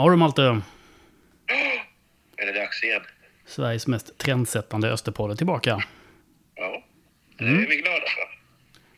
Har 0.00 0.10
du 0.10 0.16
Malte? 0.16 0.42
Är 2.36 2.46
det 2.46 2.52
dags 2.52 2.82
igen? 2.84 3.00
Sveriges 3.46 3.86
mest 3.86 4.18
trendsättande 4.18 4.90
Österpodd 4.92 5.38
tillbaka. 5.38 5.82
Ja, 6.54 6.82
det 7.38 7.44
Mm. 7.44 7.62
är 7.62 7.66
vi 7.66 7.76
glada 7.76 7.96
för. 8.00 8.40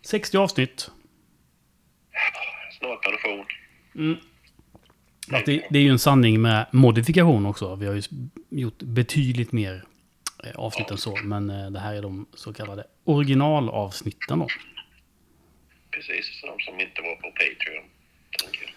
60 0.09 0.37
avsnitt. 0.39 0.91
Snart 2.79 3.03
pension. 3.03 3.47
Att 5.33 5.47
det, 5.47 5.67
det 5.71 5.79
är 5.79 5.83
ju 5.83 5.89
en 5.91 5.99
sanning 5.99 6.43
med 6.43 6.67
modifikation 6.73 7.47
också. 7.47 7.75
Vi 7.77 7.87
har 7.87 7.95
ju 7.95 8.03
gjort 8.51 8.79
betydligt 8.83 9.53
mer 9.53 9.85
eh, 10.45 10.51
avsnitt 10.55 10.91
än 10.91 10.99
så. 10.99 11.17
Men 11.25 11.51
eh, 11.51 11.71
det 11.71 11.79
här 11.81 11.95
är 11.95 12.03
de 12.03 12.27
så 12.35 12.53
kallade 12.53 12.87
originalavsnitten 13.05 14.39
då. 14.39 14.47
Precis, 15.91 16.41
de 16.43 16.61
som 16.61 16.81
inte 16.81 17.03
var 17.03 17.15
på 17.17 17.31
Patreon. 17.31 17.85
tänker. 18.43 18.72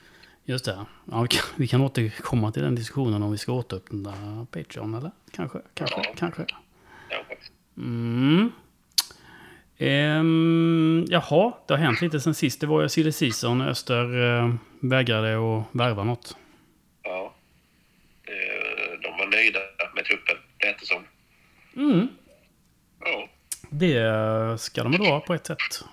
Just 0.46 0.66
det. 0.66 0.86
Ja, 1.12 1.22
vi, 1.22 1.28
kan, 1.28 1.42
vi 1.56 1.68
kan 1.68 1.82
återkomma 1.82 2.52
till 2.52 2.64
den 2.64 2.76
diskussionen 2.76 3.24
om 3.24 3.32
vi 3.32 3.38
ska 3.38 3.52
återöppna 3.52 4.48
Patreon 4.52 4.94
eller? 4.94 5.12
Kanske, 5.32 5.60
kanske, 5.74 6.02
Ja. 6.02 6.14
kanske. 6.18 6.46
Mm. 7.78 8.52
Ehm, 9.78 11.06
jaha, 11.10 11.54
det 11.68 11.74
har 11.74 11.78
hänt 11.78 12.02
lite 12.02 12.20
sen 12.20 12.34
sist. 12.36 12.62
Det 12.62 12.68
var 12.68 12.82
ju 12.82 12.90
silly 12.90 13.12
season. 13.12 13.62
Öster 13.62 14.24
eh, 14.24 14.56
vägrade 14.80 15.36
att 15.58 15.66
värva 15.72 16.04
något. 16.04 16.38
Ja. 17.04 17.36
Eh, 18.24 19.00
De 19.02 19.18
var 19.18 19.28
nöjda 19.32 19.60
med 19.96 20.06
truppen, 20.06 20.36
lät 20.64 20.80
det 20.80 20.86
som. 20.86 21.04
Mm. 21.76 22.08
Ja. 23.00 23.28
Det 23.70 24.62
ska 24.62 24.84
de 24.84 24.92
väl 24.92 25.02
vara 25.02 25.20
på 25.20 25.34
ett 25.34 25.46
sätt. 25.48 25.84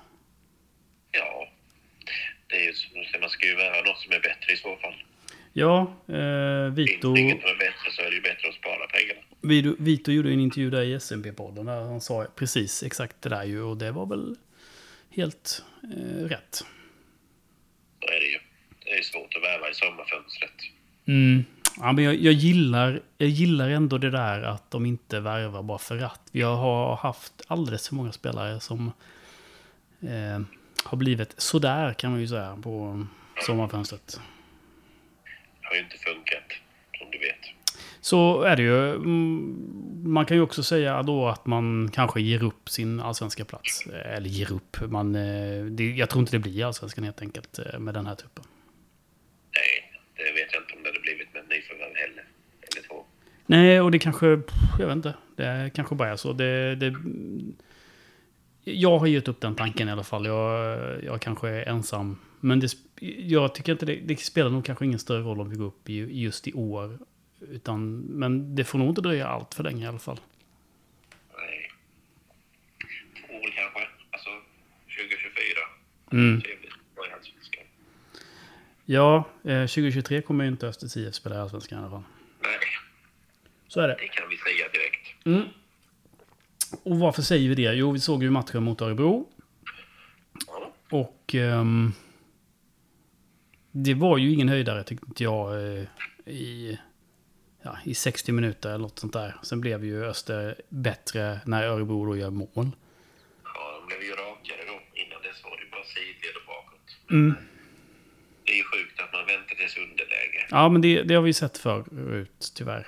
Ja. 1.11 1.49
Det 2.47 2.57
är 2.57 2.67
ju 2.67 2.73
som 2.73 2.91
du 3.01 3.05
säger, 3.05 3.21
man 3.21 3.31
ska 3.31 3.47
ju 3.47 3.57
vara 3.57 3.83
något 3.83 3.99
som 3.99 4.13
är 4.13 4.21
bättre 4.53 4.71
i 4.71 4.77
så 4.77 4.77
fall. 4.77 4.95
Ja, 5.53 5.81
eh, 6.09 6.75
Finns 6.75 6.91
Vito, 6.91 7.15
det 7.15 7.21
inget 7.21 7.41
som 7.41 7.51
är 7.51 7.59
bättre 7.59 7.91
så 7.91 8.03
är 8.03 8.11
det 8.11 8.17
ju 8.17 8.23
bättre 8.23 8.49
att 8.49 8.55
spara 8.55 8.87
pengarna. 8.87 9.21
Vito, 9.41 9.77
Vito 9.79 10.13
gjorde 10.13 10.33
en 10.33 10.41
intervju 10.41 10.71
där 10.71 10.83
i 10.83 10.95
SMP-podden 10.99 11.67
där 11.67 11.81
han 11.81 12.01
sa 12.01 12.27
precis 12.37 12.83
exakt 12.83 13.23
det 13.23 13.29
där 13.29 13.45
ju 13.45 13.63
och 13.63 13.77
det 13.77 13.91
var 13.91 14.07
väl 14.07 14.37
helt 15.11 15.65
eh, 15.83 16.25
rätt. 16.25 16.65
Så 18.01 18.09
är 18.09 18.21
det 18.21 18.27
ju. 18.27 18.39
Det 18.85 18.99
är 18.99 19.03
svårt 19.03 19.37
att 19.37 19.43
värva 19.43 19.71
i 19.71 19.75
sommarfönstret. 19.75 20.53
Mm. 21.07 21.45
Ja, 21.77 21.93
men 21.93 22.05
jag, 22.05 22.15
jag, 22.15 22.33
gillar, 22.33 23.03
jag 23.19 23.29
gillar 23.29 23.69
ändå 23.69 23.99
det 23.99 24.11
där 24.11 24.43
att 24.43 24.71
de 24.71 24.87
inte 24.87 25.21
värvar 25.21 25.63
bara 25.63 25.79
för 25.79 25.99
att. 25.99 26.21
Vi 26.33 26.43
har 26.43 26.97
haft 26.97 27.33
alldeles 27.47 27.89
för 27.89 27.95
många 27.95 28.13
spelare 28.13 28.61
som 28.61 28.93
eh, 30.01 30.41
har 30.85 30.97
blivit 30.97 31.35
sådär 31.41 31.95
kan 31.95 32.11
man 32.11 32.21
ju 32.21 32.29
säga 32.29 32.59
på 32.63 33.07
sommarfönstret. 33.47 34.21
Har 35.73 35.77
ju 35.77 35.83
inte 35.85 35.99
funkat, 35.99 36.49
som 36.99 37.11
du 37.11 37.19
vet. 37.19 37.39
Så 38.01 38.43
är 38.43 38.57
det 38.57 38.63
ju. 38.63 38.91
Mm, 38.95 40.03
Man 40.07 40.27
kan 40.27 40.37
ju 40.37 40.43
också 40.43 40.63
säga 40.63 41.03
då 41.03 41.29
att 41.29 41.47
man 41.47 41.91
kanske 41.95 42.21
ger 42.21 42.43
upp 42.45 42.69
sin 42.69 43.01
allsvenska 43.01 43.45
plats. 43.45 43.87
Eller 43.87 44.29
ger 44.29 44.53
upp. 44.53 44.77
Man, 44.91 45.15
eh, 45.15 45.65
det, 45.65 45.91
jag 45.91 46.11
tror 46.11 46.21
inte 46.21 46.33
det 46.33 46.39
blir 46.39 46.65
allsvenskan 46.65 47.05
helt 47.05 47.23
enkelt 47.23 47.59
eh, 47.59 47.79
med 47.79 47.95
den 47.95 48.07
här 48.07 48.15
truppen. 48.15 48.45
Nej, 49.55 50.01
det 50.17 50.23
vet 50.43 50.53
jag 50.53 50.63
inte 50.63 50.75
om 50.77 50.83
det 50.83 50.89
hade 50.89 51.01
blivit 51.01 51.35
med 51.35 51.43
nyförvärv 51.49 51.95
heller. 51.95 52.25
Eller 52.61 52.89
två. 52.89 53.05
Nej, 53.47 53.81
och 53.81 53.91
det 53.91 53.99
kanske... 53.99 54.27
Jag 54.79 54.87
vet 54.87 54.97
inte. 54.97 55.15
Det 55.37 55.71
kanske 55.75 55.95
bara 55.95 56.09
är 56.09 56.17
så. 56.17 56.33
Det, 56.33 56.75
det, 56.77 56.95
jag 58.65 58.99
har 58.99 59.07
gett 59.07 59.29
upp 59.29 59.41
den 59.41 59.55
tanken 59.55 59.89
i 59.89 59.93
alla 59.93 60.05
fall. 60.05 60.27
Jag, 60.27 60.79
jag 61.05 61.21
kanske 61.21 61.49
är 61.49 61.69
ensam. 61.69 62.19
Men 62.45 62.61
det, 62.61 62.75
jag 63.19 63.55
tycker 63.55 63.73
inte 63.73 63.87
det, 63.87 63.95
det 63.97 64.17
spelar 64.21 64.51
nog 64.51 64.65
kanske 64.65 64.85
ingen 64.85 64.99
större 64.99 65.23
roll 65.23 65.41
om 65.41 65.51
vi 65.51 65.57
går 65.57 65.65
upp 65.67 65.89
i, 65.89 65.95
just 66.23 66.49
i 66.49 66.53
år. 66.53 66.99
Utan, 67.41 67.99
men 68.01 68.55
det 68.55 68.65
får 68.65 68.79
nog 68.79 68.89
inte 68.89 69.01
dröja 69.01 69.27
allt 69.27 69.55
för 69.55 69.63
länge 69.65 69.85
i 69.85 69.89
alla 69.89 69.99
fall. 69.99 70.21
Nej. 71.39 71.73
Två 73.27 73.35
år 73.35 73.51
kanske. 73.57 73.89
Alltså 74.11 74.31
2024. 74.87 75.43
Mm. 76.13 76.43
Ja, 78.85 79.17
eh, 79.45 79.61
2023 79.67 80.23
kommer 80.23 80.45
ju 80.45 80.51
inte 80.51 80.67
Östers 80.67 80.97
IF 80.97 81.15
spela 81.15 81.37
i 81.37 81.39
Allsvenskan 81.39 81.79
i 81.79 81.83
alla 81.83 81.91
fall. 81.91 82.03
Nej, 82.43 82.59
Så 83.69 83.81
är 83.81 83.89
det. 83.89 83.95
det 84.01 84.09
kan 84.09 84.29
vi 84.29 84.37
säga 84.37 84.69
direkt. 84.73 85.27
Mm. 85.27 85.43
Och 86.83 86.99
varför 86.99 87.23
säger 87.23 87.49
vi 87.49 87.55
det? 87.55 87.73
Jo, 87.75 87.93
vi 87.93 88.01
såg 88.01 88.23
ju 88.23 88.31
matchen 88.31 88.63
mot 88.63 88.81
Örebro. 88.81 89.29
Ja. 90.47 90.73
Och 90.91 91.35
ehm, 91.35 91.93
det 93.73 93.95
var 93.95 94.19
ju 94.19 94.33
ingen 94.33 94.49
höjdare 94.49 94.85
tyckte 94.85 95.23
jag 95.23 95.53
eh, 95.55 95.85
i, 96.27 96.79
ja, 97.63 97.79
i 97.85 97.95
60 97.95 98.33
minuter 98.33 98.69
eller 98.69 98.79
något 98.79 98.99
sånt 98.99 99.13
där. 99.13 99.37
Sen 99.43 99.61
blev 99.61 99.85
ju 99.85 100.05
Öster 100.05 100.55
bättre 100.69 101.41
när 101.47 101.63
Örebro 101.63 102.07
då 102.07 102.17
gör 102.17 102.31
mål. 102.31 102.49
ja, 103.45 103.81
de 103.81 103.87
blev 103.87 104.03
ju 104.03 104.13
rakare 104.13 104.63
då. 104.67 104.81
Innan 104.95 105.23
dess 105.23 105.45
var 105.45 105.51
det 105.51 105.71
bara 105.71 105.85
sidled 105.85 106.37
och 106.37 106.47
bakåt. 106.47 107.11
Mm. 107.11 107.35
Det 108.45 108.53
är 108.53 108.57
ju 108.57 108.65
sjukt 108.65 109.01
att 109.01 109.13
man 109.13 109.27
väntar 109.27 109.55
tills 109.55 109.77
underläge. 109.77 110.47
Ja, 110.51 110.69
men 110.69 110.83
det, 110.83 111.03
det 111.03 111.15
har 111.15 111.23
vi 111.23 111.33
sett 111.33 111.59
förut 111.59 112.53
tyvärr. 112.57 112.87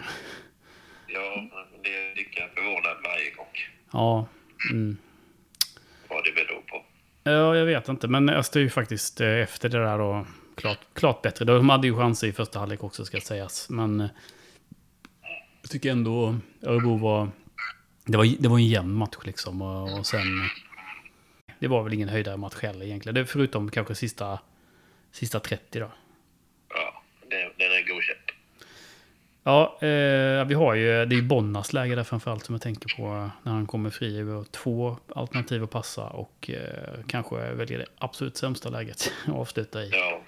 Ja, 1.06 1.48
det 1.84 1.94
är 1.94 2.16
lika 2.16 2.48
förvånad 2.54 2.96
varje 3.04 3.30
gång. 3.30 3.54
Ja, 3.92 4.28
mm. 4.70 4.96
Vad 6.08 6.24
det 6.24 6.32
beror 6.32 6.60
på. 6.60 6.84
ja, 7.24 7.56
jag 7.56 7.66
vet 7.66 7.88
inte. 7.88 8.08
Men 8.08 8.28
Öster 8.28 8.60
är 8.60 8.64
ju 8.64 8.70
faktiskt 8.70 9.20
eh, 9.20 9.28
efter 9.28 9.68
det 9.68 9.78
där 9.78 9.98
då 9.98 10.26
klart, 10.54 10.78
klart 10.92 11.22
bättre. 11.22 11.44
De 11.44 11.68
hade 11.68 11.86
ju 11.86 11.96
chanser 11.96 12.26
i 12.26 12.32
första 12.32 12.58
halvlek 12.58 12.84
också 12.84 13.04
ska 13.04 13.20
sägas. 13.20 13.70
Men 13.70 14.00
eh, 14.00 14.08
jag 15.62 15.70
tycker 15.70 15.90
ändå 15.90 16.36
Örebro 16.62 16.96
var... 16.96 17.28
Det 18.04 18.16
var, 18.16 18.24
det 18.38 18.48
var 18.48 18.58
en 18.58 18.66
jämn 18.66 18.92
match 18.92 19.16
liksom. 19.24 19.62
Och, 19.62 19.98
och 19.98 20.06
sen... 20.06 20.26
Det 21.58 21.68
var 21.68 21.82
väl 21.82 21.92
ingen 21.92 22.08
höjdare 22.08 22.36
match 22.36 22.62
heller 22.62 22.86
egentligen. 22.86 23.14
Det, 23.14 23.26
förutom 23.26 23.70
kanske 23.70 23.94
sista, 23.94 24.38
sista 25.12 25.40
30 25.40 25.78
då. 25.78 25.90
Ja, 26.68 27.02
det, 27.30 27.36
den 27.36 27.72
är 27.72 27.88
godkänd. 27.88 28.18
Ja, 29.46 29.78
eh, 29.80 30.44
vi 30.44 30.54
har 30.54 30.74
ju... 30.74 30.86
Det 30.86 31.14
är 31.14 31.16
ju 31.16 31.22
Bonnas 31.22 31.72
läge 31.72 31.94
där 31.94 32.04
framförallt 32.04 32.44
som 32.44 32.54
jag 32.54 32.62
tänker 32.62 32.96
på 32.96 33.30
när 33.42 33.52
han 33.52 33.66
kommer 33.66 33.90
fri. 33.90 34.22
Vi 34.22 34.32
har 34.32 34.44
två 34.44 34.96
alternativ 35.14 35.64
att 35.64 35.70
passa 35.70 36.06
och 36.06 36.50
eh, 36.50 37.04
kanske 37.06 37.54
väljer 37.54 37.78
det 37.78 37.86
absolut 37.98 38.36
sämsta 38.36 38.68
läget 38.68 39.12
att 39.26 39.34
avsluta 39.34 39.82
i. 39.82 39.90
Ja, 39.92 40.20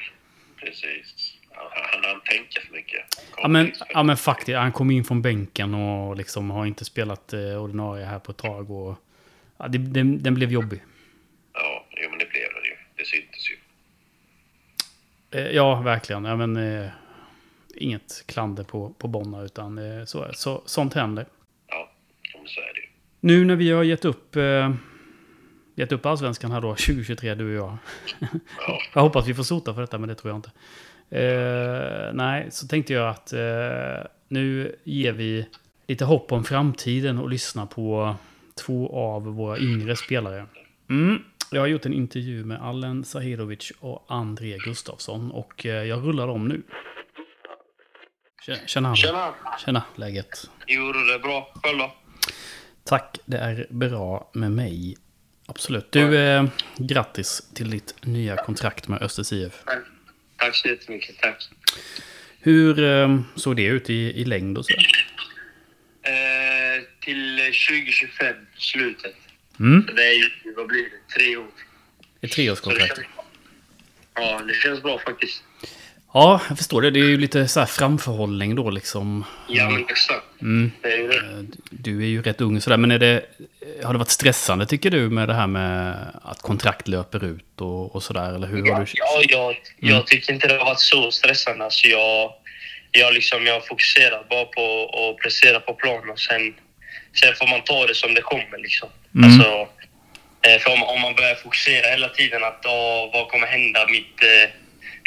precis. 0.56 1.38
Han 1.50 2.04
han 2.04 2.20
tänker 2.20 2.60
för 2.60 2.72
mycket. 2.72 3.00
Ja 3.36 3.48
men, 3.48 3.72
ja 3.88 4.02
men 4.02 4.16
faktiskt, 4.16 4.58
han 4.58 4.72
kom 4.72 4.90
in 4.90 5.04
från 5.04 5.22
bänken 5.22 5.74
och 5.74 6.16
liksom 6.16 6.50
har 6.50 6.66
inte 6.66 6.84
spelat 6.84 7.32
eh, 7.32 7.62
ordinarie 7.62 8.04
här 8.04 8.18
på 8.18 8.30
ett 8.30 8.38
tag. 8.38 8.70
Och, 8.70 8.96
ja, 9.58 9.68
det, 9.68 9.78
den, 9.78 10.22
den 10.22 10.34
blev 10.34 10.52
jobbig. 10.52 10.82
Ja, 11.52 11.86
jo, 11.90 12.10
men 12.10 12.18
det 12.18 12.30
blev 12.30 12.48
det 12.62 12.68
ju. 12.68 12.76
Det 12.96 13.04
syntes 13.06 13.50
ju. 13.50 13.56
Eh, 15.30 15.50
ja, 15.50 15.80
verkligen. 15.80 16.24
Ja, 16.24 16.36
men, 16.36 16.56
eh, 16.56 16.90
inget 17.76 18.24
klander 18.26 18.64
på, 18.64 18.90
på 18.98 19.08
Bonna, 19.08 19.42
utan 19.42 19.78
eh, 19.78 20.04
så, 20.04 20.26
så, 20.32 20.62
sånt 20.66 20.94
händer. 20.94 21.26
Ja, 21.68 21.90
så 22.46 22.60
är 22.60 22.74
det 22.74 22.80
ju. 22.80 22.86
Nu 23.20 23.44
när 23.44 23.56
vi 23.56 23.70
har 23.70 23.84
gett 23.84 24.04
upp, 24.04 24.36
eh, 24.36 24.74
gett 25.76 25.92
upp 25.92 26.06
allsvenskan 26.06 26.50
här 26.50 26.60
då, 26.60 26.68
2023, 26.68 27.34
du 27.34 27.58
och 27.58 27.66
jag. 27.66 27.78
Ja, 28.18 28.78
Jag 28.94 29.02
hoppas 29.02 29.26
vi 29.26 29.34
får 29.34 29.42
sota 29.42 29.74
för 29.74 29.80
detta, 29.80 29.98
men 29.98 30.08
det 30.08 30.14
tror 30.14 30.30
jag 30.30 30.38
inte. 30.38 30.50
Eh, 31.10 32.14
nej, 32.14 32.46
så 32.50 32.66
tänkte 32.66 32.92
jag 32.92 33.08
att 33.08 33.32
eh, 33.32 34.10
nu 34.28 34.76
ger 34.84 35.12
vi 35.12 35.46
lite 35.86 36.04
hopp 36.04 36.32
om 36.32 36.44
framtiden 36.44 37.18
och 37.18 37.30
lyssnar 37.30 37.66
på 37.66 38.16
två 38.66 38.96
av 38.96 39.22
våra 39.22 39.58
yngre 39.58 39.96
spelare. 39.96 40.46
Mm. 40.90 41.22
Jag 41.50 41.60
har 41.60 41.66
gjort 41.66 41.86
en 41.86 41.92
intervju 41.92 42.44
med 42.44 42.62
Allen 42.62 43.04
Sahirovic 43.04 43.72
och 43.80 44.04
André 44.08 44.58
Gustafsson 44.58 45.30
och 45.30 45.66
eh, 45.66 45.84
jag 45.84 46.06
rullar 46.06 46.26
dem 46.26 46.48
nu. 46.48 46.62
Tjena. 48.66 48.96
Tjena! 48.96 49.34
Tjena, 49.64 49.82
läget? 49.94 50.50
Jo, 50.66 50.92
det 50.92 51.14
är 51.14 51.18
bra. 51.18 51.52
Själv 51.62 51.78
då? 51.78 51.94
Tack, 52.84 53.18
det 53.24 53.38
är 53.38 53.66
bra 53.70 54.30
med 54.32 54.52
mig. 54.52 54.96
Absolut. 55.46 55.92
Du, 55.92 56.18
eh, 56.18 56.44
grattis 56.78 57.42
till 57.54 57.70
ditt 57.70 57.94
nya 58.00 58.36
kontrakt 58.36 58.88
med 58.88 59.02
Östers 59.02 59.32
IF. 59.32 59.52
Tack. 59.66 59.78
Tack 60.36 60.54
så 60.56 60.68
jättemycket. 60.68 61.18
Tack. 61.18 61.48
Hur 62.40 62.84
eh, 62.84 63.20
såg 63.36 63.56
det 63.56 63.64
ut 63.64 63.90
i, 63.90 63.94
i 63.94 64.24
längd 64.24 64.58
och 64.58 64.66
så? 64.66 64.72
Eh, 64.72 64.78
till 67.00 67.36
2025, 67.68 68.36
slutet. 68.58 69.14
Mm. 69.60 69.86
Det 69.96 70.02
är 70.02 70.12
ju, 70.14 70.30
vad 70.56 70.66
blir 70.66 70.82
det, 70.82 71.14
tre 71.14 71.36
år. 71.36 71.46
Ett 72.20 72.30
Så 72.30 72.34
treårskontrakt. 72.34 73.00
ja, 74.14 74.40
det 74.48 74.54
känns 74.54 74.82
bra 74.82 74.98
faktiskt. 74.98 75.42
Ja, 76.18 76.40
jag 76.48 76.58
förstår 76.58 76.82
det. 76.82 76.90
Det 76.90 77.00
är 77.00 77.04
ju 77.04 77.18
lite 77.18 77.48
så 77.48 77.60
här 77.60 77.66
framförhållning 77.66 78.54
då 78.54 78.70
liksom. 78.70 79.24
Ja, 79.48 79.70
men 79.70 79.84
exakt. 79.88 80.40
Mm. 80.42 80.70
Det 80.82 80.92
är 80.92 80.96
ju 80.96 81.08
det. 81.08 81.16
Eh, 81.16 81.22
Du 81.70 82.02
är 82.02 82.06
ju 82.06 82.22
rätt 82.22 82.40
ung 82.40 82.60
sådär, 82.60 82.76
men 82.76 82.90
är 82.90 82.98
det, 82.98 83.24
har 83.84 83.92
det 83.92 83.98
varit 83.98 84.08
stressande 84.10 84.66
tycker 84.66 84.90
du 84.90 85.10
med 85.10 85.28
det 85.28 85.34
här 85.34 85.46
med 85.46 85.96
att 86.22 86.42
kontrakt 86.42 86.88
löper 86.88 87.24
ut 87.24 87.60
och, 87.60 87.94
och 87.94 88.02
sådär? 88.02 88.34
Eller 88.34 88.46
hur 88.46 88.60
har 88.62 88.66
Ja, 88.68 88.78
du 88.78 88.86
ja, 88.94 89.22
jag, 89.28 89.56
jag 89.78 89.90
Mm. 89.96 90.04
tycker 90.06 90.32
inte 90.32 90.48
det 90.48 90.54
har 90.58 90.64
varit 90.64 90.80
så 90.80 91.10
stressande. 91.10 91.64
Alltså 91.64 91.86
jag, 91.88 92.32
jag, 92.92 93.14
liksom, 93.14 93.46
jag 93.46 93.66
fokuserar 93.66 94.26
bara 94.30 94.44
på 94.44 94.64
att 95.10 95.22
prestera 95.22 95.60
på 95.60 95.74
plan 95.74 96.10
och 96.10 96.18
sen, 96.20 96.54
sen 97.20 97.34
får 97.34 97.46
man 97.46 97.60
ta 97.64 97.86
det 97.86 97.94
som 97.94 98.14
det 98.14 98.20
kommer. 98.22 98.58
Liksom. 98.58 98.88
Mm. 99.14 99.24
Alltså, 99.30 99.48
eh, 100.46 100.58
för 100.62 100.72
om, 100.72 100.82
om 100.82 101.00
man 101.00 101.14
börjar 101.14 101.34
fokusera 101.34 101.86
hela 101.90 102.08
tiden 102.08 102.44
att 102.44 102.60
vad 103.12 103.28
kommer 103.28 103.46
hända, 103.46 103.86
mitt, 103.90 104.22
eh, 104.22 104.50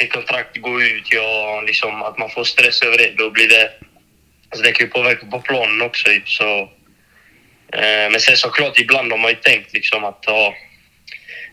mitt 0.00 0.12
kontrakt 0.12 0.56
går 0.56 0.82
ut, 0.82 1.12
jag, 1.12 1.64
liksom, 1.64 2.02
att 2.02 2.18
man 2.18 2.30
får 2.30 2.44
stress 2.44 2.82
över 2.82 2.98
det, 2.98 3.14
då 3.18 3.30
blir 3.30 3.48
det... 3.48 3.70
Alltså 4.50 4.64
det 4.64 4.72
kan 4.72 4.86
ju 4.86 4.92
påverka 4.92 5.26
på 5.26 5.40
planen 5.40 5.82
också. 5.82 6.08
Så, 6.24 6.60
eh, 7.72 8.10
men 8.10 8.20
sen 8.20 8.36
såklart, 8.36 8.78
ibland 8.78 9.12
har 9.12 9.18
man 9.18 9.30
ju 9.30 9.36
tänkt 9.36 9.72
liksom 9.72 10.04
att 10.04 10.24
ja, 10.26 10.54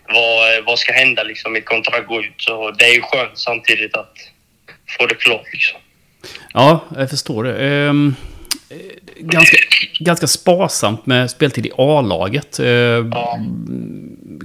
vad, 0.08 0.64
vad 0.66 0.80
ska 0.80 0.94
hända 0.94 1.24
liksom, 1.24 1.54
mitt 1.54 1.66
kontrakt 1.66 2.08
går 2.08 2.26
ut. 2.26 2.34
Så 2.38 2.72
det 2.72 2.86
är 2.86 2.94
ju 2.94 3.02
skönt 3.02 3.38
samtidigt 3.40 3.96
att 3.96 4.14
få 4.98 5.06
det 5.06 5.16
klart 5.16 5.46
liksom. 5.54 5.80
Ja, 6.54 6.86
jag 6.96 7.10
förstår 7.10 7.44
det. 7.44 7.68
Ehm, 7.68 8.16
eh, 8.70 8.78
ganska, 9.20 9.58
ganska 10.00 10.28
sparsamt 10.28 11.06
med 11.06 11.32
speltid 11.32 11.66
i 11.66 11.72
A-laget. 11.78 12.60
Eh, 12.60 12.68
Ja. 12.68 13.40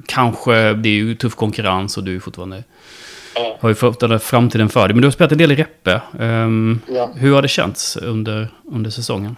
Kanske, 0.07 0.53
det 0.73 0.89
är 0.89 0.93
ju 0.93 1.15
tuff 1.15 1.35
konkurrens 1.35 1.97
och 1.97 2.05
du 2.05 2.17
är 2.17 2.21
fortfarande 2.21 2.65
Ja. 3.35 3.59
har 3.61 3.69
ju 3.69 3.75
fått 3.75 4.23
framtiden 4.23 4.69
för 4.69 4.89
dig. 4.89 4.95
Men 4.95 5.01
du 5.03 5.07
har 5.07 5.13
spelat 5.13 5.33
en 5.33 5.39
del 5.39 5.53
i 5.53 5.55
Reppe. 5.57 6.01
Ehm, 6.21 6.81
Ja. 6.89 7.13
Hur 7.17 7.35
har 7.35 7.43
det 7.43 7.49
känts 7.49 7.97
under, 7.97 8.49
under 8.73 8.91
säsongen? 8.91 9.37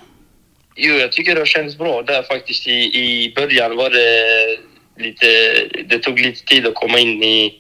Jo, 0.77 0.95
jag 0.95 1.13
tycker 1.13 1.35
det 1.35 1.41
har 1.41 1.47
känts 1.47 1.79
bra 1.79 2.03
där 2.03 2.23
faktiskt. 2.23 2.67
I, 2.69 2.73
I 2.73 3.33
början 3.37 3.77
var 3.77 3.91
det 3.91 4.57
lite... 5.05 5.27
Det 5.89 5.99
tog 5.99 6.21
lite 6.21 6.45
tid 6.45 6.67
att 6.67 6.75
komma 6.75 6.99
in 6.99 7.23
i 7.23 7.55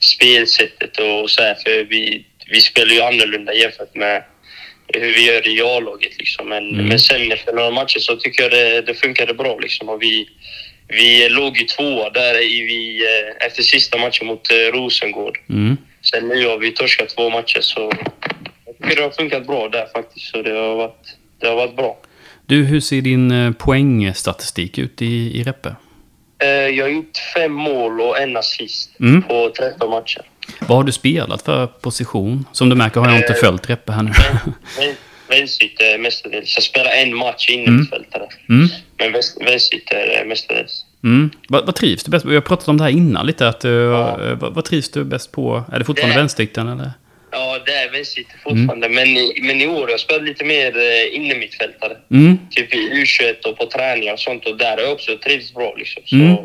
spelsättet 0.00 0.98
och 0.98 1.30
så 1.30 1.42
här, 1.42 1.54
för 1.54 1.84
vi, 1.84 2.26
vi 2.50 2.60
spelar 2.60 2.92
ju 2.94 3.00
annorlunda 3.00 3.54
jämfört 3.54 3.94
med 3.94 4.24
hur 4.94 5.12
vi 5.14 5.26
gör 5.26 5.48
i 5.48 5.62
A-laget 5.62 6.18
liksom. 6.18 6.48
Men, 6.48 6.70
Mm. 6.74 6.86
men 6.86 6.98
sen 6.98 7.32
efter 7.32 7.52
några 7.52 7.70
matcher 7.70 7.98
så 7.98 8.16
tycker 8.16 8.42
jag 8.42 8.52
det, 8.52 8.80
det 8.82 8.94
funkade 8.94 9.34
bra 9.34 9.58
liksom. 9.58 9.88
Och 9.88 10.02
vi, 10.02 10.28
vi 10.88 11.28
låg 11.28 11.56
ju 11.58 11.64
tvåa 11.64 12.10
där 12.10 12.42
i 12.44 12.62
vi, 12.62 13.04
eh, 13.04 13.46
efter 13.46 13.62
sista 13.62 13.98
matchen 13.98 14.26
mot 14.26 14.50
eh, 14.50 14.72
Rosengård. 14.78 15.38
Mm. 15.50 15.76
Sen 16.02 16.28
nu 16.28 16.46
har 16.46 16.58
vi 16.58 16.70
torskat 16.72 17.08
två 17.08 17.30
matcher 17.30 17.60
så 17.60 17.92
jag 18.66 18.76
tycker 18.82 18.96
det 18.96 19.02
har 19.02 19.10
funkat 19.10 19.46
bra 19.46 19.68
där 19.68 19.86
faktiskt. 19.94 20.26
Så 20.30 20.42
det 20.42 20.50
har 20.52 20.74
varit, 20.76 21.16
det 21.40 21.46
har 21.46 21.56
varit 21.56 21.76
bra. 21.76 21.96
Du, 22.46 22.64
hur 22.64 22.80
ser 22.80 23.00
din 23.00 23.30
eh, 23.30 23.52
poängstatistik 23.52 24.78
ut 24.78 25.02
i, 25.02 25.40
i 25.40 25.42
Reppe? 25.42 25.74
Jag 26.76 26.84
har 26.84 26.88
gjort 26.90 27.16
fem 27.34 27.52
mål 27.52 28.00
och 28.00 28.18
en 28.20 28.36
assist 28.36 29.00
Mm. 29.00 29.22
på 29.22 29.52
13 29.58 29.90
matcher. 29.90 30.22
Vad 30.60 30.76
har 30.78 30.84
du 30.84 30.92
spelat 30.92 31.42
för 31.42 31.66
position? 31.66 32.44
Som 32.52 32.68
du 32.68 32.76
märker 32.76 33.00
har 33.00 33.08
jag 33.08 33.16
inte 33.18 33.34
följt 33.34 33.70
Reppe 33.70 33.92
här 33.92 34.02
nu. 34.02 34.10
Vän- 34.10 34.94
Vänsterytter 35.28 35.98
mestadels. 35.98 36.54
Jag 36.56 36.62
spelar 36.64 36.90
en 36.90 37.14
match 37.16 37.48
innermittfältare. 37.50 38.26
Mm. 38.48 38.68
Men 38.98 39.12
vänst- 39.12 39.38
vänsterytter 39.46 40.24
mestadels. 40.26 40.84
Mm. 41.04 41.30
Vad, 41.48 41.66
vad 41.66 41.74
trivs 41.74 42.04
du 42.04 42.10
bäst 42.10 42.24
på? 42.24 42.28
Vi 42.28 42.34
har 42.34 42.42
pratat 42.42 42.68
om 42.68 42.76
det 42.76 42.84
här 42.84 42.90
innan 42.90 43.26
lite. 43.26 43.48
Att, 43.48 43.64
eh, 43.64 43.70
Ja. 43.70 44.18
vad, 44.40 44.54
vad 44.54 44.64
trivs 44.64 44.88
du 44.90 45.04
bäst 45.04 45.32
på? 45.32 45.64
Är 45.72 45.78
det 45.78 45.84
fortfarande 45.84 46.14
Det- 46.14 46.20
eller? 46.58 46.90
Ja, 47.30 47.58
det 47.66 47.72
är 47.72 47.90
vänsterytter 47.92 48.38
fortfarande. 48.42 48.88
Men, 48.88 49.06
i, 49.08 49.38
men 49.42 49.60
i 49.60 49.66
år 49.66 49.80
har 49.82 49.88
jag 49.88 50.00
spelat 50.00 50.22
lite 50.24 50.44
mer 50.44 50.76
eh, 50.76 51.16
innermittfältare. 51.16 51.96
Mm. 52.10 52.38
Typ 52.50 52.74
i 52.74 52.76
U21 53.04 53.46
och 53.46 53.58
på 53.58 53.66
träningar 53.66 54.12
och 54.12 54.20
sånt. 54.20 54.46
Och 54.46 54.56
där 54.56 54.70
har 54.76 54.82
jag 54.82 54.92
också 54.92 55.18
trivts 55.18 55.54
bra. 55.54 55.74
Liksom. 55.78 56.02
Så, 56.06 56.16
Mm. 56.16 56.36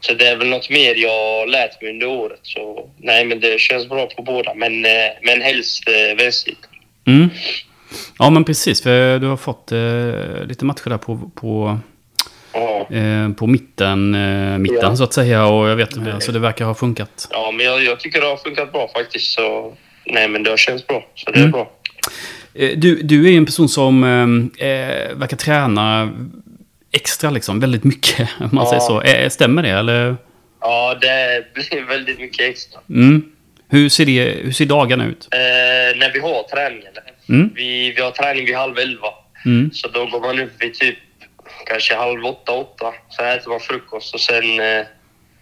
så 0.00 0.14
det 0.14 0.28
är 0.28 0.36
väl 0.36 0.48
något 0.48 0.70
mer 0.70 0.94
jag 0.94 1.48
lärt 1.48 1.82
mig 1.82 1.90
under 1.90 2.06
året. 2.06 2.40
Så 2.42 2.90
nej, 2.98 3.24
men 3.24 3.40
det 3.40 3.60
känns 3.60 3.88
bra 3.88 4.06
på 4.06 4.22
båda. 4.22 4.54
Men, 4.54 4.84
eh, 4.84 4.90
men 5.22 5.40
helst 5.42 5.88
eh, 5.88 6.16
vänsterytter. 6.16 6.70
Ja, 8.18 8.30
men 8.30 8.44
precis. 8.44 8.82
För 8.82 9.18
du 9.18 9.26
har 9.26 9.36
fått 9.36 9.72
eh, 9.72 10.44
lite 10.48 10.64
matcher 10.64 10.88
där 10.90 10.98
på, 10.98 11.30
på, 11.34 11.78
eh, 12.90 13.28
på 13.38 13.46
mitten, 13.46 14.14
eh, 14.14 14.58
mitten 14.58 14.78
Ja. 14.82 14.96
så 14.96 15.04
att 15.04 15.12
säga. 15.12 15.46
Och 15.46 15.68
jag 15.68 15.76
vet 15.76 15.96
inte, 15.96 16.20
så 16.20 16.32
det 16.32 16.38
verkar 16.38 16.64
ha 16.64 16.74
funkat. 16.74 17.28
Ja, 17.30 17.50
men 17.56 17.66
jag, 17.66 17.84
jag 17.84 18.00
tycker 18.00 18.20
det 18.20 18.26
har 18.26 18.36
funkat 18.36 18.72
bra 18.72 18.88
faktiskt. 18.94 19.32
Så, 19.32 19.74
nej, 20.04 20.28
men 20.28 20.42
det 20.42 20.50
har 20.50 20.56
känts 20.56 20.86
bra. 20.86 21.06
Så 21.14 21.30
det 21.30 21.36
är 21.38 21.40
Mm. 21.40 21.50
bra. 21.52 21.70
Eh, 22.54 22.70
Du, 22.78 23.02
du 23.02 23.32
är 23.32 23.36
en 23.36 23.46
person 23.46 23.68
som 23.68 24.04
eh, 24.58 24.68
eh, 24.68 25.14
verkar 25.16 25.36
träna 25.36 26.12
extra 26.92 27.30
liksom, 27.30 27.60
väldigt 27.60 27.84
mycket. 27.84 28.28
Om 28.40 28.48
man 28.52 28.64
Ja. 28.64 28.70
säger 28.70 29.24
så. 29.26 29.30
Stämmer 29.30 29.62
det 29.62 29.70
eller? 29.70 30.16
Ja, 30.60 30.94
det 31.00 31.44
blir 31.54 31.84
väldigt 31.88 32.18
mycket 32.20 32.40
extra. 32.50 32.80
Mm. 32.90 33.22
Hur, 33.68 33.88
ser 33.88 34.06
det, 34.06 34.36
hur 34.42 34.52
ser 34.52 34.66
dagarna 34.66 35.06
ut? 35.06 35.28
Eh, 35.32 35.38
när 35.98 36.12
vi 36.12 36.20
har 36.20 36.42
träning. 36.42 36.82
Mm. 37.28 37.50
Vi, 37.54 37.92
vi 37.92 38.02
har 38.02 38.10
träning 38.10 38.46
vid 38.46 38.56
halv 38.56 38.78
elva. 38.78 39.08
Mm. 39.44 39.70
Så 39.72 39.88
då 39.88 40.06
går 40.06 40.20
man 40.20 40.38
upp 40.38 40.62
vid 40.62 40.74
typ 40.74 40.98
kanske 41.66 41.94
halv 41.94 42.26
åtta, 42.26 42.52
åtta. 42.52 42.94
Så 43.08 43.24
äter 43.24 43.50
man 43.50 43.60
frukost 43.60 44.14
och 44.14 44.20
sen 44.20 44.60
eh, 44.60 44.86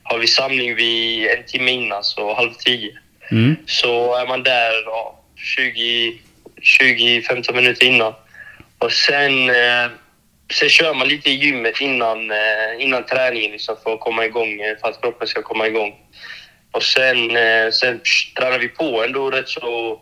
har 0.03 0.19
vi 0.19 0.27
samling 0.27 0.75
vid 0.75 1.27
en 1.27 1.45
timme 1.47 1.71
innan, 1.71 2.05
så 2.05 2.35
halv 2.35 2.53
tio. 2.53 2.99
Mm. 3.31 3.57
Så 3.67 4.15
är 4.15 4.27
man 4.27 4.43
där 4.43 4.73
ja, 4.87 5.21
20 5.37 6.19
20-15 6.65 7.55
minuter 7.55 7.87
innan. 7.87 8.15
Och 8.79 8.93
sen, 8.93 9.51
eh, 9.51 9.91
sen 10.53 10.69
kör 10.69 10.95
man 10.95 11.09
lite 11.09 11.31
i 11.31 11.35
gymmet 11.35 11.81
innan, 11.81 12.31
eh, 12.31 12.73
innan 12.79 13.07
träningen 13.07 13.53
liksom, 13.53 13.77
för 13.83 13.95
att 13.95 14.01
komma 14.01 14.25
igång, 14.25 14.61
eh, 14.61 14.77
för 14.81 14.89
att 14.89 15.01
kroppen 15.01 15.29
ska 15.29 15.43
komma 15.43 15.67
igång. 15.67 15.95
Och 16.71 16.83
sen, 16.83 17.37
eh, 17.37 17.71
sen 17.71 18.01
psh, 18.01 18.35
tränar 18.35 18.59
vi 18.59 18.69
på 18.69 19.05
ändå 19.05 19.31
rätt 19.31 19.49
så, 19.49 20.01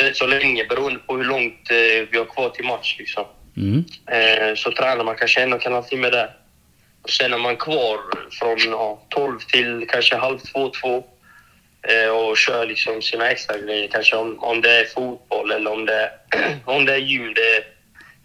rätt 0.00 0.16
så 0.16 0.26
länge 0.26 0.64
beroende 0.64 0.98
på 0.98 1.16
hur 1.16 1.24
långt 1.24 1.70
eh, 1.70 2.08
vi 2.10 2.18
har 2.18 2.24
kvar 2.24 2.48
till 2.50 2.64
match. 2.64 2.96
Liksom. 2.98 3.24
Mm. 3.56 3.84
Eh, 4.06 4.54
så 4.54 4.72
tränar 4.72 5.04
man 5.04 5.16
kanske 5.16 5.40
en 5.40 5.52
och 5.52 5.66
en 5.66 5.72
halv 5.72 5.82
timme 5.82 6.10
där. 6.10 6.30
Och 7.02 7.10
sen 7.10 7.32
är 7.32 7.38
man 7.38 7.56
kvar 7.56 7.98
från 8.30 8.58
ja, 8.58 9.02
12 9.08 9.38
till 9.38 9.86
kanske 9.88 10.16
halv 10.16 10.38
två, 10.38 10.68
två. 10.68 11.04
Eh, 11.82 12.08
och 12.08 12.36
kör 12.36 12.66
liksom 12.66 13.02
sina 13.02 13.30
extra 13.30 13.58
grejer. 13.58 13.88
Kanske 13.88 14.16
om, 14.16 14.38
om 14.38 14.60
det 14.60 14.70
är 14.70 14.84
fotboll 14.84 15.50
eller 15.50 15.72
om 15.72 15.86
det, 15.86 16.10
om 16.64 16.84
det 16.84 16.92
är 16.92 16.98
gym. 16.98 17.34
Det, 17.34 17.64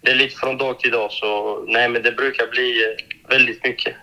det 0.01 0.11
är 0.11 0.15
lite 0.15 0.35
från 0.35 0.57
dag 0.57 0.79
till 0.79 0.91
dag. 0.91 1.11
Så 1.11 1.59
nej, 1.67 1.89
men 1.89 2.03
det 2.03 2.11
brukar 2.11 2.47
bli 2.47 2.83
eh, 2.83 3.29
väldigt 3.29 3.63
mycket. 3.63 3.95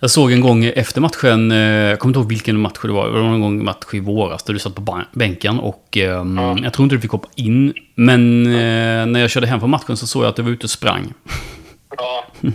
Jag 0.00 0.10
såg 0.10 0.32
en 0.32 0.40
gång 0.40 0.64
efter 0.64 1.00
matchen, 1.00 1.50
eh, 1.52 1.58
jag 1.58 1.98
kommer 1.98 2.10
inte 2.10 2.18
ihåg 2.18 2.28
vilken 2.28 2.58
match 2.60 2.78
det 2.82 2.88
var, 2.88 3.06
det 3.06 3.12
var 3.12 3.20
någon 3.20 3.40
gång 3.40 3.64
match 3.64 3.84
i 3.92 4.00
våras 4.00 4.42
där 4.42 4.52
du 4.52 4.58
satt 4.58 4.74
på 4.74 5.02
bänken 5.12 5.58
och 5.60 5.88
Ja. 5.90 6.58
jag 6.62 6.72
tror 6.72 6.84
inte 6.84 6.96
du 6.96 7.00
fick 7.00 7.10
hoppa 7.10 7.28
in. 7.34 7.74
Men 7.94 8.46
eh, 8.46 9.06
när 9.06 9.20
jag 9.20 9.30
körde 9.30 9.46
hem 9.46 9.60
från 9.60 9.70
matchen 9.70 9.96
så 9.96 10.06
såg 10.06 10.22
jag 10.24 10.28
att 10.28 10.36
du 10.36 10.42
var 10.42 10.50
ute 10.50 10.64
och 10.66 10.70
sprang. 10.70 11.12
Ja. 11.96 12.24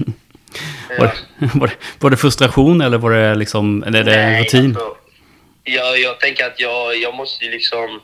Var, 0.99 1.05
det- 1.05 1.49
var, 1.59 1.67
det, 1.67 1.73
var 1.99 2.09
det 2.09 2.17
frustration 2.17 2.81
eller 2.81 2.97
var 2.97 3.11
det 3.11 3.35
liksom, 3.35 3.83
eller 3.83 3.99
är 3.99 4.03
det 4.03 4.15
Nej, 4.15 4.43
rutin? 4.43 4.65
Alltså, 4.65 4.95
jag, 5.63 5.99
jag 5.99 6.19
tänker 6.19 6.45
att 6.45 6.59
jag, 6.59 6.97
jag 6.97 7.15
måste 7.15 7.45
liksom... 7.45 7.99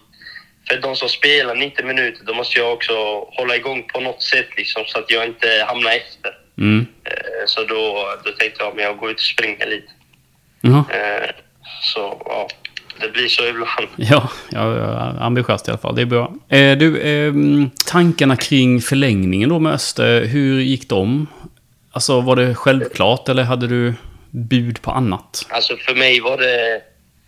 För 0.70 0.82
de 0.82 0.96
som 0.96 1.10
spelar 1.10 1.56
90 1.56 1.86
minuter, 1.86 2.24
då 2.26 2.34
måste 2.34 2.60
jag 2.60 2.74
också 2.74 2.94
hålla 3.38 3.56
igång 3.56 3.84
på 3.94 4.00
något 4.00 4.22
sätt 4.22 4.48
liksom, 4.58 4.84
så 4.88 5.00
att 5.00 5.06
jag 5.12 5.26
inte 5.26 5.48
hamnar 5.68 5.92
efter. 5.92 6.32
Mm. 6.58 6.86
Eh, 7.04 7.12
Så 7.48 7.64
då, 7.64 8.08
då 8.26 8.32
tänkte 8.32 8.64
jag 8.64 8.74
att 8.74 8.82
jag 8.82 8.98
går 8.98 9.10
ut 9.12 9.16
och 9.18 9.22
springer 9.22 9.66
lite. 9.68 9.88
Eh, 10.64 11.30
Så 11.82 12.22
ja, 12.26 12.48
det 13.02 13.10
blir 13.10 13.28
så 13.28 13.48
ibland. 13.48 13.88
Ja, 13.96 14.30
ja, 14.52 15.16
ambitiöst 15.20 15.68
i 15.68 15.72
alla 15.72 15.78
fall. 15.78 15.96
Det 15.96 16.02
är 16.02 16.06
bra. 16.06 16.34
Eh, 16.50 16.78
du, 16.78 17.02
ehm, 17.02 17.70
tankarna 17.86 18.36
kring 18.36 18.82
förlängningen 18.82 19.50
då 19.50 19.60
med 19.60 19.74
Öster, 19.74 20.26
hur 20.26 20.60
gick 20.62 20.90
de? 20.90 21.28
Alltså, 21.92 22.22
var 22.22 22.36
det 22.36 22.56
självklart 22.56 23.30
eller 23.30 23.44
hade 23.44 23.68
du 23.68 23.94
bud 24.32 24.82
på 24.82 24.92
annat? 24.92 25.46
Alltså 25.50 25.78
för 25.78 25.96
mig 25.96 26.20
var 26.22 26.38
det, 26.38 26.82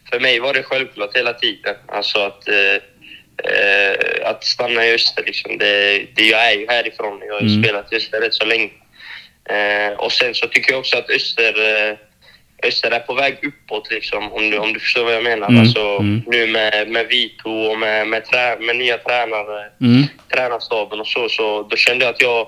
för 0.09 0.19
mig 0.19 0.39
var 0.39 0.53
det 0.53 0.63
självklart 0.63 1.15
hela 1.15 1.33
tiden. 1.33 1.75
Alltså 1.87 2.19
att, 2.19 2.47
eh, 2.47 4.29
att 4.29 4.43
stanna 4.43 4.85
i 4.85 4.93
Öster. 4.93 5.23
Liksom. 5.25 5.57
Det, 5.57 6.05
det, 6.15 6.23
jag 6.27 6.51
är 6.51 6.55
ju 6.59 6.67
härifrån. 6.67 7.19
Jag 7.27 7.33
har 7.33 7.41
ju 7.41 7.47
Mm. 7.47 7.63
spelat 7.63 7.93
i 7.93 7.95
Öster 7.95 8.21
rätt 8.21 8.33
så 8.33 8.45
länge. 8.45 8.69
Eh, 9.49 9.93
och 9.97 10.11
sen 10.11 10.33
så 10.35 10.47
tycker 10.47 10.71
jag 10.71 10.79
också 10.79 10.97
att 10.97 11.09
Öster, 11.09 11.53
eh, 11.89 11.97
Öster 12.67 12.91
är 12.91 12.99
på 12.99 13.13
väg 13.13 13.37
uppåt, 13.43 13.91
liksom, 13.91 14.33
om, 14.33 14.49
du, 14.49 14.57
om 14.57 14.73
du 14.73 14.79
förstår 14.79 15.03
vad 15.03 15.13
jag 15.13 15.23
menar. 15.23 15.47
Mm, 15.47 15.61
Alltså, 15.61 15.81
mm. 15.81 16.21
Nu 16.27 16.47
med, 16.47 16.87
med 16.87 17.07
Vito 17.07 17.49
och 17.49 17.79
med, 17.79 18.07
med, 18.07 18.25
trä, 18.25 18.57
med 18.59 18.75
nya 18.75 18.97
tränare, 18.97 19.71
Mm. 19.81 20.03
tränarstaben 20.33 20.99
och 20.99 21.07
så, 21.07 21.29
så 21.29 21.63
då 21.63 21.75
kände 21.75 22.05
jag 22.05 22.13
att 22.13 22.21
jag, 22.21 22.47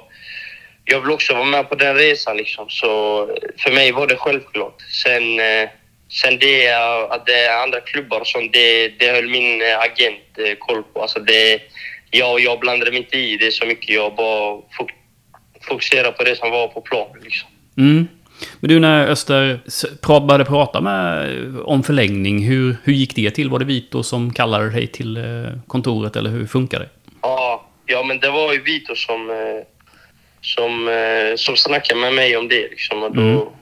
jag 0.86 1.02
vill 1.02 1.12
också 1.12 1.34
vara 1.34 1.46
med 1.46 1.70
på 1.70 1.76
den 1.76 1.96
resan. 1.96 2.38
Liksom. 2.38 2.70
Så 2.70 2.90
för 3.58 3.72
mig 3.72 3.92
var 3.92 4.08
det 4.08 4.16
självklart. 4.16 4.82
Sen, 5.04 5.40
eh, 5.40 5.70
sen 6.22 6.40
det 6.40 6.72
att 7.10 7.26
det 7.26 7.40
är 7.46 7.64
andra 7.64 7.80
klubbar 7.80 8.20
och 8.20 8.28
sånt, 8.28 8.54
det, 8.54 8.88
det 8.88 9.08
höll 9.12 9.30
min 9.30 9.62
eh, 9.62 9.80
agent 9.80 10.38
eh, 10.38 10.56
koll 10.60 10.84
på. 10.84 11.02
Alltså 11.02 11.20
det, 11.20 11.62
jag, 12.12 12.40
jag 12.40 12.60
blandade 12.60 12.92
mig 12.92 13.00
inte 13.00 13.18
i 13.18 13.38
det 13.38 13.52
så 13.52 13.66
mycket. 13.66 13.90
Jag 13.96 14.16
bara 14.16 14.62
fokuserade 15.62 16.12
på 16.12 16.24
det 16.24 16.36
som 16.36 16.52
var 16.52 16.68
på 16.68 16.82
plan. 16.82 17.08
Liksom. 17.24 17.50
Mm. 17.78 18.08
Men 18.60 18.70
du, 18.70 18.80
när 18.80 19.08
Öster 19.08 19.60
började 20.28 20.46
prata 20.46 20.82
med, 20.82 21.30
om 21.64 21.84
förlängning, 21.84 22.44
hur, 22.44 22.78
hur 22.84 22.94
gick 22.94 23.16
det 23.16 23.32
till? 23.32 23.50
Var 23.50 23.60
det 23.60 23.66
Vito 23.66 24.04
som 24.04 24.34
kallade 24.34 24.70
dig 24.70 24.88
till 24.88 25.18
eh, 25.18 25.24
kontoret, 25.68 26.16
eller 26.16 26.30
hur 26.30 26.48
funkar 26.48 26.80
det? 26.80 26.90
Ja, 27.22 27.68
ja, 27.86 28.04
men 28.04 28.20
det 28.20 28.30
var 28.30 28.54
ju 28.54 28.62
Vito 28.64 28.96
som, 28.96 29.30
eh, 29.30 29.36
som, 30.42 30.88
eh, 30.88 31.36
som 31.36 31.56
snackade 31.58 32.00
med 32.00 32.14
mig 32.14 32.38
om 32.38 32.48
det. 32.48 32.70
Liksom, 32.70 33.04
och 33.04 33.16
då, 33.16 33.54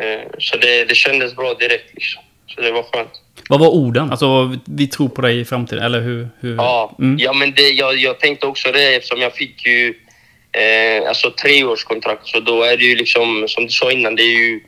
eh, 0.00 0.28
så 0.38 0.56
det, 0.56 0.84
det 0.84 0.94
kändes 0.94 1.36
bra 1.36 1.54
direkt. 1.54 1.94
Liksom. 1.94 2.22
Så 2.46 2.60
det 2.60 2.72
var 2.72 2.82
skönt. 2.82 3.10
Vad 3.48 3.60
var 3.60 3.68
orden? 3.68 4.10
Alltså, 4.10 4.56
vi 4.64 4.86
tror 4.86 5.08
på 5.08 5.22
dig 5.22 5.40
i 5.40 5.44
framtiden, 5.44 5.84
eller 5.84 6.00
hur? 6.00 6.28
hur? 6.40 6.56
Ja, 6.56 6.96
Mm. 6.98 7.18
ja 7.18 7.32
men 7.32 7.52
det, 7.52 7.68
jag, 7.68 7.96
jag 7.96 8.20
tänkte 8.20 8.46
också 8.46 8.72
det 8.72 8.94
eftersom 8.96 9.20
jag 9.20 9.34
fick 9.34 9.66
ju 9.66 9.94
eh, 10.58 11.08
alltså 11.08 11.30
treårskontrakt. 11.30 12.26
Så 12.26 12.40
då 12.40 12.62
är 12.62 12.76
det 12.76 12.84
ju 12.84 12.96
liksom, 12.96 13.48
som 13.48 13.64
du 13.64 13.70
sa 13.70 13.92
innan, 13.92 14.16
det 14.16 14.22
är 14.22 14.38
ju 14.38 14.60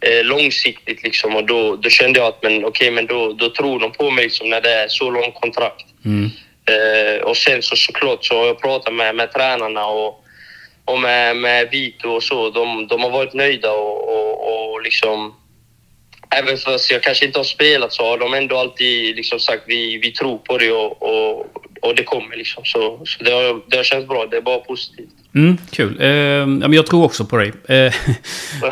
eh, 0.00 0.24
långsiktigt 0.24 1.02
liksom. 1.02 1.36
Och 1.36 1.44
då, 1.46 1.76
då 1.76 1.88
kände 1.88 2.18
jag 2.18 2.28
att 2.28 2.42
men, 2.42 2.64
okej, 2.64 2.90
men 2.90 3.06
då, 3.06 3.32
då 3.32 3.50
tror 3.50 3.80
de 3.80 3.92
på 3.92 4.10
mig 4.10 4.24
liksom, 4.24 4.50
när 4.50 4.60
det 4.60 4.72
är 4.72 4.88
så 4.88 5.10
långt 5.10 5.34
kontrakt. 5.34 5.86
Mm. 6.04 6.30
Eh, 6.70 7.22
och 7.22 7.36
sen 7.36 7.62
så 7.62 7.76
såklart 7.76 8.24
så 8.24 8.38
har 8.38 8.46
jag 8.46 8.60
pratat 8.60 8.94
med, 8.94 9.14
med 9.14 9.32
tränarna 9.32 9.86
och, 9.86 10.24
och 10.84 11.00
med, 11.00 11.36
med 11.36 11.70
Vito 11.70 12.08
och 12.08 12.22
så. 12.22 12.50
De, 12.50 12.86
de 12.86 13.02
har 13.02 13.10
varit 13.10 13.34
nöjda 13.34 13.72
och, 13.72 14.08
och, 14.08 14.72
och 14.72 14.82
liksom... 14.82 15.34
Även 16.30 16.58
fast 16.58 16.90
jag 16.90 17.02
kanske 17.02 17.26
inte 17.26 17.38
har 17.38 17.44
spelat 17.44 17.92
så 17.92 18.04
har 18.04 18.18
de 18.18 18.34
ändå 18.34 18.56
alltid 18.56 19.16
liksom 19.16 19.40
sagt 19.40 19.62
vi, 19.66 19.98
vi 19.98 20.10
tror 20.10 20.38
på 20.38 20.58
det 20.58 20.72
och, 20.72 21.02
och, 21.02 21.46
och 21.82 21.94
det 21.94 22.04
kommer 22.04 22.36
liksom. 22.36 22.64
Så, 22.64 23.00
så 23.04 23.24
det, 23.24 23.30
har, 23.30 23.60
det 23.70 23.76
har 23.76 23.84
känts 23.84 24.08
bra. 24.08 24.26
Det 24.30 24.36
är 24.36 24.40
bara 24.40 24.58
positivt. 24.58 25.08
Mm, 25.34 25.58
kul. 25.70 26.00
Eh, 26.00 26.08
ja, 26.08 26.46
men 26.46 26.72
jag 26.72 26.86
tror 26.86 27.04
också 27.04 27.24
på 27.24 27.36
dig. 27.36 27.52
Eh, 27.68 27.94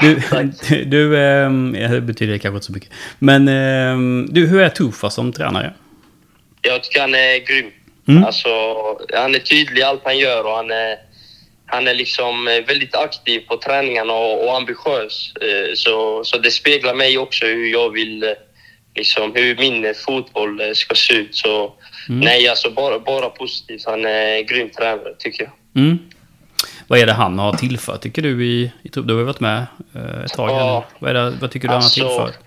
du, 0.00 0.20
du 0.86 1.16
eh, 1.18 1.50
det 1.90 2.00
betyder 2.00 2.38
kanske 2.38 2.56
inte 2.56 2.66
så 2.66 2.72
mycket. 2.72 2.90
Men 3.18 3.48
eh, 3.48 4.26
du, 4.32 4.46
hur 4.46 4.60
är 4.60 4.68
Tufa 4.68 5.10
som 5.10 5.32
tränare? 5.32 5.72
Jag 6.62 6.82
tycker 6.82 7.00
han 7.00 7.14
är 7.14 7.46
grym. 7.46 7.70
Mm. 8.08 8.24
Alltså, 8.24 8.48
han 9.14 9.34
är 9.34 9.38
tydlig 9.38 9.80
i 9.80 9.84
allt 9.84 10.00
han 10.04 10.18
gör 10.18 10.44
och 10.46 10.56
han 10.56 10.70
är, 10.70 10.96
han 11.66 11.88
är 11.88 11.94
liksom 11.94 12.48
eh, 12.48 12.64
väldigt 12.66 12.94
aktiv 12.94 13.40
på 13.40 13.56
träningarna 13.56 14.12
och, 14.12 14.44
och 14.44 14.56
ambitiös. 14.56 15.32
Eh, 15.40 15.74
Så, 15.74 16.24
så 16.24 16.38
det 16.38 16.50
speglar 16.50 16.94
mig 16.94 17.18
också 17.18 17.46
hur 17.46 17.72
jag 17.72 17.90
vill, 17.90 18.22
eh, 18.22 18.30
liksom, 18.96 19.32
hur 19.34 19.56
min 19.56 19.94
fotboll 19.94 20.60
eh, 20.60 20.72
ska 20.72 20.94
se 20.94 21.14
ut. 21.14 21.34
Så 21.36 21.72
Mm. 22.08 22.20
nej, 22.20 22.48
alltså 22.48 22.70
bara, 22.70 22.98
bara 22.98 23.28
positivt. 23.28 23.84
Han 23.86 24.04
är 24.04 24.36
en 24.36 24.46
grym 24.46 24.70
tränare, 24.70 25.14
tycker 25.18 25.44
jag. 25.44 25.82
Mm. 25.84 25.98
Vad 26.88 26.98
är 26.98 27.06
det 27.06 27.12
han 27.12 27.38
har 27.38 27.52
tillfört, 27.52 28.00
tycker 28.00 28.22
du, 28.22 28.46
i, 28.46 28.62
i? 28.82 28.88
Du 28.92 29.00
har 29.00 29.20
ju 29.20 29.24
varit 29.26 29.40
med 29.40 29.66
eh, 29.94 30.24
ett 30.24 30.32
tag. 30.32 30.50
Ja. 30.50 30.84
Vad, 30.98 31.14
det, 31.14 31.30
vad 31.40 31.50
tycker 31.50 31.68
du 31.68 31.74
Alltså, 31.74 32.00
han 32.02 32.10
har 32.10 32.16
tillfört? 32.18 32.40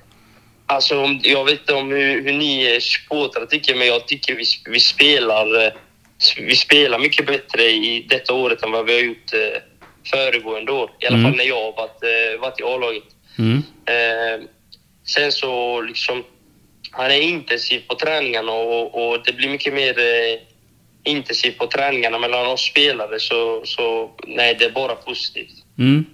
Alltså, 0.65 0.95
jag 1.23 1.45
vet 1.45 1.59
inte 1.59 1.73
om 1.73 1.91
hur, 1.91 2.23
hur 2.23 2.33
ni 2.33 2.79
supportrar 2.81 3.45
tycker, 3.45 3.75
men 3.75 3.87
jag 3.87 4.07
tycker 4.07 4.35
vi, 4.35 4.43
vi 4.69 4.79
spelar 4.79 5.65
eh, 5.65 5.71
vi 6.37 6.55
spelar 6.55 6.99
mycket 6.99 7.25
bättre 7.27 7.63
i 7.63 8.05
detta 8.09 8.33
året 8.33 8.63
än 8.63 8.71
vad 8.71 8.85
vi 8.85 8.93
har 8.93 8.99
gjort 9.01 9.31
föregående 10.11 10.71
år. 10.71 10.91
I 10.99 11.05
alla 11.07 11.17
Mm. 11.17 11.31
fall 11.31 11.37
när 11.37 11.45
jag 11.45 11.55
har 11.63 11.71
varit, 11.71 12.39
varit 12.41 12.59
i 12.59 12.63
A-laget. 12.63 13.03
Mm. 13.37 13.57
Eh, 13.85 14.45
sen 15.05 15.31
så 15.31 15.81
liksom, 15.81 16.23
han 16.91 17.11
är 17.11 17.21
intensiv 17.21 17.83
på 17.87 17.95
träningarna 17.95 18.51
och, 18.51 19.11
och 19.11 19.23
det 19.25 19.33
blir 19.33 19.49
mycket 19.49 19.73
mer 19.73 19.99
eh, 19.99 20.39
intensivt 21.03 21.57
på 21.57 21.67
träningarna 21.67 22.19
mellan 22.19 22.47
oss 22.47 22.61
spelare. 22.61 23.19
Så, 23.19 23.61
så 23.65 24.11
nej, 24.27 24.55
det 24.59 24.65
är 24.65 24.71
bara 24.71 24.95
positivt. 24.95 25.53
Mm. 25.77 26.05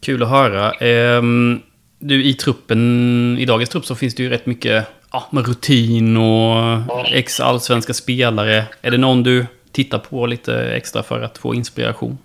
Kul 0.00 0.22
att 0.22 0.28
höra. 0.28 0.72
Ehm, 0.72 1.62
du, 1.98 2.24
i 2.24 2.34
truppen, 2.34 3.38
i 3.38 3.44
dagens 3.44 3.70
trupp 3.70 3.86
så 3.86 3.94
finns 3.94 4.14
det 4.14 4.22
ju 4.22 4.28
rätt 4.28 4.46
mycket 4.46 4.86
ja, 5.12 5.28
med 5.32 5.46
rutin 5.46 6.16
och 6.16 7.08
ex-allsvenska 7.12 7.94
spelare. 7.94 8.64
Är 8.82 8.90
det 8.90 8.98
någon 8.98 9.22
du 9.22 9.46
tittar 9.72 9.98
på 9.98 10.26
lite 10.26 10.54
extra 10.62 11.02
för 11.02 11.20
att 11.20 11.38
få 11.38 11.54
inspiration? 11.54 12.18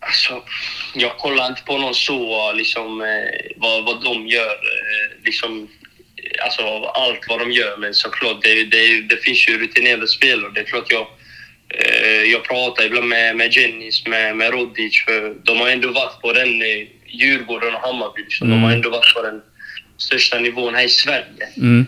Alltså, 0.00 0.42
jag 0.94 1.18
kollar 1.18 1.46
inte 1.46 1.62
på 1.62 1.78
någon 1.78 1.94
så, 1.94 2.52
liksom, 2.52 3.00
eh, 3.00 3.52
vad, 3.56 3.84
vad 3.84 4.04
de 4.04 4.26
gör. 4.26 4.52
Eh, 4.52 5.24
liksom, 5.24 5.68
eh, 6.24 6.44
alltså, 6.44 6.62
allt 6.84 7.28
vad 7.28 7.38
de 7.38 7.52
gör. 7.52 7.76
Men 7.76 7.94
såklart, 7.94 8.42
det, 8.42 8.64
det, 8.64 9.00
det 9.00 9.16
finns 9.16 9.48
ju 9.48 9.58
rutinerade 9.58 10.08
spelare. 10.08 10.50
Det 10.54 10.60
är 10.60 10.64
klart 10.64 10.86
jag, 10.90 11.06
eh, 11.68 12.22
jag 12.32 12.44
pratar 12.44 12.84
ibland 12.84 13.08
med, 13.08 13.36
med 13.36 13.52
Jennys, 13.52 14.06
med, 14.06 14.36
med 14.36 14.50
Rodic. 14.50 15.04
För 15.04 15.34
de 15.44 15.60
har 15.60 15.68
ändå 15.70 15.88
varit 15.88 16.20
på 16.20 16.32
den 16.32 16.62
eh, 16.62 16.86
Djurgården 17.06 17.74
och 17.74 17.80
Hammarby. 17.80 18.22
Liksom. 18.22 18.50
De 18.50 18.62
har 18.62 18.68
Mm. 18.68 18.76
ändå 18.76 18.90
varit 18.90 19.14
på 19.14 19.22
den 19.22 19.42
största 19.96 20.38
nivån 20.38 20.74
här 20.74 20.84
i 20.84 20.88
Sverige. 20.88 21.48
Mm. 21.56 21.86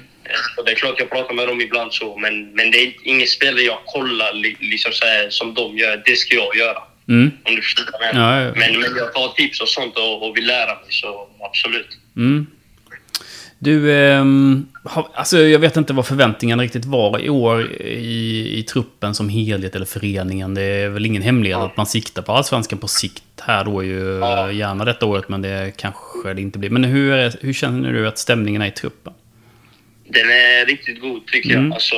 Och 0.57 0.65
det 0.65 0.71
är 0.71 0.75
klart 0.75 0.95
jag 0.99 1.11
pratar 1.11 1.35
med 1.35 1.49
dem 1.49 1.61
ibland 1.61 1.93
så, 1.93 2.17
men, 2.17 2.53
men 2.53 2.71
det 2.71 2.79
är 2.79 2.93
ingen 3.05 3.27
spelare 3.27 3.63
jag 3.63 3.79
kollar 3.87 4.33
li, 4.33 4.57
liksom 4.61 4.93
så 4.93 5.07
här, 5.07 5.31
som 5.31 5.55
de 5.55 5.79
gör. 5.79 6.03
Det 6.07 6.17
ska 6.17 6.35
jag 6.35 6.57
göra. 6.57 6.83
Mm. 7.09 7.31
Om 7.45 7.57
du 7.57 7.63
förstår 7.63 7.85
vad 7.93 8.09
jag 8.09 8.15
menar. 8.15 8.53
Men, 8.57 8.81
men 8.81 8.97
jag 8.97 9.13
tar 9.15 9.29
tips 9.29 9.61
och 9.61 9.69
sånt 9.69 9.97
och, 9.97 10.29
och 10.29 10.37
vill 10.37 10.47
lära 10.47 10.75
mig, 10.75 10.85
så 10.89 11.29
absolut. 11.41 11.89
Mm. 12.17 12.47
Du, 13.59 13.91
har, 14.85 15.09
alltså 15.15 15.39
jag 15.39 15.59
vet 15.59 15.77
inte 15.77 15.93
vad 15.93 16.07
förväntningarna 16.07 16.63
riktigt 16.63 16.85
var 16.85 17.21
i 17.21 17.29
år 17.31 17.73
i, 17.81 18.59
i 18.59 18.63
truppen 18.63 19.15
som 19.15 19.29
helhet 19.29 19.75
eller 19.75 19.87
föreningen. 19.87 20.55
Det 20.55 20.63
är 20.63 20.89
väl 20.89 21.07
ingen 21.07 21.23
hemlighet 21.23 21.59
att 21.59 21.77
man 21.77 21.87
siktar 21.87 22.23
på 22.23 22.33
allsvenskan 22.33 22.79
på 22.79 22.89
sikt 22.89 23.23
här 23.43 23.65
då 23.65 23.85
ju 23.85 24.21
gärna 24.59 24.85
detta 24.85 25.07
året, 25.07 25.29
men 25.29 25.43
det 25.43 25.73
kanske 25.77 26.35
det 26.35 26.43
inte 26.43 26.59
blir. 26.59 26.71
Men 26.71 26.85
hur, 26.85 27.13
är, 27.13 27.35
hur 27.41 27.53
känner 27.53 27.93
du 27.93 28.09
att 28.09 28.19
stämningen 28.19 28.63
är 28.63 28.67
i 28.67 28.71
truppen? 28.71 29.13
Den 30.09 30.31
är 30.31 30.67
riktigt 30.67 31.01
god, 31.01 31.27
tycker 31.27 31.51
Mm. 31.51 31.65
jag. 31.65 31.75
Alltså, 31.75 31.97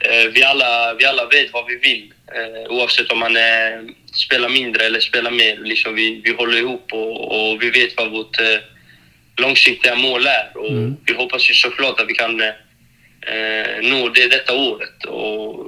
eh, 0.00 0.32
vi, 0.34 0.42
alla, 0.42 0.94
vi 0.98 1.04
alla 1.04 1.26
vet 1.26 1.52
vad 1.52 1.66
vi 1.66 1.76
vill, 1.76 2.12
eh, 2.26 2.72
oavsett 2.76 3.10
om 3.12 3.18
man 3.18 3.36
eh, 3.36 3.42
spelar 4.12 4.48
mindre 4.48 4.84
eller 4.84 5.00
spelar 5.00 5.30
mer. 5.30 5.58
Liksom 5.64 5.94
vi, 5.94 6.20
vi 6.24 6.34
håller 6.34 6.58
ihop 6.58 6.86
och, 6.92 7.52
och 7.52 7.62
vi 7.62 7.70
vet 7.70 7.96
vad 7.96 8.10
vårt 8.10 8.40
eh, 8.40 8.46
långsiktiga 9.38 9.94
mål 9.94 10.26
är. 10.26 10.50
Och 10.54 10.68
Mm. 10.68 10.96
Vi 11.06 11.14
hoppas 11.14 11.50
ju 11.50 11.54
såklart 11.54 12.00
att 12.00 12.08
vi 12.08 12.14
kan 12.14 12.40
eh, 12.40 13.90
nå 13.90 14.08
det 14.08 14.28
detta 14.28 14.54
året. 14.54 15.04
Och 15.04 15.66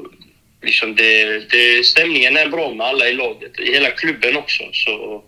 liksom 0.63 0.95
det, 0.97 1.39
det, 1.51 1.87
stämningen 1.87 2.37
är 2.37 2.49
bra 2.49 2.75
med 2.75 2.87
alla 2.87 3.09
i 3.09 3.15
laget, 3.15 3.59
i 3.59 3.73
hela 3.73 3.91
klubben 3.91 4.37
också. 4.37 4.63
Så 4.73 5.23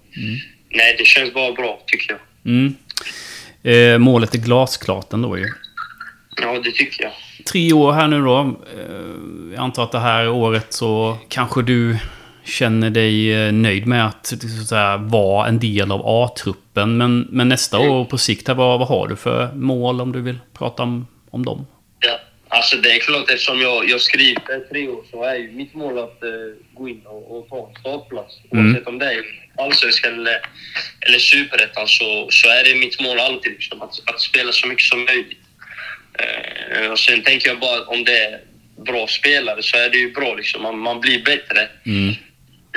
nej, 0.68 0.94
det 0.98 1.04
känns 1.04 1.34
bara 1.34 1.52
bra, 1.52 1.82
tycker 1.86 2.12
jag. 2.12 2.20
Mm. 2.52 2.74
Eh, 3.62 3.98
målet 3.98 4.34
är 4.34 4.38
glasklart 4.38 5.12
ändå 5.12 5.38
ju. 5.38 5.46
Ja, 6.42 6.60
det 6.64 6.72
tycker 6.72 7.04
jag. 7.04 7.12
Tre 7.52 7.72
år 7.72 7.92
här 7.92 8.08
nu 8.08 8.22
då. 8.22 8.38
Eh, 8.78 9.54
jag 9.54 9.64
antar 9.64 9.84
att 9.84 9.92
det 9.92 9.98
här 9.98 10.28
året 10.28 10.72
så 10.72 11.18
kanske 11.28 11.62
du 11.62 11.96
känner 12.44 12.90
dig 12.90 13.32
eh, 13.32 13.52
nöjd 13.52 13.86
med 13.86 14.06
att, 14.06 14.32
så 14.68 14.76
att 14.76 15.00
vara 15.00 15.48
en 15.48 15.58
del 15.58 15.92
av 15.92 16.02
A-truppen. 16.04 16.96
Men, 16.96 17.26
men 17.30 17.48
nästa 17.48 17.78
år 17.78 18.04
på 18.04 18.18
sikt, 18.18 18.48
här, 18.48 18.54
vad, 18.54 18.78
vad 18.78 18.88
har 18.88 19.08
du 19.08 19.16
för 19.16 19.52
mål 19.54 20.00
om 20.00 20.12
du 20.12 20.20
vill 20.20 20.38
prata 20.58 20.82
om, 20.82 21.06
om 21.30 21.44
dem? 21.44 21.66
Ja, 22.00 22.20
alltså 22.48 22.76
det 22.76 22.92
är 22.92 22.98
klart 22.98 23.30
eftersom 23.30 23.60
jag, 23.60 23.90
jag 23.90 24.00
i 24.20 24.36
tre 24.70 24.88
år 24.88 25.04
så 25.10 25.22
är 25.22 25.34
ju 25.34 25.52
mitt 25.52 25.74
mål 25.74 25.98
att 25.98 26.22
eh, 26.22 26.30
gå 26.74 26.88
in 26.88 27.00
och, 27.04 27.38
och 27.38 27.48
ta 27.48 27.68
en 27.68 27.80
startplats. 27.80 28.34
Mm. 28.52 28.66
Oavsett 28.66 28.88
om 28.88 28.98
det 28.98 29.06
är 29.06 29.24
allsvenskan 29.58 30.14
eller, 30.14 30.40
eller 31.00 31.18
superettan 31.18 31.88
så, 31.88 32.28
så 32.30 32.48
är 32.48 32.64
det 32.64 32.80
mitt 32.80 33.00
mål 33.00 33.18
alltid 33.18 33.52
liksom, 33.52 33.82
att, 33.82 33.94
att 34.14 34.20
spela 34.20 34.52
så 34.52 34.66
mycket 34.66 34.84
som 34.84 35.04
möjligt. 35.04 35.38
Eh, 36.18 36.90
och 36.90 36.98
sen 36.98 37.22
tänker 37.22 37.48
jag 37.48 37.60
bara 37.60 37.84
om 37.86 38.04
det 38.04 38.18
är 38.18 38.40
bra 38.76 39.06
spelare 39.06 39.62
så 39.62 39.76
är 39.76 39.90
det 39.90 39.98
ju 39.98 40.12
bra 40.12 40.34
liksom. 40.34 40.62
Man, 40.62 40.78
man 40.78 41.00
blir 41.00 41.24
bättre 41.24 41.68
Mm. 41.86 42.14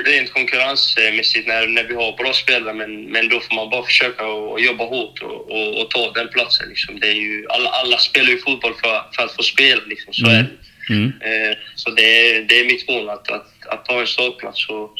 Rent 0.03 0.33
konkurrensmässigt 0.33 1.47
när, 1.47 1.67
när 1.67 1.83
vi 1.83 1.95
har 1.95 2.17
bra 2.17 2.33
spelare 2.33 2.73
men, 2.73 3.03
men 3.05 3.29
då 3.29 3.39
får 3.39 3.55
man 3.55 3.69
bara 3.69 3.83
försöka 3.83 4.25
och, 4.27 4.59
jobba 4.61 4.83
hårt 4.85 5.21
och, 5.21 5.51
och, 5.51 5.81
och 5.81 5.89
ta 5.91 6.11
den 6.11 6.27
platsen. 6.27 6.69
Liksom. 6.69 6.99
Det 6.99 7.07
är 7.07 7.13
ju, 7.13 7.45
alla, 7.49 7.69
alla 7.69 7.97
spelar 7.97 8.29
ju 8.29 8.37
fotboll 8.37 8.73
för, 8.73 9.03
för 9.15 9.23
att 9.23 9.31
få 9.35 9.43
spela, 9.43 9.81
liksom. 9.85 10.13
så 10.13 10.25
Mm. 10.25 10.35
är 10.37 10.43
det. 10.43 10.49
Mm. 10.89 11.05
Eh, 11.21 11.57
så 11.75 11.89
det 11.89 12.01
är, 12.35 12.41
det 12.43 12.59
är 12.59 12.65
mitt 12.65 12.89
mål 12.89 13.09
att, 13.09 13.31
att, 13.31 13.47
att 13.69 13.85
ta 13.85 13.99
en 13.99 14.07
startplats 14.07 14.65
så 14.67 14.91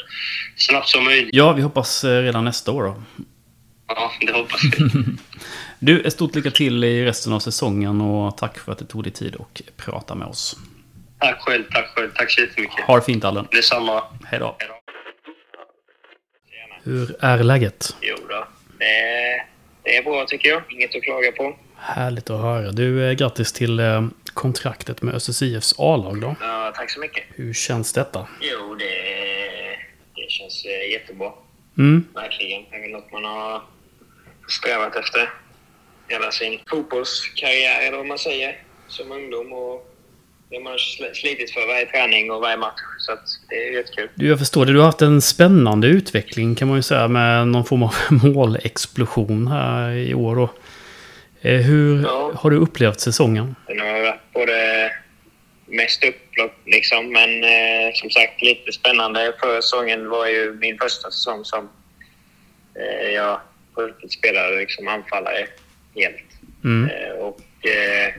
snabbt 0.55 0.89
som 0.89 1.03
möjligt. 1.03 1.29
Ja, 1.35 1.53
vi 1.53 1.61
hoppas 1.61 2.03
eh, 2.03 2.21
redan 2.23 2.45
nästa 2.45 2.71
år 2.71 2.83
då. 2.83 3.03
Ja, 3.87 4.11
det 4.21 4.31
hoppas 4.33 4.61
jag. 4.63 4.89
Du, 5.79 6.01
ett 6.01 6.13
stort 6.13 6.35
lycka 6.35 6.51
till 6.51 6.83
i 6.83 7.05
resten 7.05 7.33
av 7.33 7.39
säsongen 7.39 8.01
och 8.01 8.37
tack 8.37 8.57
för 8.59 8.71
att 8.71 8.77
du 8.79 8.85
tog 8.85 9.03
dig 9.03 9.11
tid 9.13 9.35
och 9.35 9.61
prata 9.77 10.15
med 10.15 10.27
oss. 10.27 10.57
tack 11.19 11.41
själv, 11.41 11.63
tack 11.71 11.87
själv. 11.95 12.11
Tack 12.15 12.31
så 12.31 12.41
jättemycket. 12.41 12.79
Ha 12.85 12.95
det 12.95 13.05
fint 13.05 13.25
Allen. 13.25 13.47
Detsamma. 13.51 14.03
Hej 14.25 14.39
då. 14.39 14.55
Hej 14.59 14.67
då. 14.69 14.75
Hur 16.85 17.15
är 17.19 17.43
läget? 17.43 17.95
Jo 18.01 18.15
då. 18.29 18.47
Det 18.79 18.85
är, 18.85 19.45
det 19.83 19.97
är 19.97 20.03
bra 20.03 20.25
tycker 20.25 20.49
jag. 20.49 20.63
Inget 20.69 20.95
att 20.95 21.03
klaga 21.03 21.31
på. 21.31 21.55
Härligt 21.75 22.29
att 22.29 22.41
höra. 22.41 22.71
Du, 22.71 23.09
eh, 23.09 23.13
grattis 23.13 23.53
till 23.53 23.79
eh, 23.79 24.07
kontraktet 24.33 25.01
med 25.01 25.15
ÖSSIFs 25.15 25.75
A-lag 25.77 26.21
då. 26.21 26.35
Ja, 26.41 26.73
tack 26.75 26.91
så 26.91 26.99
mycket. 26.99 27.23
Hur 27.35 27.53
känns 27.53 27.93
detta? 27.93 28.27
Jo, 28.41 28.75
det, 28.75 28.85
det 30.15 30.31
känns 30.31 30.65
eh, 30.65 30.91
jättebra. 30.91 31.31
Mm. 31.77 32.05
Verkligen. 32.13 32.65
Det 32.69 32.75
är 32.77 32.81
väl 32.81 32.91
något 32.91 33.11
man 33.11 33.23
har 33.23 33.61
strävat 34.47 34.95
efter 34.95 35.29
hela 36.07 36.31
sin 36.31 36.59
fotbollskarriär, 36.69 37.87
eller 37.87 37.97
vad 37.97 38.05
man 38.05 38.19
säger, 38.19 38.61
som 38.87 39.11
ungdom. 39.11 39.53
Och 39.53 39.94
det 40.49 40.59
man 40.59 40.71
har 40.71 40.77
sl- 40.77 41.13
slitit 41.13 41.51
för 41.51 41.67
varje 41.67 41.85
träning 41.85 42.31
och 42.31 42.41
varje 42.41 42.57
match. 42.57 42.79
Så 42.99 43.17
det 43.49 43.55
är 43.55 43.71
jättekul. 43.73 44.09
Du, 44.15 44.27
jag 44.27 44.39
förstår 44.39 44.65
det. 44.65 44.71
Du 44.73 44.79
har 44.79 44.85
haft 44.85 45.01
en 45.01 45.21
spännande 45.21 45.87
utveckling 45.87 46.55
kan 46.55 46.67
man 46.67 46.77
ju 46.77 46.81
säga 46.83 47.07
med 47.07 47.47
någon 47.47 47.65
form 47.65 47.83
av 47.83 47.95
målexplosion 48.09 49.47
här 49.47 49.91
i 49.91 50.13
år. 50.13 50.35
Då. 50.35 50.49
Eh, 51.41 51.59
Hur 51.61 52.03
Ja. 52.03 52.31
har 52.35 52.49
du 52.49 52.57
upplevt 52.57 52.99
säsongen? 52.99 53.55
Den 53.67 53.79
har 53.79 54.01
varit 54.01 54.19
både 54.33 54.91
mest 55.65 56.03
upplopp 56.03 56.53
liksom, 56.65 57.11
men 57.11 57.43
eh, 57.43 57.93
som 57.93 58.09
sagt 58.09 58.41
lite 58.41 58.71
spännande. 58.71 59.33
Förra 59.39 59.61
säsongen 59.61 60.09
var 60.09 60.27
ju 60.27 60.53
min 60.61 60.77
första 60.77 61.11
säsong 61.11 61.45
som 61.45 61.69
eh, 62.75 63.09
jag 63.09 63.39
på 63.75 63.81
riktigt 63.81 64.11
spelade 64.13 64.57
liksom 64.59 64.87
anfallare 64.87 65.47
helt. 65.95 66.15
Mm. 66.63 66.89
Eh, 66.89 67.11
och, 67.13 67.39
eh, 67.67 68.13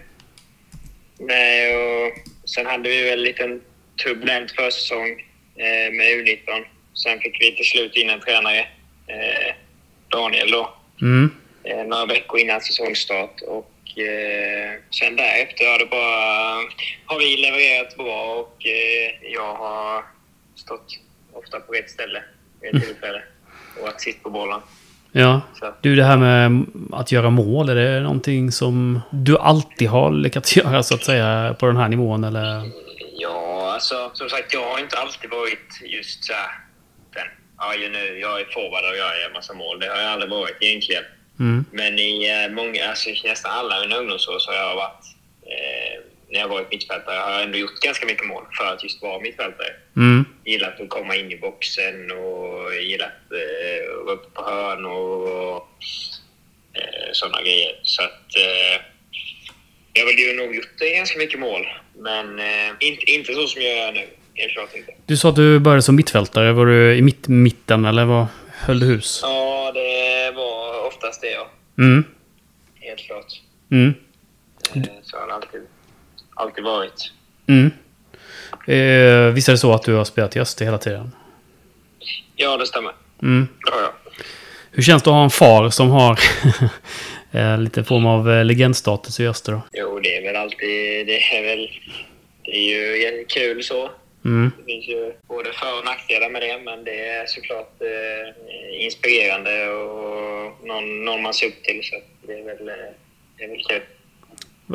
nej, 1.19 1.77
och 1.77 2.13
sen 2.49 2.67
hade 2.67 2.89
vi 2.89 3.03
väl 3.03 3.19
en 3.19 3.23
liten 3.25 3.63
turbulent 4.05 4.51
försäsong 4.51 5.11
eh, 5.57 5.93
med 5.93 6.07
U19. 6.07 6.65
Sen 6.95 7.21
fick 7.21 7.41
vi 7.41 7.57
till 7.57 7.65
slut 7.65 7.97
in 7.97 8.11
en 8.11 8.21
tränare, 8.21 8.59
eh, 9.07 9.55
Daniel 10.09 10.51
då, 10.51 10.75
Mm. 11.01 11.31
eh, 11.65 11.85
några 11.85 12.07
veckor 12.07 12.39
innan 12.41 12.61
säsongstart. 12.61 13.41
Och 13.43 13.73
sen 14.99 15.17
därefter 15.17 15.67
har 15.71 15.79
det 15.79 15.87
bara 15.87 16.55
har 17.07 17.19
vi 17.19 17.37
levererat 17.37 17.97
bra 17.97 18.35
och 18.35 18.57
jag 19.23 19.55
har 19.55 20.05
stått 20.55 20.99
ofta 21.33 21.61
på 21.61 21.73
rätt 21.73 21.91
ställe 21.91 22.23
vid 22.61 22.75
ett 22.75 22.83
tillfälle 22.87 23.23
och 23.77 23.83
varit 23.83 24.01
sist 24.01 24.23
på 24.23 24.31
bollen. 24.31 24.61
Ja. 25.19 25.41
Så, 25.55 25.75
Du, 25.81 25.97
det 25.97 26.05
här 26.05 26.17
med 26.17 26.67
att 26.93 27.13
göra 27.13 27.31
mål, 27.31 27.69
är 27.69 27.75
det 27.75 28.01
någonting 28.01 28.53
som 28.53 29.01
du 29.11 29.39
alltid 29.39 29.89
har 29.89 30.13
lyckats 30.13 30.57
göra 30.63 30.83
så 30.83 30.95
att 30.95 31.05
säga 31.05 31.57
på 31.59 31.67
den 31.67 31.77
här 31.77 31.89
nivån 31.89 32.25
eller? 32.25 32.71
ja, 33.19 33.73
alltså 33.75 34.11
som 34.13 34.29
sagt, 34.29 34.53
jag 34.53 34.71
har 34.71 34.79
inte 34.79 34.97
alltid 34.99 35.31
varit 35.31 35.81
just 35.85 36.25
så 36.25 36.33
här, 36.33 36.51
den, 37.15 37.29
ja, 37.59 37.75
ju 37.75 37.89
nu, 37.89 38.19
jag 38.19 38.41
är 38.41 38.45
forward 38.45 38.85
och 38.91 38.97
jag 38.97 39.21
gör 39.21 39.33
massa 39.35 39.55
mål. 39.55 39.81
Det 39.81 39.89
har 39.89 39.97
jag 39.97 40.13
aldrig 40.13 40.31
varit 40.31 40.57
egentligen. 40.61 41.05
Mm. 41.41 41.65
Men 41.71 41.99
i 41.99 42.13
eh, 42.35 42.55
många, 42.55 42.89
alltså 42.89 43.11
nästan 43.25 43.53
alla 43.53 43.81
mina 43.81 43.97
ungdomsår 43.97 44.39
så 44.39 44.51
har 44.51 44.59
jag 44.59 44.75
varit, 44.77 45.05
eh, 45.43 45.95
när 46.37 46.43
jag 46.43 46.49
varit 46.49 46.71
mittfältare 46.71 47.19
har 47.19 47.33
jag 47.33 47.43
ändå 47.43 47.59
gjort 47.59 47.81
ganska 47.81 48.07
mycket 48.07 48.27
mål 48.27 48.45
för 48.59 48.65
att 48.65 48.83
just 48.83 49.03
vara 49.03 49.21
mittfältare. 49.21 49.69
Mm. 49.97 50.25
Gillat 50.45 50.81
att 50.81 50.89
komma 50.89 51.17
in 51.17 51.33
i 51.33 51.37
boxen 51.37 52.11
och 52.11 52.75
gillat 52.75 53.21
eh, 53.41 53.99
att 53.99 54.07
vara 54.07 54.17
uppe 54.17 54.31
på 54.31 54.43
hörn 54.43 54.85
och 54.87 55.69
eh, 56.79 57.09
sådana 57.13 57.43
grejer. 57.43 57.81
Så 57.83 58.03
att 58.03 58.37
eh, 58.37 58.83
jag 59.93 60.03
har 60.03 60.27
väl 60.27 60.47
nog 60.47 60.57
gjort 60.57 60.81
eh, 60.81 60.97
ganska 60.99 61.19
mycket 61.19 61.41
mål. 61.41 61.67
Men 61.99 62.39
eh, 62.39 62.71
inte, 62.81 63.11
inte 63.11 63.35
så 63.35 63.47
som 63.47 63.63
jag 63.63 63.77
gör 63.77 63.93
nu. 63.93 64.07
Helt 64.35 64.53
klart 64.53 64.75
inte. 64.75 64.93
Du 65.07 65.17
sa 65.17 65.29
att 65.29 65.37
du 65.37 65.59
började 65.59 65.83
som 65.83 65.97
mittfältare. 65.97 66.53
Var 66.53 66.67
du 66.67 66.97
i 66.97 67.03
mitt, 67.03 67.29
mitten 67.29 67.85
eller 67.85 68.05
vad 68.05 68.27
höll 68.53 68.81
du 68.81 68.87
hus? 68.87 69.21
Ja, 69.23 69.73
det 69.75 70.33
var 70.37 70.87
oftast 70.87 71.21
det 71.21 71.31
ja. 71.31 71.51
Mm. 71.79 72.05
Helt 72.81 73.01
klart. 73.01 73.43
Mm. 73.71 73.95
Eh, 74.75 74.83
så 75.03 75.17
har 75.17 75.27
det 75.27 75.35
alltid, 75.35 75.61
alltid 76.37 76.65
varit. 76.65 77.13
Mm. 77.47 77.71
Eh, 78.67 79.33
visst 79.35 79.49
är 79.49 79.53
det 79.53 79.59
så 79.59 79.73
att 79.73 79.83
du 79.83 79.95
har 79.95 80.05
spelat 80.05 80.37
i 80.37 80.41
Öster 80.41 80.65
hela 80.65 80.79
tiden? 80.79 81.13
Ja, 82.37 82.57
det 82.57 82.67
stämmer. 82.67 82.93
Mm. 83.23 83.49
Ja, 83.67 83.73
ja. 83.81 84.13
Hur 84.71 84.83
känns 84.83 85.03
det 85.03 85.11
att 85.11 85.15
ha 85.15 85.25
en 85.25 85.31
far 85.31 85.71
som 85.71 85.91
har 85.91 86.21
eh, 87.33 87.59
lite 87.59 87.85
form 87.85 88.07
av 88.07 88.31
eh, 88.31 88.45
legendstatus 88.45 89.21
i 89.21 89.27
Öster 89.27 89.53
då? 89.53 89.61
Jo, 89.73 90.01
det 90.01 90.17
är 90.17 90.23
väl 90.23 90.37
alltid... 90.37 91.07
Det 91.07 91.19
är 91.19 91.43
väl... 91.43 91.71
Det 92.45 92.51
är 92.51 93.19
ju 93.19 93.25
kul 93.25 93.63
så. 93.63 93.91
Mm. 94.25 94.53
Det 94.59 94.65
finns 94.65 94.89
ju 94.89 95.13
både 95.29 95.53
för 95.53 95.79
och 95.79 95.85
nackdelar 95.85 96.31
med 96.31 96.43
det, 96.43 96.59
men 96.65 96.85
det 96.85 97.09
är 97.09 97.27
såklart 97.27 97.81
eh, 97.81 98.85
inspirerande 98.85 99.69
och 99.69 100.67
någon, 100.67 101.05
någon 101.05 101.23
man 101.23 101.35
ser 101.35 101.47
upp 101.47 101.63
till. 101.63 101.81
Så 101.83 101.97
det 102.27 102.33
är 102.33 102.45
väl, 102.45 102.69
eh, 102.69 102.75
det 103.37 103.45
är 103.45 103.49
väl 103.49 103.63
kul. 103.69 103.83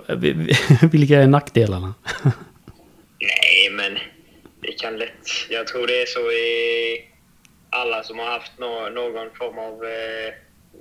Vi- 0.08 0.34
vi- 0.34 0.54
Vilka 0.92 1.16
är 1.20 1.28
nackdelarna? 1.28 1.94
Nej, 3.20 3.70
men 3.72 3.98
det 4.62 4.72
kan 4.72 4.98
lätt... 4.98 5.30
Jag 5.50 5.68
tror 5.68 5.88
det 5.88 6.02
är 6.02 6.06
så 6.06 6.32
i 6.32 7.08
alla 7.70 8.04
som 8.04 8.20
har 8.20 8.26
haft 8.26 8.52
nå, 8.60 8.90
någon 8.90 9.30
form 9.38 9.58
av 9.60 9.74
eh, 9.86 10.34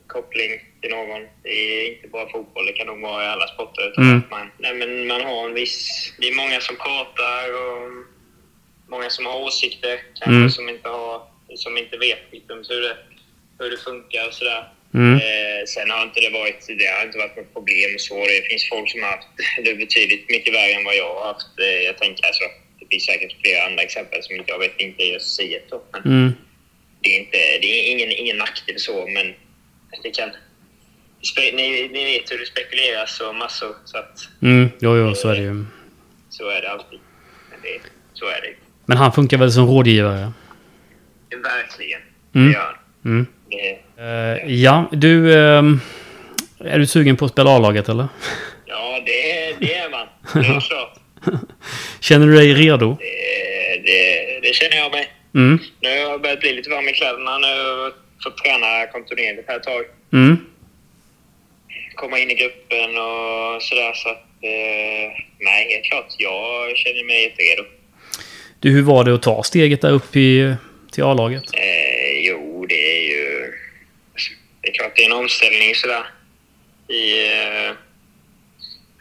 koppling 0.07 0.51
till 0.81 0.90
någon. 0.90 1.23
Det 1.42 1.49
är 1.51 1.94
inte 1.96 2.09
bara 2.09 2.29
fotboll, 2.31 2.66
det 2.66 2.73
kan 2.73 2.87
nog 2.87 3.01
vara 3.01 3.25
i 3.25 3.27
alla 3.29 3.46
sporter. 3.49 3.88
Utan 3.90 4.05
Mm. 4.05 4.23
man, 4.31 4.51
nej, 4.59 4.75
men 4.75 5.07
man 5.07 5.20
har 5.20 5.46
en 5.49 5.55
viss... 5.55 6.12
Det 6.18 6.29
är 6.29 6.35
många 6.37 6.61
som 6.61 6.77
pratar 6.77 7.44
och 7.62 7.90
många 8.88 9.11
som 9.11 9.27
har 9.27 9.40
åsikter 9.42 10.01
kanske 10.14 10.37
Mm. 10.37 10.51
som, 10.51 10.68
inte 10.68 10.88
har, 10.88 11.23
som 11.57 11.77
inte 11.79 11.96
vet 11.96 12.18
liksom, 12.33 12.64
hur, 12.68 12.81
det, 12.83 12.96
hur 13.59 13.70
det 13.70 13.77
funkar 13.77 14.27
och 14.29 14.35
sådär. 14.35 14.68
Mm. 14.94 15.14
Eh, 15.14 15.61
sen 15.74 15.90
har 15.90 16.03
inte 16.03 16.20
det 16.20 16.31
varit, 16.31 16.66
det 16.79 16.87
har 16.87 17.07
inte 17.07 17.18
varit 17.18 17.37
något 17.37 17.53
problem 17.55 17.90
så. 17.98 18.14
Det 18.26 18.42
finns 18.50 18.68
folk 18.68 18.90
som 18.90 19.03
har 19.03 19.11
haft 19.11 19.29
det 19.64 19.74
betydligt 19.74 20.31
mycket 20.31 20.55
värre 20.55 20.72
än 20.72 20.85
vad 20.85 20.96
jag 20.96 21.14
har 21.14 21.24
haft. 21.33 21.46
Eh, 21.66 21.81
jag 21.88 21.98
tänker 21.98 22.26
alltså, 22.26 22.44
det 22.81 22.87
finns 22.90 23.05
säkert 23.05 23.33
flera 23.42 23.66
andra 23.66 23.83
exempel 23.83 24.22
som 24.22 24.37
inte 24.37 24.50
jag 24.50 24.59
vet 24.59 24.81
inte 24.81 25.03
är 25.03 25.12
just 25.12 25.37
Siet 25.37 25.66
då. 25.70 25.83
Men 25.92 26.03
Mm. 26.05 26.33
det 27.03 27.09
är, 27.14 27.18
inte, 27.20 27.38
det 27.62 27.66
är 27.66 27.92
ingen, 27.92 28.11
ingen 28.11 28.37
nackdel 28.37 28.79
så, 28.81 29.07
men 29.07 29.26
det 30.03 30.11
kan... 30.11 30.31
Ni, 31.53 31.88
ni 31.92 32.05
vet 32.05 32.33
hur 32.33 32.38
det 32.38 32.46
spekuleras 32.46 33.20
och 33.20 33.35
massor, 33.35 33.74
så 33.85 33.98
att 33.98 34.29
Mm. 34.42 34.68
Jo, 34.81 34.96
jo, 34.96 35.14
så 35.14 35.29
är 35.29 35.35
det 35.35 35.42
ju. 35.42 35.64
så 36.31 36.48
är 36.48 36.61
det 36.62 36.70
alltid. 36.70 36.98
Men 37.50 37.59
det, 37.62 37.81
så 38.14 38.26
är 38.26 38.40
det. 38.40 38.55
Men 38.87 38.96
han 38.96 39.12
funkar 39.12 39.38
väl 39.38 39.53
som 39.53 39.66
rådgivare? 39.66 40.33
Verkligen. 41.42 42.00
Mm. 42.35 42.46
Det 42.46 42.53
gör 42.53 42.61
han. 42.64 42.74
Mm. 43.12 43.26
Eh, 43.97 44.53
ja, 44.55 44.89
du... 44.93 45.35
ehm, 45.35 45.81
är 46.65 46.79
du 46.79 46.87
sugen 46.87 47.17
på 47.17 47.25
att 47.25 47.31
spela 47.31 47.51
A-laget 47.51 47.89
eller? 47.89 48.09
Ja, 48.67 49.01
det, 49.07 49.55
det 49.67 49.75
är 49.75 49.91
man. 49.91 50.07
Det 50.33 50.39
är 50.39 50.61
klart. 50.61 50.95
Känner 52.01 52.27
du 52.27 52.35
dig 52.35 52.55
redo? 52.55 52.97
Det, 52.99 53.83
det, 53.85 54.41
det 54.43 54.55
känner 54.55 54.77
jag 54.77 54.91
mig. 54.93 55.09
Mm. 55.35 55.59
Nu 55.81 55.89
har 55.89 55.97
jag 55.97 56.23
börjat 56.23 56.41
bli 56.41 56.53
lite 56.53 56.71
varm 56.71 56.89
i 56.89 56.93
kläderna. 56.93 57.39
Nu 57.39 57.47
har 57.47 57.83
jag 57.83 57.93
fått 58.25 58.37
träna 58.39 58.87
kontinuerligt 58.93 59.49
här 59.49 59.57
ett 59.57 59.63
tag. 59.63 59.85
Mm. 60.13 60.37
Komma 61.95 62.19
in 62.19 62.31
i 62.31 62.35
gruppen 62.35 62.91
och 62.91 63.63
sådär. 63.63 63.93
Så 63.95 64.09
att, 64.09 64.27
eh, 64.43 65.13
nej, 65.39 65.73
helt 65.73 65.85
klart. 65.85 66.15
Jag 66.19 66.77
känner 66.77 67.05
mig 67.05 67.23
jätteredo. 67.23 67.65
Du, 68.61 68.71
hur 68.71 68.83
var 68.83 69.05
det 69.05 69.15
att 69.15 69.23
ta 69.23 69.43
steget 69.43 69.81
där 69.81 69.91
upp 69.93 70.17
i, 70.17 70.55
till 70.93 71.05
A-laget? 71.05 71.45
Eh, 71.55 72.19
jo, 72.29 72.67
det 72.69 72.97
är 72.97 73.03
ju... 73.03 73.10
Det 74.62 74.68
är 74.68 74.73
klart 74.73 74.92
det 74.96 75.03
är 75.03 75.07
en 75.07 75.16
omställning 75.16 75.75
sådär. 75.75 76.05
I 76.88 77.27
eh, 77.33 77.73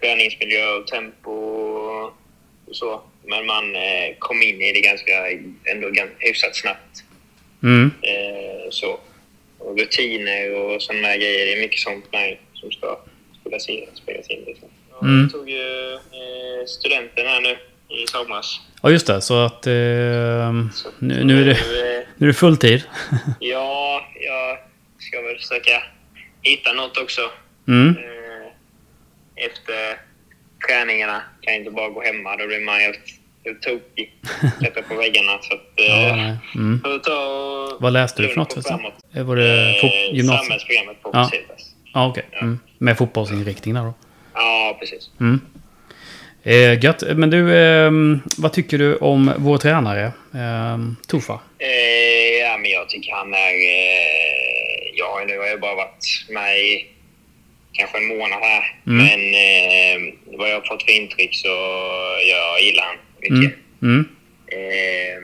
träningsmiljö 0.02 0.72
och 0.74 0.88
tempo 0.88 1.32
och, 1.32 2.06
och 2.68 2.76
så. 2.76 3.02
Men 3.26 3.46
man 3.46 3.76
eh, 3.76 4.16
kom 4.20 4.42
in 4.42 4.62
i 4.62 4.74
det 4.74 4.82
ganska, 4.82 5.30
ändå 5.72 5.90
ganska 5.90 6.16
hyfsat 6.20 6.56
snabbt. 6.56 7.04
Mm. 7.64 7.92
Eh, 8.02 8.70
så. 8.70 9.00
Och 9.58 9.80
rutiner 9.80 10.56
och 10.56 10.82
sådana 10.82 11.08
där 11.08 11.18
grejer. 11.18 11.46
Det 11.46 11.54
är 11.54 11.62
mycket 11.62 11.80
sånt 11.80 12.12
med 12.12 12.38
som 12.54 12.72
ska 12.72 13.00
spelas 13.42 13.70
in. 13.70 13.86
Spelas 13.94 14.28
in 14.30 14.44
liksom. 14.48 14.68
Ja, 14.92 14.98
Mm. 15.02 15.22
Jag 15.22 15.32
tog 15.32 15.50
ju 15.50 15.94
eh, 15.94 16.66
studenten 16.68 17.28
här 17.28 17.42
nu 17.42 17.58
i 17.96 18.08
somras. 18.08 18.60
Ja, 18.84 18.90
just 18.92 19.08
det. 19.08 19.22
Så 19.22 19.46
att... 19.46 19.68
ehm, 19.68 20.70
Så 20.74 20.90
nu, 21.00 21.24
nu, 21.24 21.42
är 21.42 21.46
det, 21.46 21.52
eh, 21.52 22.08
nu 22.18 22.26
är 22.26 22.28
det 22.28 22.34
fulltid. 22.34 22.84
Ja, 23.40 24.08
jag 24.16 24.19
ska 25.10 25.22
väl 25.22 25.38
försöka 25.38 25.84
hitta 26.42 26.74
något 26.74 26.98
också. 26.98 27.22
Mm. 27.68 27.90
Eh, 27.98 29.46
Efter 29.46 29.98
träningarna 30.68 31.22
kan 31.42 31.54
jag 31.54 31.62
inte 31.62 31.72
bara 31.72 31.90
gå 31.90 32.02
hemma. 32.04 32.36
Då 32.36 32.48
blir 32.48 32.60
man 32.66 32.80
helt, 32.80 33.00
helt 33.46 33.62
tokig. 33.62 34.14
Sätta 34.62 34.82
på 34.82 34.96
väggarna. 34.96 35.32
Så 35.42 35.54
att, 35.54 35.62
Ja, 35.76 36.10
eh. 36.10 36.36
Mm. 36.56 36.82
får 36.84 37.00
ta 37.00 37.78
Vad 37.80 37.94
läste 37.94 38.22
du 38.22 38.28
för 38.28 38.36
något? 38.36 38.68
framåt. 38.68 38.94
Eh, 39.16 39.24
Var 39.24 39.36
det 39.36 39.50
Eh, 39.78 40.16
gymnasiet? 40.16 40.44
Samhällsprogrammet 40.46 41.02
på 41.04 41.10
Ja. 41.14 41.30
Civitas. 41.32 41.76
Ja, 41.94 42.08
okej. 42.08 42.26
Mm. 42.42 42.60
Med 42.78 42.98
fotbollsinriktning 42.98 43.74
där 43.76 43.82
då? 43.84 43.94
Ja, 44.34 44.78
precis. 44.80 45.10
Mm. 45.20 45.42
Eh, 46.44 46.84
gött. 46.84 47.04
Men 47.16 47.30
du, 47.30 47.58
ehm, 47.58 48.20
vad 48.38 48.54
tycker 48.54 48.78
du 48.78 48.96
om 48.96 49.34
vår 49.38 49.58
tränare? 49.58 50.12
Ehm, 50.36 50.96
Tofa? 51.08 51.40
Eh, 51.60 52.40
ja, 52.42 52.58
men 52.58 52.72
jag 52.72 52.90
tycker 52.90 53.12
han 53.14 53.34
är... 53.34 53.38
Eh, 53.38 54.49
ja, 55.00 55.24
nu 55.28 55.38
har 55.38 55.46
jag 55.46 55.60
bara 55.60 55.76
varit 55.76 56.26
med 56.30 56.60
i 56.60 56.88
kanske 57.74 57.98
en 57.98 58.08
månad 58.08 58.40
här. 58.42 58.80
Mm. 58.88 58.98
Men 59.06 59.22
eh, 59.34 60.14
vad 60.38 60.50
jag 60.50 60.56
har 60.60 60.68
fått 60.68 60.84
för 60.84 60.92
intryck 60.92 61.36
så 61.36 61.48
jag 62.30 62.62
gillar 62.62 62.84
han 62.84 62.96
mycket. 63.20 63.58
Mm. 63.82 63.96
Mm. 63.96 64.10
Eh, 64.48 65.24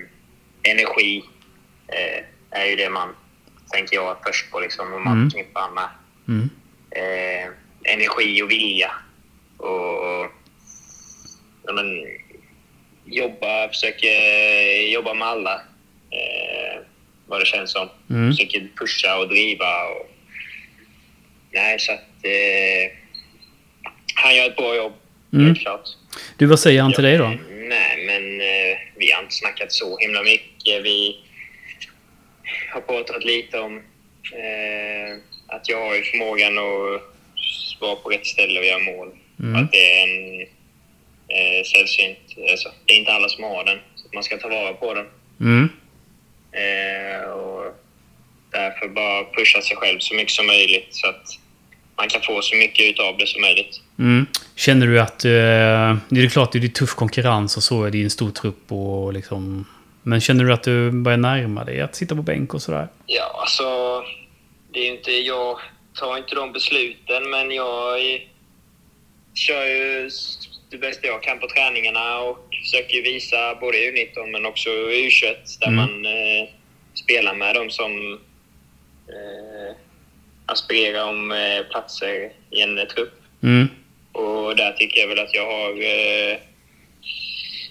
energi 0.72 1.24
eh, 1.88 2.24
är 2.60 2.66
ju 2.66 2.76
det 2.76 2.90
man 2.90 3.16
tänker 3.72 3.96
jag 3.96 4.18
först 4.26 4.52
på 4.52 4.60
liksom. 4.60 4.94
Om 4.94 5.04
man 5.04 5.14
Mm. 5.14 5.30
förknippar 5.30 5.70
med. 5.70 5.90
Mm. 6.28 6.50
eh, 6.92 7.50
energi 7.94 8.42
och 8.42 8.52
vilja. 8.52 8.92
Och 9.58 10.32
ja, 11.66 11.74
men, 11.74 11.86
jobba, 13.06 13.68
försöker 13.68 14.12
jobba 14.94 15.14
med 15.14 15.28
alla. 15.28 15.62
Vad 17.26 17.42
det 17.42 17.46
känns 17.46 17.72
som. 17.72 17.90
Mm. 18.10 18.32
Försöker 18.32 18.68
pusha 18.80 19.18
och 19.18 19.28
driva. 19.30 19.86
Och, 19.86 20.12
nej, 21.52 21.80
så 21.80 21.92
att... 21.92 22.00
Eh, 22.24 22.98
han 24.16 24.36
gör 24.36 24.48
ett 24.48 24.56
bra 24.56 24.76
jobb, 24.76 24.94
Mm. 25.34 25.56
Du, 26.38 26.46
vad 26.46 26.60
säger 26.60 26.82
han 26.82 26.94
till 26.94 27.04
dig 27.04 27.18
då? 27.18 27.28
Nej, 27.50 28.06
men 28.06 28.42
eh, 28.42 28.78
vi 28.96 29.12
har 29.12 29.22
inte 29.24 29.36
snackat 29.36 29.72
så 29.72 29.98
himla 29.98 30.24
mycket. 30.24 30.84
Vi 30.84 31.20
har 32.74 32.82
pratat 32.82 33.24
lite 33.24 33.60
om 33.60 33.78
eh, 34.34 35.18
att 35.48 35.70
jag 35.70 35.86
har 35.88 35.96
ju 35.96 36.04
förmågan 36.04 36.58
att 36.58 37.02
vara 37.82 37.96
på 37.96 38.10
rätt 38.10 38.26
ställe 38.26 38.60
och 38.60 38.66
göra 38.66 38.80
mål. 38.80 39.12
Mm. 39.40 39.64
Att 39.64 39.72
det 39.72 39.78
är 39.78 40.04
en 40.04 40.42
eh, 41.28 41.64
sällsynt... 41.74 42.50
Alltså, 42.52 42.72
det 42.86 42.94
är 42.94 42.98
inte 42.98 43.12
alla 43.12 43.30
som 43.30 43.44
har 43.44 43.66
den, 43.66 43.80
så 43.96 44.08
man 44.14 44.24
ska 44.24 44.38
ta 44.38 44.50
vara 44.50 44.74
på 44.74 44.94
den. 44.94 45.06
Mm. 45.40 45.70
Eh, 46.63 47.30
och 47.30 47.63
därför 48.52 48.88
bara 48.88 49.24
pusha 49.24 49.62
sig 49.62 49.78
själv 49.78 50.00
så 50.00 50.15
mycket 50.15 50.32
som 50.34 50.48
möjligt 50.48 50.88
så 50.91 51.08
att 51.08 51.24
man 51.98 52.08
kan 52.10 52.22
få 52.22 52.41
så 52.41 52.56
mycket 52.56 52.86
utav 52.89 53.18
det 53.18 53.28
som 53.28 53.41
möjligt. 53.41 53.82
Mm. 54.00 54.26
Känner 54.56 54.88
du 54.88 55.00
att... 55.00 55.26
Eh, 55.26 55.98
det 56.10 56.22
är 56.26 56.30
klart 56.30 56.52
det 56.52 56.58
är 56.58 56.68
tuff 56.68 56.96
konkurrens 56.96 57.58
och 57.58 57.63
så 57.63 57.84
är 57.84 57.91
det 57.91 58.04
en 58.04 58.10
stor 58.10 58.32
trupp 58.32 58.72
och 58.72 59.13
liksom... 59.13 59.65
Men 60.04 60.22
känner 60.22 60.46
du 60.46 60.54
att 60.54 60.63
du 60.63 60.91
börjar 60.91 61.18
närma 61.18 61.63
dig 61.63 61.82
att 61.82 61.96
sitta 61.96 62.15
på 62.15 62.22
bänk 62.22 62.54
och 62.54 62.62
sådär? 62.62 62.88
Ja, 63.06 63.38
alltså... 63.41 63.63
Det 64.74 64.80
är 64.80 64.84
ju 64.84 64.91
inte, 64.98 65.12
jag 65.12 65.58
tar 65.94 66.18
inte 66.18 66.36
de 66.36 66.52
besluten, 66.52 67.30
men 67.30 67.52
jag 67.52 68.00
är- 68.02 68.28
kör 69.34 69.65
ju 69.65 70.10
det 70.76 70.88
bästa 70.88 71.08
jag 71.08 71.24
kan 71.24 71.40
på 71.40 71.48
träningarna 71.48 72.20
och 72.20 72.38
försöker 72.64 73.02
visa 73.02 73.56
både 73.56 73.78
U19 73.78 74.32
men 74.32 74.46
också 74.46 74.70
U21 74.70 75.36
där 75.60 75.68
Mm. 75.68 75.76
man 75.76 76.06
eh, 76.06 76.48
spelar 76.94 77.36
med 77.36 77.56
de 77.56 77.70
som 77.70 78.14
eh, 79.08 79.76
aspirerar 80.46 81.10
om 81.10 81.32
eh, 81.32 81.62
platser 81.72 82.32
i 82.52 82.62
en 82.62 82.78
eh, 82.78 82.86
trupp. 82.86 83.14
Mm. 83.44 83.68
Och 84.12 84.56
där 84.56 84.72
tycker 84.72 85.02
jag 85.02 85.08
väl 85.08 85.20
att 85.20 85.34
jag 85.34 85.46
har 85.46 85.70
eh, 85.70 86.38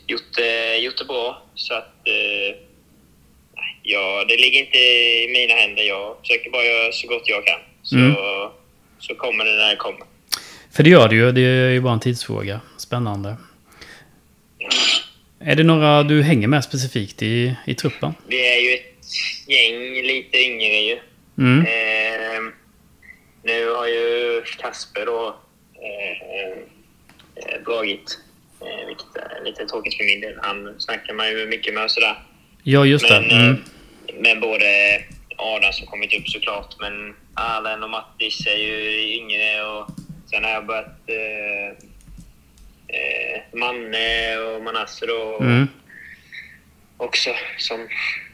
gjort, 0.07 0.33
det, 0.37 0.77
gjort 0.77 0.99
det 0.99 1.05
bra. 1.05 1.43
Så 1.55 1.75
att... 1.75 2.09
Eh, 2.09 2.57
ja, 3.83 4.25
det 4.29 4.37
ligger 4.37 4.61
inte 4.61 4.79
i 4.79 5.29
mina 5.33 5.55
händer. 5.61 5.83
Jag 5.83 6.17
försöker 6.21 6.51
bara 6.51 6.65
göra 6.65 6.93
så 6.93 7.09
gott 7.09 7.23
jag 7.29 7.47
kan. 7.47 7.61
Så, 7.83 7.97
Mm. 7.97 8.15
så 8.99 9.15
kommer 9.15 9.45
det 9.45 9.53
när 9.53 9.71
det 9.71 9.77
kommer. 9.77 10.01
För 10.77 10.83
det 10.83 10.91
gör 10.91 11.09
det 11.09 11.15
ju. 11.15 11.33
Det 11.33 11.41
är 11.41 11.71
ju 11.71 11.81
bara 11.81 11.93
en 11.93 12.01
tidsfråga. 12.01 12.61
Spännande. 12.89 13.37
Är 15.41 15.57
det 15.57 15.63
några 15.65 16.03
du 16.03 16.23
hänger 16.23 16.49
med 16.49 16.65
specifikt 16.65 17.23
i, 17.23 17.57
i 17.67 17.75
truppen? 17.75 18.15
Vi 18.27 18.57
är 18.57 18.61
ju 18.61 18.75
ett 18.75 19.05
gäng 19.49 20.07
lite 20.07 20.39
yngre 20.39 20.77
ju. 20.77 20.99
Mm. 21.39 21.61
Eh, 21.67 22.53
nu 23.43 23.71
har 23.71 23.87
ju 23.87 24.43
Kasper 24.61 25.07
då 25.07 25.37
eh, 25.75 26.53
eh, 27.55 27.63
dragit, 27.65 28.19
eh, 28.61 28.87
vilket 28.87 29.17
är 29.17 29.45
lite 29.45 29.67
tråkigt 29.67 29.95
för 29.97 30.05
min 30.05 30.21
del. 30.21 30.35
Han 30.43 30.75
snackar 30.79 31.15
man 31.15 31.29
ju 31.31 31.47
mycket 31.47 31.75
med 31.75 31.85
och 31.85 31.91
sådär. 31.91 32.23
Ja, 32.63 32.85
just 32.87 33.09
det. 33.09 33.21
Men, 33.21 33.31
Mm. 33.41 33.51
eh, 33.53 34.15
men 34.21 34.41
både 34.41 34.67
Adam 35.37 35.73
som 35.73 35.87
kommit 35.87 36.15
upp 36.19 36.29
såklart, 36.29 36.75
men 36.81 37.15
Arlen 37.35 37.83
och 37.83 37.91
Mattis 37.91 38.47
är 38.47 38.57
ju 38.57 39.09
yngre 39.19 39.65
och 39.65 39.89
sen 40.31 40.45
har 40.45 40.51
jag 40.51 40.67
börjat 40.67 40.87
eh, 41.09 41.87
eh, 42.95 43.59
Manne 43.59 44.37
och 44.39 44.63
Manasse 44.63 45.07
då 45.07 45.39
Mm. 45.41 45.69
också 46.97 47.31
som, 47.59 47.89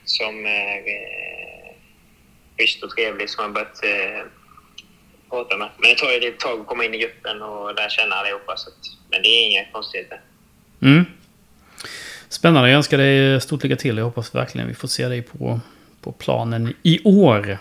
som 0.05 0.47
är 0.47 0.77
eh, 0.79 1.75
schysst 2.59 2.83
och 2.83 2.91
trevlig 2.91 3.31
som 3.31 3.45
jag 3.45 3.53
börjat 3.53 3.85
eh, 3.85 4.23
prata 5.31 5.57
med. 5.57 5.69
Men 5.79 5.91
det 5.91 5.97
tar 5.97 6.11
ju 6.13 6.21
lite 6.21 6.39
tag 6.39 6.61
att 6.61 6.67
komma 6.67 6.85
in 6.85 6.95
i 6.95 6.99
gruppen 6.99 7.43
och 7.43 7.75
lära 7.75 7.89
känna 7.91 8.15
allihopa. 8.15 8.57
Så 8.57 8.69
att, 8.71 8.77
men 9.11 9.23
det 9.23 9.29
är 9.29 9.51
inga 9.51 9.65
konstigheter. 9.73 10.21
Mm. 10.83 11.05
Spännande. 12.29 12.69
Jag 12.71 12.77
önskar 12.77 12.99
dig 12.99 13.41
stort 13.41 13.63
lycka 13.63 13.77
till. 13.77 13.97
Jag 13.97 14.05
hoppas 14.05 14.35
verkligen 14.35 14.69
vi 14.69 14.75
får 14.75 14.89
se 14.89 15.09
dig 15.09 15.23
på, 15.23 15.61
på 16.01 16.13
planen 16.13 16.75
i 16.83 17.01
år. 17.05 17.59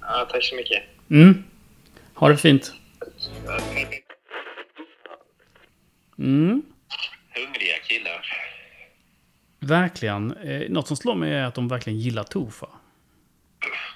Ja, 0.00 0.28
tack 0.32 0.44
så 0.44 0.56
mycket. 0.56 0.82
Mm. 1.10 1.44
Ha 2.14 2.28
det 2.28 2.36
fint. 2.36 2.72
Mm. 6.18 6.62
Hungriga 7.34 7.76
killar. 7.88 8.26
Verkligen. 9.60 10.32
Eh, 10.32 10.70
något 10.70 10.88
som 10.88 10.96
slår 10.96 11.14
mig 11.14 11.32
är 11.32 11.44
att 11.44 11.54
de 11.54 11.68
verkligen 11.68 11.98
gillar 11.98 12.24
Tofa. 12.24 12.68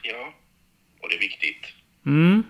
Ja, 0.02 0.34
och 1.00 1.08
det 1.08 1.14
är 1.16 1.20
viktigt. 1.20 1.66
Mm. 2.06 2.42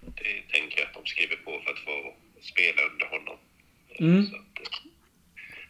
Det 0.00 0.52
tänker 0.58 0.78
jag 0.80 0.88
att 0.88 0.94
de 0.94 1.06
skriver 1.06 1.36
på 1.36 1.60
för 1.64 1.70
att 1.72 1.78
få 1.78 2.14
spela 2.40 2.82
under 2.92 3.06
honom. 3.18 3.36
Mm. 3.98 4.20
Att, 4.20 4.60
eh, 4.60 4.90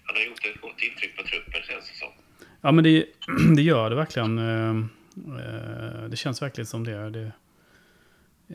han 0.05 0.17
har 0.17 0.23
gjort 0.23 0.47
ett 0.47 0.61
gott 0.61 0.83
intryck 0.83 1.17
på 1.17 1.23
truppen 1.23 1.63
känns 1.63 1.89
det 1.91 1.95
som. 1.97 2.09
Ja, 2.61 2.73
men 2.73 2.85
det, 2.85 3.07
det 3.57 3.63
gör 3.63 3.91
det 3.91 3.97
verkligen. 3.97 4.39
Eh, 4.39 4.85
Det 6.11 6.17
känns 6.17 6.43
verkligen 6.43 6.67
som 6.67 6.85
det. 6.85 7.11
Det 7.11 7.33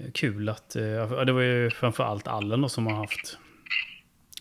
är 0.06 0.12
kul 0.12 0.50
att... 0.50 0.70
Det 1.26 1.32
var 1.32 1.42
ju 1.42 1.70
framförallt 1.70 2.28
Allen 2.28 2.62
då 2.62 2.70
som 2.70 2.88
har 2.88 2.96
haft 2.96 3.38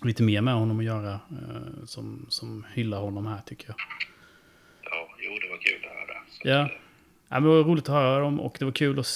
lite 0.05 0.23
mer 0.23 0.41
med 0.41 0.55
honom 0.55 0.79
att 0.79 0.85
göra. 0.85 1.13
eh, 1.13 1.85
Som, 1.87 2.27
som 2.29 2.67
hyllar 2.75 3.01
honom 3.01 3.27
här 3.27 3.41
tycker 3.47 3.67
jag. 3.69 3.77
Ja, 4.83 5.09
jo 5.19 5.39
det 5.43 5.49
var 5.49 5.57
kul 5.59 5.85
att 5.85 5.93
höra. 5.93 6.23
Ja. 6.43 6.61
eh, 6.65 6.79
Ja, 7.29 7.41
men 7.41 7.43
det 7.51 7.57
var 7.57 7.65
roligt 7.65 7.85
att 7.89 7.95
höra 7.95 8.21
dem 8.21 8.41
och 8.41 8.57
det 8.59 8.65
var 8.65 8.73
kul 8.73 8.99
att 8.99 9.07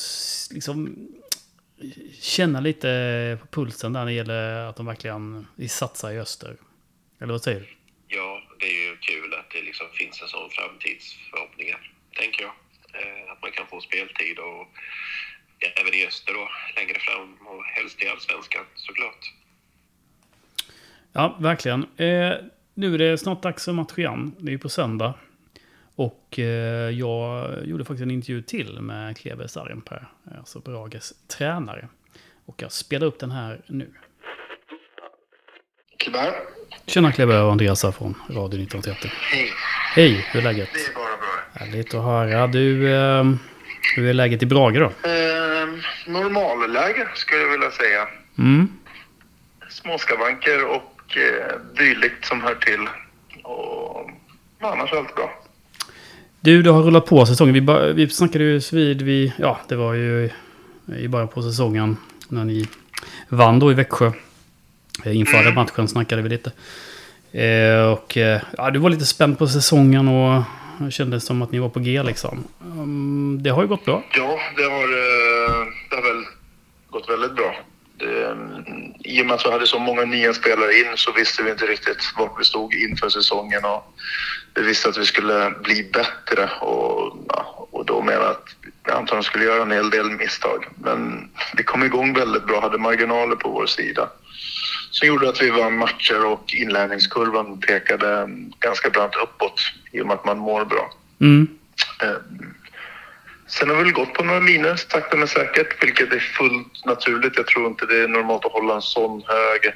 liksom 0.55 1.09
känna 2.20 2.61
lite 2.61 3.38
på 3.40 3.46
pulsen 3.46 3.92
där 3.92 4.01
när 4.01 4.07
det 4.07 4.12
gäller 4.12 4.66
att 4.68 4.77
de 4.77 4.87
verkligen 4.87 5.46
satsar 5.68 6.12
i 6.12 6.18
öster. 6.18 6.57
Eller 7.20 7.33
vad 7.33 7.42
säger 7.42 7.61
du? 7.61 7.66
Ja, 8.16 8.42
det 8.61 8.66
är 8.66 8.90
ju 8.90 8.96
kul 8.96 9.35
att 9.35 9.51
det 9.51 9.62
liksom 9.62 9.87
finns 9.94 10.22
en 10.22 10.29
sån 10.29 10.51
framtidsförhoppningar, 10.51 11.92
tänker 12.18 12.42
jag. 12.42 12.53
Eh, 13.01 13.33
att 13.33 13.42
man 13.42 13.51
kan 13.53 13.66
få 13.66 13.81
speltid 13.81 14.38
och 14.38 14.66
även 15.81 15.94
i 15.94 16.07
öster 16.07 16.33
då, 16.35 16.49
längre 16.77 16.99
fram 16.99 17.46
och 17.46 17.64
helst 17.64 18.03
i 18.03 18.09
allsvenskan 18.09 18.64
såklart. 18.75 19.33
Ja, 21.16 21.37
verkligen. 21.40 21.83
Eh, 21.83 22.33
nu 22.74 22.94
är 22.94 22.98
det 22.98 23.18
snart 23.18 23.42
dags 23.42 23.64
för 23.64 23.72
match 23.72 23.92
igen. 23.96 24.35
Det 24.38 24.48
är 24.48 24.52
ju 24.52 24.59
på 24.59 24.68
söndag. 24.68 25.14
Och 25.94 26.38
eh, 26.38 26.90
jag 26.90 27.55
gjorde 27.66 27.85
faktiskt 27.85 28.02
en 28.02 28.11
intervju 28.11 28.42
till 28.42 28.81
med 28.81 29.16
Kleve 29.16 29.48
Sarenpää, 29.48 30.07
alltså 30.38 30.61
Brages 30.61 31.14
tränare. 31.29 31.88
Och 32.46 32.62
jag 32.62 32.72
spelar 32.72 33.07
upp 33.07 33.18
den 33.18 33.31
här 33.31 33.61
nu. 33.66 33.90
Kleber? 35.98 36.33
Tjena 36.87 37.12
Kleve 37.12 37.38
och 37.38 37.52
Andreas 37.52 37.83
här 37.83 37.92
från 37.92 38.14
Radio 38.29 38.62
1930. 38.62 39.11
Hej. 39.33 39.50
Hej, 39.94 40.26
hur 40.33 40.40
är 40.40 40.44
läget? 40.44 40.68
Det 40.74 40.81
är 40.81 40.94
bara 40.94 41.16
bra. 41.16 41.66
Härligt 41.66 41.94
att 41.94 42.05
höra. 42.05 42.46
Du, 42.46 42.94
eh, 42.94 43.24
hur 43.96 44.09
är 44.09 44.12
läget 44.12 44.42
i 44.42 44.46
Brage 44.46 44.79
då? 44.79 45.09
Eh, 45.09 45.68
normalläge 46.07 47.09
skulle 47.14 47.40
jag 47.40 47.50
vilja 47.50 47.70
säga. 47.70 48.09
Mm. 48.38 48.68
Småskavanker 49.68 50.66
och 50.66 50.95
eh, 51.16 51.77
dylikt 51.79 52.25
som 52.25 52.40
hör 52.40 52.55
till. 52.55 52.88
Och 53.42 54.11
annars 54.61 54.92
är 54.92 54.97
allt 54.97 55.14
bra. 55.14 55.31
Du, 56.40 56.62
det 56.62 56.71
har 56.71 56.83
rullat 56.83 57.07
på 57.07 57.27
säsongen. 57.27 57.66
Vi, 57.66 57.92
vi 57.92 58.09
snackade 58.09 58.45
ju 58.45 58.61
vid, 58.73 59.03
vi, 59.03 59.33
ja 59.38 59.61
det 59.69 59.77
var 59.77 59.95
ju 59.95 60.31
i 60.99 61.09
början 61.09 61.29
på 61.29 61.42
säsongen 61.42 61.97
när 62.29 62.45
ni 62.45 62.69
vann 63.29 63.59
då 63.59 63.71
i 63.71 63.75
Växjö. 63.75 64.12
Eh, 65.05 65.16
Inför 65.16 65.45
den 65.45 65.55
matchen 65.55 65.88
snackade 65.88 66.23
vi 66.23 66.29
lite. 66.29 66.53
Eh, 67.33 67.92
och 67.92 68.16
eh, 68.16 68.40
ja, 68.57 68.71
du 68.71 68.79
var 68.79 68.90
lite 68.90 69.07
spänd 69.07 69.38
på 69.38 69.47
säsongen 69.47 70.09
och 70.09 70.42
det 70.79 70.90
kändes 70.90 71.27
som 71.27 71.42
att 71.42 71.53
ni 71.53 71.59
var 71.59 71.69
på 71.69 71.81
G 71.81 72.03
liksom. 72.03 72.45
Mm, 72.61 73.38
det 73.42 73.51
har 73.51 73.62
ju 73.62 73.69
gått 73.69 73.85
bra. 73.85 74.03
Ja, 74.14 74.38
det 74.57 74.62
har, 74.62 74.88
det 75.90 75.97
har 75.97 76.03
väl 76.03 76.25
gått 76.90 77.09
väldigt 77.09 77.37
bra. 77.37 77.55
Det, 77.98 78.26
mm, 78.26 78.94
I 79.04 79.22
och 79.22 79.26
med 79.26 79.35
att 79.35 79.46
vi 79.46 79.50
hade 79.50 79.66
så 79.66 79.78
många 79.78 80.04
nya 80.04 80.35
spelare 80.35 80.78
in 80.78 80.96
så 80.96 81.12
visste 81.12 81.42
vi 81.42 81.50
inte 81.50 81.66
riktigt 81.66 82.12
vart 82.18 82.40
vi 82.40 82.44
stod 82.44 82.74
inför 82.74 83.09
säsongen. 83.09 83.64
Och 83.64 83.94
vi 84.54 84.62
visste 84.62 84.88
att 84.88 84.98
vi 84.98 85.06
skulle 85.06 85.54
bli 85.62 85.90
bättre 85.92 86.50
och, 86.61 87.16
ja, 87.28 87.68
och 87.70 87.87
då 87.87 88.02
menade 88.02 88.24
jag 88.24 88.30
att 88.30 88.56
vi 88.85 88.92
antagligen 88.92 89.22
skulle 89.22 89.44
göra 89.44 89.62
en 89.62 89.72
hel 89.72 89.90
del 89.90 90.11
misstag. 90.11 90.68
Men 90.82 91.30
vi 91.56 91.62
kom 91.62 91.82
igång 91.82 92.14
väldigt 92.14 92.46
bra, 92.46 92.61
hade 92.61 92.78
marginaler 92.78 93.37
på 93.37 93.50
vår 93.50 93.66
sida. 93.66 94.09
Som 94.90 95.09
gjorde 95.09 95.28
att 95.28 95.42
vi 95.42 95.50
vann 95.50 95.78
matcher 95.78 96.24
och 96.24 96.54
inlärningskurvan 96.54 97.61
pekade 97.61 98.28
ganska 98.61 98.90
brant 98.90 99.14
uppåt 99.22 99.61
i 99.92 100.00
och 100.00 100.06
med 100.06 100.14
att 100.14 100.24
man 100.24 100.38
mår 100.38 100.64
bra. 100.64 100.92
Mm. 101.20 101.48
Sen 103.48 103.68
har 103.68 103.76
vi 103.76 103.82
väl 103.82 103.92
gått 103.92 104.12
på 104.12 104.24
några 104.24 104.40
miner 104.40 104.76
sakta 104.76 105.16
men 105.16 105.28
säkert, 105.28 105.82
vilket 105.82 106.12
är 106.12 106.18
fullt 106.18 106.85
naturligt. 106.85 107.37
Jag 107.37 107.46
tror 107.46 107.66
inte 107.66 107.87
det 107.87 108.02
är 108.02 108.09
normalt 108.09 108.44
att 108.44 108.52
hålla 108.52 108.74
en 108.74 108.82
sån 108.82 109.22
hög 109.26 109.72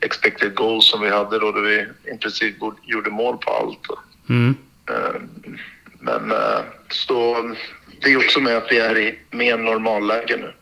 expected 0.00 0.54
goal 0.54 0.82
som 0.82 1.00
vi 1.00 1.10
hade 1.10 1.38
då, 1.38 1.52
då 1.52 1.60
vi 1.60 1.86
i 2.14 2.18
princip 2.20 2.56
gjorde 2.82 3.10
mål 3.10 3.38
på 3.38 3.50
allt. 3.50 3.86
Mm. 4.28 4.54
Eh, 4.90 5.20
Men 6.00 6.32
eh, 6.32 6.60
så 6.88 7.50
det 8.00 8.12
är 8.12 8.16
också 8.16 8.40
med 8.40 8.56
att 8.56 8.72
vi 8.72 8.78
är 8.78 8.98
i 8.98 9.18
mer 9.30 9.56
normalläge 9.58 10.36
nu 10.36 10.52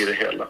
i 0.00 0.04
det 0.04 0.14
hela. 0.14 0.46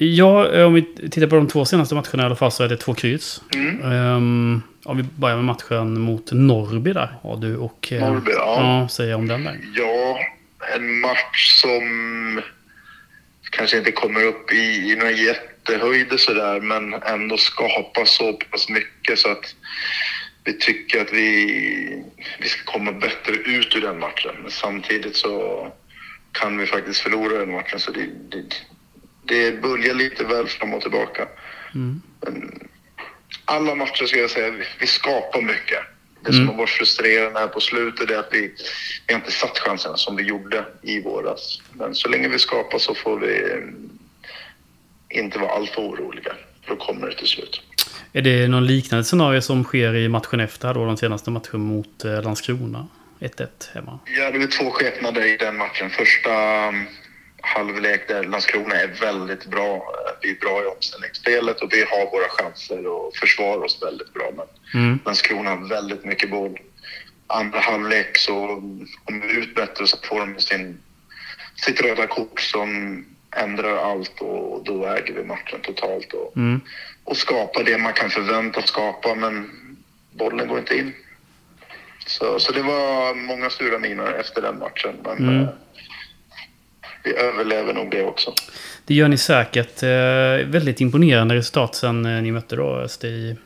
Ja, 0.00 0.52
eh, 0.52 0.66
om 0.66 0.74
vi 0.74 0.82
tittar 0.82 1.26
på 1.26 1.36
de 1.36 1.48
två 1.48 1.64
senaste 1.64 1.94
matcherna 1.94 2.22
i 2.22 2.26
alla 2.26 2.36
fall 2.36 2.52
så 2.52 2.64
är 2.64 2.68
det 2.68 2.76
två 2.76 2.94
kryss. 2.94 3.42
Mm. 3.54 3.92
Um, 3.92 4.62
om 4.84 4.96
vi 4.96 5.02
börjar 5.02 5.36
med 5.36 5.44
matchen 5.44 6.00
mot 6.00 6.32
Norrby 6.32 6.92
där. 6.92 7.14
Har 7.22 7.36
du 7.36 7.56
och... 7.56 7.88
eh, 7.92 8.00
Norrby, 8.00 8.32
ja. 8.32 8.80
ja. 8.80 8.88
Säga 8.88 9.16
om 9.16 9.28
den 9.28 9.44
där. 9.44 9.58
Ja, 9.74 10.18
en 10.74 11.00
match 11.00 11.60
som 11.60 12.40
kanske 13.50 13.78
inte 13.78 13.92
kommer 13.92 14.24
upp 14.24 14.52
i, 14.52 14.92
i 14.92 14.96
några 14.96 15.10
jättehöjder 15.10 16.16
sådär, 16.16 16.60
men 16.60 16.94
ändå 16.94 17.36
skapar 17.36 18.04
så 18.04 18.32
pass 18.32 18.68
mycket 18.68 19.18
så 19.18 19.30
att 19.30 19.54
vi 20.44 20.58
tycker 20.58 21.00
att 21.00 21.12
vi, 21.12 22.04
vi 22.40 22.48
ska 22.48 22.72
komma 22.72 22.92
bättre 22.92 23.32
ut 23.32 23.76
ur 23.76 23.80
den 23.80 23.98
matchen. 23.98 24.34
Men 24.42 24.50
samtidigt 24.50 25.16
så 25.16 25.66
kan 26.32 26.58
vi 26.58 26.66
faktiskt 26.66 27.00
förlora 27.00 27.38
den 27.38 27.52
matchen, 27.52 27.80
så 27.80 27.90
det, 27.90 28.06
det, 28.28 28.44
det 29.28 29.62
böljar 29.62 29.94
lite 29.94 30.24
väl 30.24 30.46
fram 30.46 30.74
och 30.74 30.82
tillbaka. 30.82 31.28
Mm. 31.74 32.02
Alla 33.44 33.74
matcher 33.74 34.04
ska 34.06 34.18
jag 34.18 34.30
säga, 34.30 34.54
vi, 34.80 34.86
skapar 34.86 35.42
mycket. 35.42 35.78
Det 36.24 36.32
som 36.32 36.40
Mm. 36.42 36.48
har 36.48 36.56
varit 36.56 36.70
frustrerande 36.70 37.40
här 37.40 37.46
på 37.48 37.60
slutet 37.60 38.10
är 38.10 38.18
att 38.18 38.28
vi, 38.32 38.54
vi 39.06 39.14
har 39.14 39.20
inte 39.20 39.32
satt 39.32 39.58
chanserna 39.58 39.96
som 39.96 40.16
vi 40.16 40.22
gjorde 40.22 40.64
i 40.82 41.02
våras. 41.02 41.60
Men 41.72 41.94
så 41.94 42.08
länge 42.08 42.28
vi 42.28 42.38
skapar 42.38 42.78
så 42.78 42.94
får 42.94 43.18
vi 43.20 43.52
mm, 43.52 43.90
inte 45.08 45.38
vara 45.38 45.50
alltför 45.50 45.82
oroliga. 45.82 46.32
För 46.64 46.74
då 46.74 46.76
kommer 46.76 47.06
det 47.06 47.14
till 47.14 47.26
slut. 47.28 47.62
Är 48.12 48.22
det 48.22 48.48
någon 48.48 48.66
liknande 48.66 49.04
scenario 49.04 49.40
som 49.40 49.64
sker 49.64 49.94
i 49.94 50.08
matchen 50.08 50.40
efter 50.40 50.74
då? 50.74 50.86
Den 50.86 50.96
senaste 50.96 51.30
matchen 51.30 51.60
mot 51.60 52.04
eh, 52.04 52.22
Landskrona? 52.22 52.88
1-1 53.20 53.46
hemma. 53.74 53.98
Ja, 54.18 54.30
det 54.30 54.42
är 54.42 54.46
två 54.46 54.70
skepnader 54.70 55.24
i 55.26 55.36
den 55.36 55.56
matchen. 55.56 55.90
Första 55.90 56.30
halvlek 57.42 58.08
där 58.08 58.24
Landskrona 58.24 58.74
är 58.74 58.86
väldigt 58.86 59.44
bra. 59.46 59.94
Vi 60.22 60.30
är 60.30 60.34
bra 60.40 60.62
i 60.62 60.66
omställningsspelet 60.66 61.60
och 61.60 61.72
vi 61.72 61.80
har 61.80 62.10
våra 62.10 62.28
chanser 62.28 62.86
och 62.86 63.16
försvarar 63.16 63.64
oss 63.64 63.82
väldigt 63.82 64.12
bra. 64.14 64.30
Men 64.36 64.46
Mm. 64.74 64.98
Landskrona 65.04 65.50
har 65.50 65.68
väldigt 65.68 66.04
mycket 66.04 66.30
boll. 66.30 66.58
Andra 67.26 67.58
halvlek 67.60 68.16
så 68.18 68.46
kommer 69.04 69.26
vi 69.26 69.32
ut 69.32 69.54
bättre 69.54 69.82
och 69.82 69.88
så 69.88 69.96
får 70.02 70.20
de 70.20 70.40
sin, 70.40 70.78
sitt 71.56 71.80
röda 71.80 72.06
kort 72.06 72.40
som 72.40 73.04
ändrar 73.36 73.76
allt 73.76 74.20
och 74.20 74.64
då 74.64 74.86
äger 74.86 75.14
vi 75.14 75.24
matchen 75.24 75.60
totalt 75.62 76.12
och, 76.12 76.36
Mm. 76.36 76.60
och 77.04 77.16
skapar 77.16 77.64
det 77.64 77.78
man 77.78 77.92
kan 77.92 78.10
förvänta 78.10 78.62
skapa 78.62 79.14
men 79.14 79.50
bollen 80.12 80.48
går 80.48 80.58
inte 80.58 80.76
in. 80.78 80.92
Så, 82.06 82.38
så 82.40 82.52
det 82.52 82.62
var 82.62 83.14
många 83.14 83.50
sura 83.50 83.78
miner 83.78 84.12
efter 84.12 84.42
den 84.42 84.58
matchen 84.58 84.96
men 85.04 85.18
Mm. 85.18 85.46
Vi 87.04 87.16
överlever 87.16 87.74
nog 87.74 87.90
det 87.90 88.04
också. 88.04 88.32
Det 88.84 88.94
gör 88.94 89.08
ni 89.08 89.16
säkert. 89.18 89.82
Eh, 89.82 89.88
väldigt 90.46 90.80
imponerande 90.80 91.34
resultat 91.34 91.74
sen 91.74 92.06
eh, 92.06 92.22
ni 92.22 92.32
mötte 92.32 92.56
då 92.56 92.76
Öster 92.76 93.08
i, 93.08 93.36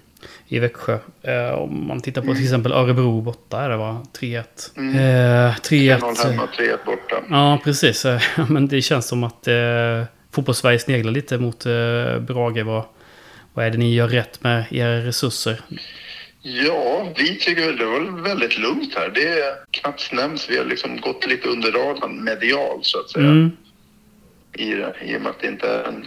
i 0.49 0.59
Växjö. 0.59 0.99
Eh, 1.23 1.53
om 1.53 1.87
man 1.87 2.01
tittar 2.01 2.23
på 2.23 2.35
till 2.35 2.45
exempel 2.45 2.73
Örebro 2.73 3.21
borta 3.21 3.61
är 3.61 3.69
det 3.69 3.77
va? 3.77 4.07
3-1. 4.21 4.45
Mm. 4.77 4.95
Eh, 4.95 5.55
3-1. 5.55 6.01
0 6.01 6.15
hemma, 6.25 6.49
3-1 6.59 6.77
borta. 6.87 7.17
Ja, 7.31 7.61
precis. 7.65 8.07
Men 8.49 8.69
det 8.69 8.83
känns 8.83 9.09
som 9.09 9.25
att 9.25 9.49
eh, 9.49 10.05
fotbollssverige 10.31 10.79
sneglar 10.79 11.13
lite 11.13 11.39
mot 11.39 11.67
eh, 11.67 12.19
Brage. 12.19 12.63
Vad, 12.65 12.85
vad 13.55 13.67
är 13.67 13.71
det 13.71 13.79
ni 13.79 13.95
gör 13.95 14.09
rätt 14.09 14.43
med 14.43 14.65
era 14.71 15.07
resurser? 15.07 15.61
Ja, 16.43 17.13
vi 17.17 17.39
tycker 17.39 17.73
det 17.73 17.85
var 17.85 18.23
väldigt 18.23 18.59
lugnt 18.59 18.95
här. 18.95 19.09
Det 19.09 19.29
är 19.29 19.55
knappt 19.71 20.13
nämns. 20.13 20.51
Vi 20.51 20.59
har 20.59 20.65
liksom 20.65 21.01
gått 21.01 21.27
lite 21.27 21.49
under 21.49 21.73
radarn 21.73 22.25
medialt 22.25 22.87
så 22.87 23.01
att 23.01 23.11
säga. 23.11 23.27
Mm. 23.27 23.51
I, 24.53 24.75
det, 24.75 24.95
I 25.05 25.17
och 25.17 25.21
med 25.23 25.31
att 25.31 25.41
det 25.41 25.47
inte 25.47 25.69
är 25.69 25.85
en 25.85 26.07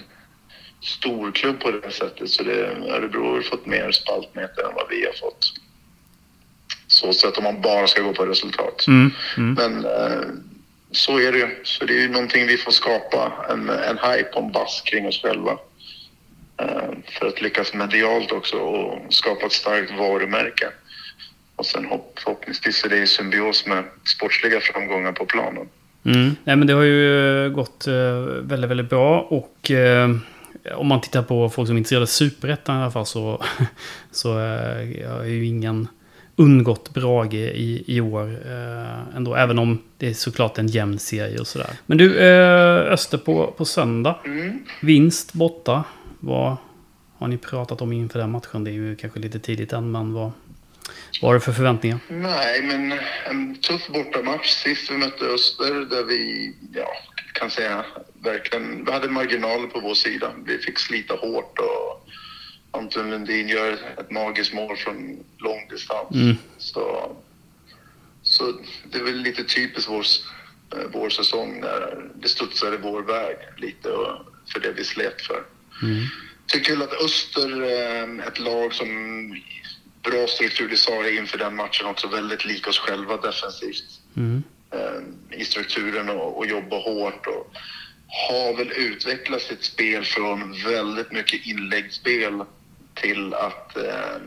stor 0.81 1.31
klubb 1.31 1.59
på 1.59 1.71
det 1.71 1.91
sättet. 1.91 2.29
Så 2.29 2.43
det, 2.43 2.77
Örebro 2.89 3.35
har 3.35 3.41
fått 3.41 3.65
mer 3.65 3.91
spaltmeter 3.91 4.63
än 4.63 4.75
vad 4.75 4.89
vi 4.89 5.05
har 5.05 5.13
fått. 5.13 5.53
Så 6.87 7.13
sett 7.13 7.37
om 7.37 7.43
man 7.43 7.61
bara 7.61 7.87
ska 7.87 8.01
gå 8.01 8.13
på 8.13 8.25
resultat. 8.25 8.87
Mm. 8.87 9.11
Mm. 9.37 9.53
Men 9.53 9.85
eh, 9.85 10.27
så 10.91 11.19
är 11.19 11.31
det 11.31 11.37
ju. 11.37 11.47
Så 11.63 11.85
det 11.85 11.93
är 11.93 12.01
ju 12.01 12.09
någonting 12.09 12.47
vi 12.47 12.57
får 12.57 12.71
skapa. 12.71 13.45
En, 13.49 13.69
en 13.69 13.97
hype 13.97 14.29
och 14.33 14.43
en 14.43 14.51
bass 14.51 14.81
kring 14.85 15.07
oss 15.07 15.21
själva. 15.21 15.57
Eh, 16.57 16.89
för 17.19 17.27
att 17.27 17.41
lyckas 17.41 17.73
medialt 17.73 18.31
också 18.31 18.57
och 18.57 19.13
skapa 19.13 19.45
ett 19.45 19.51
starkt 19.51 19.91
varumärke. 19.91 20.65
Och 21.55 21.65
sen 21.65 21.85
hopp, 21.85 22.19
förhoppningsvis 22.23 22.85
är 22.85 22.89
det 22.89 22.97
i 22.97 23.07
symbios 23.07 23.67
med 23.67 23.83
sportsliga 24.15 24.59
framgångar 24.59 25.11
på 25.11 25.25
planen. 25.25 25.67
Mm. 26.05 26.35
Nej, 26.43 26.55
men 26.55 26.67
det 26.67 26.73
har 26.73 26.83
ju 26.83 27.45
eh, 27.45 27.51
gått 27.51 27.87
eh, 27.87 27.93
väldigt, 28.41 28.69
väldigt 28.69 28.89
bra. 28.89 29.21
Och 29.21 29.71
om 30.75 30.87
man 30.87 31.01
tittar 31.01 31.23
på 31.23 31.49
folk 31.49 31.67
som 31.67 31.75
är 31.75 31.77
intresserade 31.77 32.03
av 32.03 32.07
Superettan 32.07 32.79
i 32.79 32.81
alla 32.81 32.91
fall 32.91 33.05
så, 33.05 33.43
så 34.11 34.33
har 35.07 35.23
ju 35.23 35.45
ingen 35.45 35.87
undgått 36.35 36.93
Brage 36.93 37.33
i, 37.33 37.83
i 37.87 38.01
år. 38.01 38.39
Eh, 38.45 39.17
ändå, 39.17 39.35
även 39.35 39.59
om 39.59 39.81
det 39.97 40.09
är 40.09 40.13
såklart 40.13 40.57
en 40.57 40.67
jämn 40.67 40.99
serie 40.99 41.39
och 41.39 41.47
sådär. 41.47 41.69
Men 41.85 41.97
du, 41.97 42.17
eh, 42.17 42.93
Öster 42.93 43.17
på, 43.17 43.53
på 43.57 43.65
söndag. 43.65 44.15
Mm. 44.25 44.59
Vinst 44.81 45.33
borta. 45.33 45.83
Vad 46.25 46.57
har 47.17 47.27
ni 47.27 47.37
pratat 47.37 47.81
om 47.81 47.91
inför 47.93 48.19
den 48.19 48.31
matchen? 48.31 48.63
Det 48.63 48.71
är 48.71 48.73
ju 48.73 48.95
kanske 48.95 49.19
lite 49.19 49.39
tidigt 49.39 49.73
än, 49.73 49.91
men 49.91 50.13
vad, 50.13 50.31
vad 51.21 51.29
har 51.29 51.33
du 51.33 51.39
för 51.39 51.51
förväntningar? 51.51 51.99
Nej, 52.07 52.61
men 52.61 52.99
en 53.29 53.55
tuff 53.55 53.87
bortamatch 53.87 54.49
sist 54.49 54.91
vi 54.91 54.97
mötte 54.97 55.25
Öster 55.25 55.73
där 55.73 56.03
vi, 56.03 56.53
ja, 56.73 56.87
kan 57.33 57.49
säga 57.49 57.85
verkligen, 58.23 58.85
vi 58.85 58.91
hade 58.91 59.09
marginaler 59.09 59.67
på 59.67 59.79
vår 59.79 59.93
sida. 59.93 60.31
Vi 60.45 60.57
fick 60.57 60.79
slita 60.79 61.13
hårt 61.13 61.59
och 61.59 62.09
Anton 62.71 63.09
Lundin 63.09 63.47
gör 63.47 63.73
ett 63.73 64.11
magiskt 64.11 64.53
mål 64.53 64.77
från 64.77 65.23
lång 65.37 65.67
distans. 65.69 66.15
Mm. 66.15 66.35
Så, 66.57 67.15
så 68.21 68.43
det 68.91 68.97
är 68.97 69.03
väl 69.03 69.21
lite 69.21 69.43
typiskt 69.43 69.89
vår, 69.89 70.05
eh, 70.77 70.87
vår 70.93 71.09
säsong 71.09 71.59
när 71.59 72.09
det 72.15 72.27
studsade 72.27 72.77
vår 72.77 73.01
väg 73.01 73.35
lite 73.57 73.89
och 73.89 74.17
för 74.53 74.59
det 74.59 74.71
vi 74.71 74.83
slet 74.83 75.21
för. 75.21 75.54
Mm. 75.81 76.05
Tycker 76.47 76.71
väl 76.71 76.81
att 76.81 77.01
Öster 77.01 77.61
är 77.61 78.27
ett 78.27 78.39
lag 78.39 78.73
som 78.73 78.87
bra 80.03 80.27
struktur, 80.27 80.69
det 80.69 80.77
sa 80.77 80.91
jag 80.91 81.15
inför 81.15 81.37
den 81.37 81.55
matchen 81.55 81.85
också, 81.85 82.07
väldigt 82.07 82.45
lik 82.45 82.67
oss 82.67 82.79
själva 82.79 83.17
defensivt 83.17 83.99
Mm. 84.17 84.43
eh, 84.71 85.39
i 85.39 85.45
strukturen 85.45 86.09
och, 86.09 86.37
och 86.37 86.45
jobba 86.45 86.79
hårt 86.79 87.27
och 87.27 87.51
har 88.07 88.57
väl 88.57 88.71
utvecklat 88.71 89.41
sitt 89.41 89.63
spel 89.63 90.03
från 90.05 90.63
väldigt 90.63 91.11
mycket 91.11 91.45
inläggsspel 91.45 92.43
till 92.93 93.33
att 93.33 93.77
eh, 93.77 94.17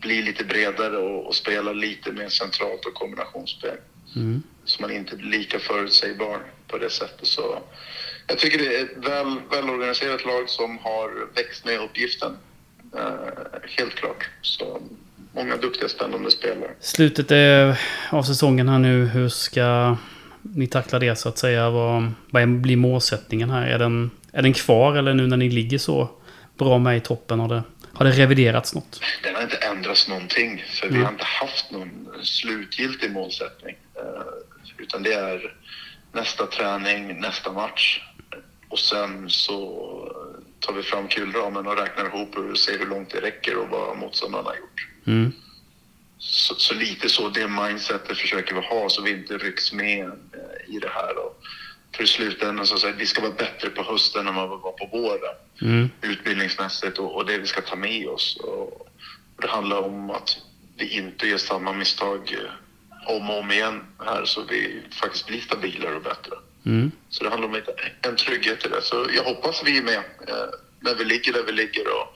bli 0.00 0.22
lite 0.22 0.44
bredare 0.44 0.96
och, 0.96 1.26
och 1.26 1.34
spela 1.34 1.72
lite 1.72 2.12
mer 2.12 2.28
centralt 2.28 2.86
och 2.86 2.94
kombinationsspel. 2.94 3.76
Mm. 4.16 4.42
Så 4.64 4.82
man 4.82 4.90
inte 4.90 5.16
blir 5.16 5.38
lika 5.38 5.58
förutsägbar 5.58 6.42
på 6.68 6.78
det 6.78 6.90
sättet. 6.90 7.26
Så 7.26 7.62
jag 8.26 8.38
tycker 8.38 8.58
det 8.58 8.76
är 8.76 8.84
ett 8.84 8.96
väl, 9.08 9.36
välorganiserat 9.50 10.24
lag 10.24 10.48
som 10.48 10.78
har 10.78 11.34
växt 11.34 11.64
med 11.64 11.80
uppgiften. 11.80 12.36
Eh, 12.96 13.04
helt 13.78 13.94
klart. 13.94 14.30
Så 14.42 14.82
många 15.34 15.56
duktiga, 15.56 15.88
spännande 15.88 16.30
spelare. 16.30 16.70
Slutet 16.80 17.30
är 17.30 17.80
av 18.10 18.22
säsongen 18.22 18.68
här 18.68 18.78
nu. 18.78 19.06
Hur 19.06 19.28
ska 19.28 19.96
ni 20.42 20.66
tackla 20.66 20.98
det 20.98 21.16
så 21.16 21.28
att 21.28 21.38
säga? 21.38 21.70
Vad, 21.70 22.12
vad 22.30 22.48
blir 22.48 22.76
målsättningen 22.76 23.50
här? 23.50 23.66
Är 23.66 23.78
den, 23.78 24.10
är 24.32 24.42
den 24.42 24.52
kvar 24.52 24.96
eller 24.96 25.14
nu 25.14 25.26
när 25.26 25.36
ni 25.36 25.50
ligger 25.50 25.78
så 25.78 26.10
bra 26.58 26.78
med 26.78 26.96
i 26.96 27.00
toppen? 27.00 27.40
Har 27.40 27.48
det, 27.48 27.62
har 27.92 28.04
det 28.04 28.10
reviderats 28.10 28.74
något? 28.74 29.00
Den 29.22 29.34
har 29.34 29.42
inte 29.42 29.56
ändrats 29.56 30.08
någonting, 30.08 30.64
för 30.80 30.86
vi 30.88 30.94
Mm. 30.94 31.04
har 31.04 31.12
inte 31.12 31.24
haft 31.24 31.70
någon 31.70 32.08
slutgiltig 32.22 33.10
målsättning. 33.12 33.76
Eh, 33.94 34.22
utan 34.78 35.02
det 35.02 35.12
är 35.12 35.54
nästa 36.12 36.46
träning, 36.46 37.20
nästa 37.20 37.52
match. 37.52 38.00
Och 38.72 38.78
sen 38.78 39.30
så 39.30 39.58
tar 40.60 40.72
vi 40.72 40.82
fram 40.82 41.08
kulramen 41.08 41.66
och 41.66 41.76
räknar 41.76 42.06
ihop 42.06 42.36
och 42.36 42.58
ser 42.58 42.78
hur 42.78 42.86
långt 42.86 43.10
det 43.10 43.20
räcker 43.20 43.56
och 43.56 43.68
vad 43.68 43.96
motståndarna 43.96 44.48
har 44.48 44.56
gjort. 44.56 44.88
Mm. 45.06 45.32
Så, 46.18 46.54
så 46.54 46.74
lite 46.74 47.08
så 47.08 47.28
det 47.28 47.48
mindsetet 47.48 48.18
försöker 48.18 48.54
vi 48.54 48.60
ha 48.60 48.88
så 48.88 49.02
vi 49.02 49.10
inte 49.10 49.38
rycks 49.38 49.72
med 49.72 50.04
eh, 50.06 50.74
i 50.74 50.78
det 50.78 50.88
här. 50.88 51.18
Och 51.18 51.42
för 51.96 52.04
i 52.04 52.06
slutändan 52.06 52.66
så 52.66 52.78
säger 52.78 52.94
vi 52.94 53.06
ska 53.06 53.22
vara 53.22 53.32
bättre 53.32 53.70
på 53.70 53.82
hösten 53.82 54.26
än 54.26 54.34
vad 54.34 54.50
vi 54.50 54.56
var 54.62 54.72
på 54.72 54.88
våren. 54.92 55.36
Mm. 55.62 55.90
Utbildningsmässigt 56.02 56.98
och, 56.98 57.14
och 57.16 57.26
det 57.26 57.38
vi 57.38 57.46
ska 57.46 57.60
ta 57.60 57.76
med 57.76 58.08
oss. 58.08 58.36
Och, 58.36 58.80
och 59.36 59.42
det 59.42 59.48
handlar 59.48 59.78
om 59.78 60.10
att 60.10 60.36
vi 60.76 60.96
inte 60.96 61.26
gör 61.26 61.38
samma 61.38 61.72
misstag 61.72 62.32
eh, 62.32 63.14
om 63.16 63.30
och 63.30 63.38
om 63.38 63.50
igen 63.50 63.84
här 63.98 64.24
så 64.24 64.42
vi 64.42 64.82
faktiskt 64.90 65.26
blir 65.26 65.40
stabilare 65.40 65.94
och 65.94 66.02
bättre. 66.02 66.34
Mm. 66.66 66.90
Så 67.08 67.24
det 67.24 67.30
handlar 67.30 67.48
om 67.48 67.60
en 68.02 68.16
trygghet 68.16 68.66
i 68.66 68.68
det. 68.68 68.82
Så 68.82 69.06
jag 69.16 69.22
hoppas 69.24 69.62
vi 69.64 69.78
är 69.78 69.82
med 69.82 69.94
eh, 69.96 70.34
när 70.80 70.94
vi 70.94 71.04
ligger 71.04 71.32
där 71.32 71.42
vi 71.46 71.52
ligger 71.52 71.86
och 71.86 72.14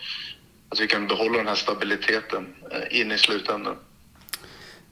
att 0.68 0.80
vi 0.80 0.86
kan 0.86 1.06
behålla 1.06 1.38
den 1.38 1.46
här 1.46 1.54
stabiliteten 1.54 2.54
eh, 2.72 3.00
in 3.00 3.12
i 3.12 3.18
slutändan. 3.18 3.76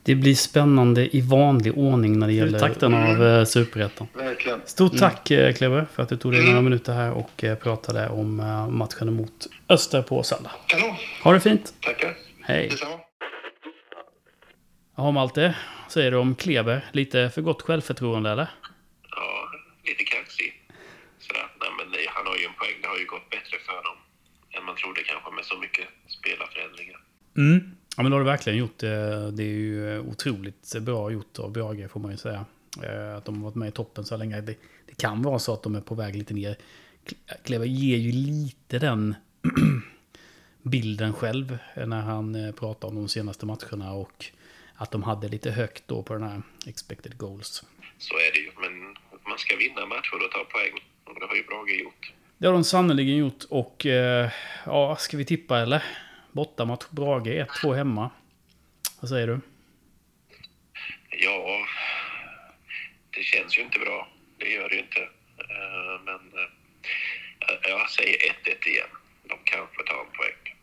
Det 0.02 0.14
blir 0.14 0.34
spännande 0.34 1.16
i 1.16 1.20
vanlig 1.20 1.78
ordning 1.78 2.18
när 2.18 2.26
det 2.26 2.32
gäller 2.32 2.58
takten 2.58 2.94
av 2.94 3.24
eh, 3.26 3.44
Superettan. 3.44 4.06
Verkligen. 4.14 4.60
Stort 4.66 4.98
tack 4.98 5.30
eh, 5.30 5.54
Kleber 5.54 5.86
för 5.94 6.02
att 6.02 6.08
du 6.08 6.16
tog 6.16 6.32
dig 6.32 6.44
några 6.46 6.60
minuter 6.60 6.92
här 6.92 7.10
och 7.12 7.44
pratade 7.62 8.08
om 8.08 8.36
matchen 8.70 9.12
mot 9.14 9.46
Öster 9.68 10.02
på 10.02 10.22
söndag. 10.22 10.50
Kanon. 10.66 10.94
Ha 11.22 11.32
det 11.32 11.40
fint! 11.40 11.74
Tackar. 11.80 12.16
Hej! 12.42 12.68
Detsamma. 12.68 12.98
Ja, 14.96 15.10
Malte. 15.10 15.54
Säger 15.88 16.10
du 16.10 16.16
om 16.16 16.34
Kleber? 16.34 16.84
Lite 16.92 17.30
för 17.34 17.42
gott 17.42 17.62
självförtroende 17.62 18.30
eller? 18.30 18.48
Ja, 19.10 19.48
lite 19.84 20.04
kaxig. 20.04 20.52
Sådär. 21.20 21.46
Nej, 21.60 21.70
men 21.78 21.92
det- 21.92 22.08
han 22.10 22.26
har 22.26 22.36
ju 22.36 22.44
en 22.44 22.53
poäng. 22.64 22.76
Det 22.82 22.88
har 22.88 22.98
ju 22.98 23.06
gått 23.06 23.30
bättre 23.30 23.56
för 23.68 23.78
dem 23.88 23.96
än 24.56 24.64
man 24.64 24.76
trodde 24.76 25.00
kanske 25.02 25.30
med 25.30 25.44
så 25.44 25.56
mycket 25.58 25.86
spelarförändringar. 26.18 27.00
Mm. 27.36 27.58
Ja, 27.96 28.02
men 28.02 28.10
det 28.10 28.14
har 28.16 28.20
du 28.24 28.30
verkligen 28.36 28.58
gjort. 28.58 28.82
Eh, 28.82 29.28
Det 29.38 29.42
är 29.42 29.56
ju 29.66 29.94
eh, 29.96 30.00
otroligt 30.12 30.74
bra 30.80 31.10
gjort 31.10 31.38
av 31.38 31.52
Brage 31.52 31.90
får 31.90 32.00
man 32.00 32.10
ju 32.10 32.16
säga. 32.16 32.44
Eh, 32.82 33.16
Att 33.16 33.24
de 33.24 33.36
har 33.36 33.44
varit 33.44 33.54
med 33.54 33.68
i 33.68 33.72
toppen 33.72 34.04
så 34.04 34.16
länge. 34.16 34.40
Det, 34.40 34.56
det 34.86 34.94
kan 34.98 35.22
vara 35.22 35.38
så 35.38 35.52
att 35.52 35.62
de 35.62 35.74
är 35.74 35.80
på 35.80 35.94
väg 35.94 36.16
lite 36.16 36.34
ner. 36.34 36.56
Kle- 37.06 37.42
Kleber 37.44 37.66
ger 37.66 37.96
ju 37.96 38.12
lite 38.12 38.78
den 38.78 39.14
bilden 40.62 41.12
själv 41.12 41.58
när 41.86 42.00
han 42.00 42.52
pratar 42.58 42.88
om 42.88 42.94
de 42.94 43.08
senaste 43.08 43.46
matcherna 43.46 43.92
och 43.92 44.24
att 44.74 44.90
de 44.90 45.02
hade 45.02 45.28
lite 45.28 45.50
högt 45.50 45.82
då 45.88 46.02
på 46.02 46.12
den 46.14 46.22
här 46.22 46.42
expected 46.66 47.18
goals. 47.18 47.64
Så 47.98 48.14
är 48.14 48.32
det 48.32 48.38
ju. 48.38 48.50
Men 48.60 48.96
man 49.28 49.38
ska 49.38 49.56
vinna 49.56 49.86
matcher 49.86 50.14
och 50.24 50.30
ta 50.32 50.44
poäng. 50.44 50.72
Och 51.04 51.20
det 51.20 51.26
har 51.26 51.34
ju 51.36 51.42
Brage 51.44 51.80
gjort. 51.84 52.12
Det 52.44 52.48
har 52.48 52.54
de 52.54 52.64
sannerligen 52.64 53.16
gjort 53.16 53.44
och 53.50 53.86
eh, 53.86 54.30
ja, 54.66 54.96
ska 54.96 55.16
vi 55.16 55.24
tippa 55.24 55.58
eller? 55.58 55.82
Bortamatch 56.32 56.84
Brage 56.90 57.26
1-2 57.26 57.74
hemma. 57.74 58.10
Vad 59.00 59.08
säger 59.08 59.26
du? 59.26 59.40
Ja, 61.10 61.66
det 63.10 63.22
känns 63.22 63.58
ju 63.58 63.62
inte 63.62 63.78
bra. 63.78 64.08
Det 64.38 64.48
gör 64.48 64.68
det 64.68 64.74
ju 64.74 64.80
inte. 64.80 65.00
Eh, 65.00 66.00
Men 66.04 66.14
eh, 66.14 67.70
jag 67.70 67.90
säger 67.90 68.16
1-1 68.16 68.68
igen. 68.68 68.88
De 69.22 69.38
kanske 69.44 69.84
tar 69.84 70.00
en 70.00 70.12
poäng. 70.16 70.56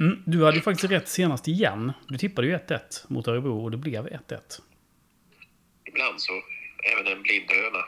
Mm, 0.00 0.22
du 0.26 0.44
hade 0.44 0.56
ju 0.56 0.62
faktiskt 0.62 0.92
rätt 0.92 1.08
senast 1.08 1.48
igen. 1.48 1.92
Du 2.08 2.18
tippade 2.18 2.46
ju 2.46 2.56
1-1 2.56 2.80
mot 3.08 3.28
Örebro 3.28 3.64
och 3.64 3.70
det 3.70 3.76
blev 3.76 4.06
1-1. 4.06 4.40
Ibland 5.84 6.20
så, 6.20 6.32
även 6.92 7.12
en 7.12 7.22
blind 7.22 7.50
höna. 7.50 7.84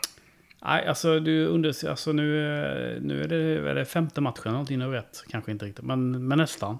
Nej, 0.63 0.87
alltså, 0.87 1.21
du 1.21 1.47
under, 1.47 1.89
alltså 1.89 2.13
nu, 2.13 2.39
eh, 2.39 3.01
nu 3.03 3.23
är, 3.23 3.29
det, 3.29 3.37
är 3.71 3.75
det 3.75 3.85
femte 3.85 4.21
matchen 4.21 4.43
eller 4.45 4.53
någonting 4.53 4.79
nu 4.79 4.87
rätt. 4.91 5.25
Kanske 5.29 5.51
inte 5.53 5.65
riktigt, 5.65 5.85
men, 5.85 6.29
men 6.29 6.39
nästan. 6.39 6.79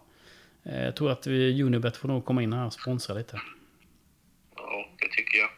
Eh, 0.65 0.85
Jag 0.85 0.97
tror 0.97 1.11
att 1.11 1.27
vi, 1.27 1.63
Unibet 1.63 1.97
får 1.97 2.09
nog 2.09 2.25
komma 2.25 2.43
in 2.43 2.53
här 2.53 2.67
och 2.67 2.73
sponsra 2.73 3.15
lite. 3.15 3.41
Ja, 4.57 4.89
det 4.99 5.09
tycker 5.17 5.39
jag. 5.39 5.51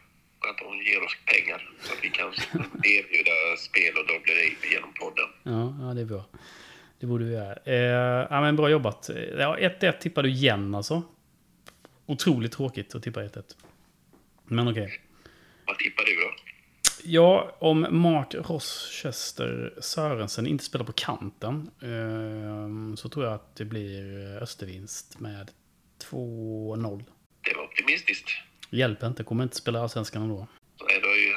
Att 0.49 0.57
de 0.57 0.77
ger 0.77 1.03
oss 1.05 1.17
pengar 1.25 1.69
så 1.81 1.93
att 1.93 1.99
vi 2.03 2.09
kan 2.09 2.27
erbjuda 2.83 3.31
spel 3.57 3.93
och 3.97 4.07
dobbleri 4.07 4.55
genom 4.73 4.93
podden. 4.93 5.29
Ja, 5.43 5.87
ja 5.87 5.93
det 5.93 6.01
är 6.01 6.05
bra. 6.05 6.25
Det 6.99 7.05
borde 7.07 7.25
vi 7.25 7.33
göra. 7.33 7.55
Eh, 7.65 8.27
ja, 8.29 8.41
men 8.41 8.55
bra 8.55 8.69
jobbat. 8.69 9.09
Ja, 9.37 9.57
1-1 9.59 9.91
tippade 9.99 10.27
du 10.27 10.31
igen 10.33 10.75
alltså. 10.75 11.03
Otroligt 12.05 12.51
tråkigt 12.51 12.95
att 12.95 13.03
tippa 13.03 13.21
1-1. 13.23 13.43
Men 14.45 14.67
okej. 14.67 15.01
Vad 15.65 15.77
tippar 15.77 16.03
du? 16.05 16.10
Ja, 17.03 17.55
om 17.59 17.87
Mark 17.89 18.35
Rochester 18.35 19.73
Sörensen 19.81 20.47
inte 20.47 20.63
spelar 20.63 20.85
på 20.85 20.91
kanten 20.91 21.71
eh, 21.81 22.95
så 22.95 23.09
tror 23.09 23.25
jag 23.25 23.33
att 23.33 23.55
det 23.55 23.65
blir 23.65 24.25
Östervinst 24.41 25.19
med 25.19 25.51
2-0. 26.09 27.03
Det 27.41 27.57
var 27.57 27.63
optimistiskt. 27.63 28.29
Hjälper 28.69 29.07
inte, 29.07 29.23
kommer 29.23 29.43
inte 29.43 29.55
spela 29.55 29.81
Allsvenskan 29.81 30.21
ändå. 30.21 30.47
Så 30.79 30.85
är 30.85 31.01
det 31.01 31.21
ju 31.21 31.33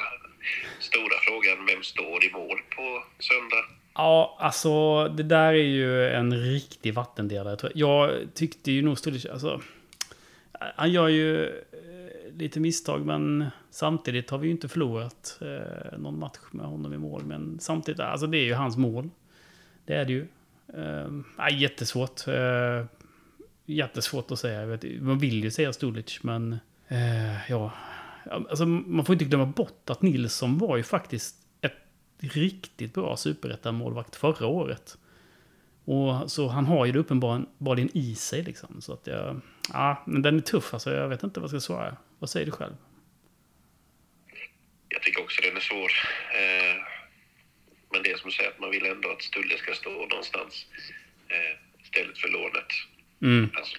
stora 0.79 1.15
frågan, 1.27 1.65
vem 1.65 1.83
står 1.83 2.25
i 2.25 2.31
mål 2.31 2.59
på 2.75 3.03
söndag? 3.19 3.65
Ja, 3.93 4.37
alltså 4.39 5.07
det 5.07 5.23
där 5.23 5.53
är 5.53 5.53
ju 5.53 6.09
en 6.09 6.33
riktig 6.33 6.93
vattendelare. 6.93 7.57
Jag 7.61 7.71
Jag 7.75 8.33
tyckte 8.33 8.71
ju 8.71 8.81
nog 8.81 8.97
Stulic, 8.99 9.25
alltså... 9.25 9.61
Han 10.75 10.91
gör 10.91 11.07
ju 11.07 11.51
lite 12.33 12.59
misstag, 12.59 13.05
men 13.05 13.45
samtidigt 13.69 14.29
har 14.29 14.37
vi 14.37 14.47
ju 14.47 14.51
inte 14.51 14.67
förlorat 14.67 15.39
eh, 15.41 15.99
någon 15.99 16.19
match 16.19 16.39
med 16.51 16.65
honom 16.65 16.93
i 16.93 16.97
mål. 16.97 17.25
Men 17.25 17.59
samtidigt, 17.59 17.99
alltså 17.99 18.27
det 18.27 18.37
är 18.37 18.45
ju 18.45 18.53
hans 18.53 18.77
mål. 18.77 19.09
Det 19.85 19.93
är 19.93 20.05
det 20.05 20.13
ju. 20.13 20.27
Eh, 20.73 21.59
jättesvårt. 21.59 22.27
Eh, 22.27 22.85
jättesvårt 23.65 24.31
att 24.31 24.39
säga. 24.39 24.65
Vet, 24.65 25.01
man 25.01 25.19
vill 25.19 25.43
ju 25.43 25.51
säga 25.51 25.73
Stulic, 25.73 26.23
men 26.23 26.57
eh, 26.87 27.51
ja. 27.51 27.71
Alltså, 28.31 28.65
man 28.65 29.05
får 29.05 29.13
inte 29.13 29.25
glömma 29.25 29.45
bort 29.45 29.89
att 29.89 30.01
Nilsson 30.01 30.57
var 30.57 30.77
ju 30.77 30.83
faktiskt 30.83 31.35
ett 31.61 31.77
riktigt 32.19 32.93
bra 32.93 33.15
superettan-målvakt 33.15 34.15
förra 34.15 34.47
året. 34.47 34.97
Och 35.85 36.31
så 36.31 36.47
han 36.47 36.65
har 36.65 36.85
ju 36.85 36.91
det 36.91 36.99
uppenbarligen 36.99 37.97
i 37.97 38.15
sig 38.15 38.43
liksom. 38.43 38.81
Så 38.81 38.93
att 38.93 39.07
jag... 39.07 39.41
Ja, 39.73 40.03
men 40.07 40.21
den 40.21 40.37
är 40.37 40.41
tuff 40.41 40.73
alltså. 40.73 40.93
Jag 40.93 41.09
vet 41.09 41.23
inte 41.23 41.39
vad 41.39 41.53
jag 41.53 41.61
ska 41.61 41.73
svara. 41.73 41.97
Vad 42.19 42.29
säger 42.29 42.45
du 42.45 42.51
själv? 42.51 42.73
Jag 44.89 45.01
tycker 45.01 45.21
också 45.23 45.41
den 45.41 45.55
är 45.55 45.59
svår. 45.59 45.91
Eh, 46.33 46.75
men 47.91 48.03
det 48.03 48.11
är 48.11 48.17
som 48.17 48.29
du 48.29 48.35
säger, 48.35 48.49
att 48.49 48.59
man 48.59 48.71
vill 48.71 48.85
ändå 48.85 49.11
att 49.11 49.21
Stulle 49.21 49.57
ska 49.57 49.73
stå 49.73 49.89
någonstans 49.89 50.65
eh, 51.29 51.81
istället 51.83 52.17
för 52.17 52.27
lånet. 52.27 52.71
Mm. 53.21 53.49
Alltså, 53.53 53.77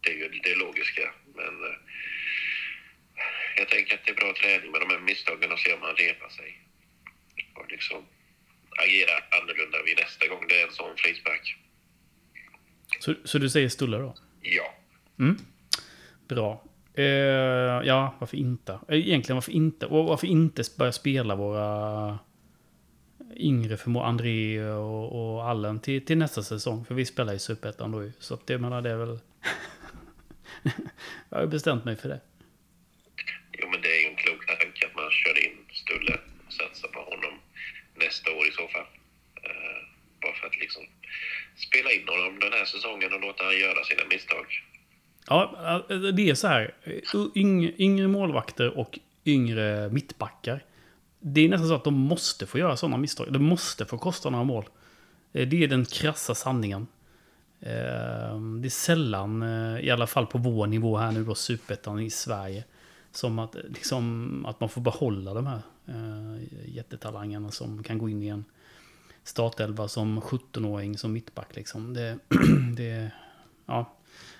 det 0.00 0.10
är 0.10 0.14
ju 0.14 0.28
det 0.28 0.54
logiska. 0.54 1.12
Men 1.34 1.64
eh, 1.64 1.76
jag 3.56 3.68
tänker 3.68 3.94
att 3.94 4.04
det 4.04 4.10
är 4.10 4.14
bra 4.14 4.34
träning 4.34 4.70
med 4.70 4.80
de 4.80 4.90
här 4.90 5.00
misstagen 5.00 5.52
och 5.52 5.58
se 5.58 5.74
om 5.74 5.82
han 5.82 5.96
repar 5.96 6.28
sig. 6.28 6.62
Och 7.54 7.70
liksom 7.70 8.06
agera 8.84 9.14
annorlunda 9.40 9.82
vid 9.82 9.96
nästa 9.96 10.26
gång 10.28 10.48
det 10.48 10.60
är 10.60 10.66
en 10.66 10.72
sån 10.72 10.96
frispark. 10.96 11.56
Så, 13.00 13.14
så 13.24 13.38
du 13.38 13.50
säger 13.50 13.68
Stulle 13.68 13.98
då? 13.98 14.16
Ja. 14.42 14.74
Mm. 15.18 15.38
Bra. 16.28 16.64
Uh, 16.98 17.04
ja, 17.86 18.14
varför 18.18 18.36
inte? 18.36 18.72
Eh, 18.88 18.98
egentligen 18.98 19.36
varför 19.36 19.52
inte? 19.52 19.86
Och 19.86 20.04
varför 20.04 20.26
inte 20.26 20.62
börja 20.78 20.92
spela 20.92 21.34
våra 21.34 22.18
yngre 23.36 23.76
förmågor, 23.76 24.06
André 24.06 24.62
och, 24.62 25.34
och 25.34 25.44
Allen 25.44 25.80
till, 25.80 26.04
till 26.04 26.18
nästa 26.18 26.42
säsong? 26.42 26.84
För 26.84 26.94
vi 26.94 27.04
spelar 27.04 27.34
i 27.34 27.38
Superettan 27.38 27.92
då 27.92 28.02
ju. 28.02 28.12
Så 28.18 28.34
att 28.34 28.46
det 28.46 28.58
menar 28.58 28.82
det 28.82 28.90
är 28.90 28.96
väl... 28.96 29.18
jag 31.28 31.36
har 31.38 31.42
ju 31.42 31.48
bestämt 31.48 31.84
mig 31.84 31.96
för 31.96 32.08
det. 32.08 32.20
Jo, 33.52 33.68
men 33.70 33.80
det 33.80 33.88
är 33.88 34.00
ju 34.02 34.08
en 34.08 34.16
klok 34.16 34.46
tanke 34.46 34.86
att 34.86 34.96
man 34.96 35.10
kör 35.10 35.46
in 35.46 35.56
Stulle 35.72 36.20
och 36.46 36.52
satsar 36.52 36.88
på 36.88 37.00
honom 37.00 37.34
nästa 37.94 38.30
år 38.30 38.48
i 38.48 38.52
så 38.52 38.68
fall. 38.68 38.88
Uh, 39.46 39.80
bara 40.22 40.34
för 40.34 40.46
att 40.46 40.56
liksom 40.56 40.82
spela 41.56 41.92
in 41.92 42.08
honom 42.08 42.38
den 42.38 42.52
här 42.52 42.64
säsongen 42.64 43.14
och 43.14 43.20
låta 43.20 43.44
han 43.44 43.58
göra 43.58 43.84
sina 43.84 44.04
misstag. 44.04 44.46
Ja, 45.28 45.84
det 45.88 46.30
är 46.30 46.34
så 46.34 46.48
här. 46.48 46.74
Yng, 47.34 47.72
yngre 47.78 48.08
målvakter 48.08 48.78
och 48.78 48.98
yngre 49.24 49.88
mittbackar. 49.88 50.64
Det 51.20 51.40
är 51.40 51.48
nästan 51.48 51.68
så 51.68 51.74
att 51.74 51.84
de 51.84 51.94
måste 51.94 52.46
få 52.46 52.58
göra 52.58 52.76
sådana 52.76 52.96
misstag. 52.96 53.32
De 53.32 53.44
måste 53.44 53.84
få 53.84 53.98
kosta 53.98 54.30
några 54.30 54.44
mål. 54.44 54.64
Eh, 55.32 55.48
det 55.48 55.64
är 55.64 55.68
den 55.68 55.84
krassa 55.84 56.34
sanningen. 56.34 56.86
Eh, 57.60 58.40
det 58.60 58.68
är 58.68 58.70
sällan, 58.70 59.42
eh, 59.42 59.80
i 59.80 59.90
alla 59.90 60.06
fall 60.06 60.26
på 60.26 60.38
vår 60.38 60.66
nivå 60.66 60.96
här 60.96 61.12
nu 61.12 61.24
då, 61.24 61.34
superettan 61.34 62.00
i 62.00 62.10
Sverige, 62.10 62.64
som 63.12 63.38
att, 63.38 63.56
liksom, 63.68 64.46
att 64.46 64.60
man 64.60 64.68
får 64.68 64.80
behålla 64.80 65.34
de 65.34 65.46
här 65.46 65.60
jättetalangerna 66.66 67.50
som 67.50 67.82
kan 67.82 67.98
gå 67.98 68.08
in 68.08 68.22
i 68.22 68.28
en 68.28 68.44
startelva 69.24 69.88
som 69.88 70.20
17-åring 70.20 70.98
som 70.98 71.12
mittback. 71.12 71.56
Liksom. 71.56 71.94
Det, 71.94 72.18
det, 72.76 73.10
ja, 73.66 73.97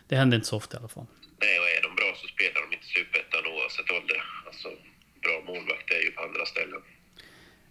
det 0.09 0.16
händer 0.16 0.36
inte 0.36 0.48
så 0.48 0.56
ofta 0.56 0.76
i 0.76 0.78
alla 0.80 0.88
fall. 0.88 1.06
Nej, 1.40 1.59
och 1.59 1.64
är 1.66 1.82
de 1.82 1.94
bra 1.96 2.14
så 2.16 2.26
spelar 2.28 2.61
de 2.70 2.74
inte 2.76 2.86
superettan 2.86 3.40
oavsett 3.46 3.90
ålder. 3.90 4.22
Alltså, 4.46 4.68
bra 5.22 5.42
målvakt 5.46 5.90
är 5.90 6.04
ju 6.04 6.11
på 6.11 6.22
andra 6.22 6.46
ställen. 6.46 6.82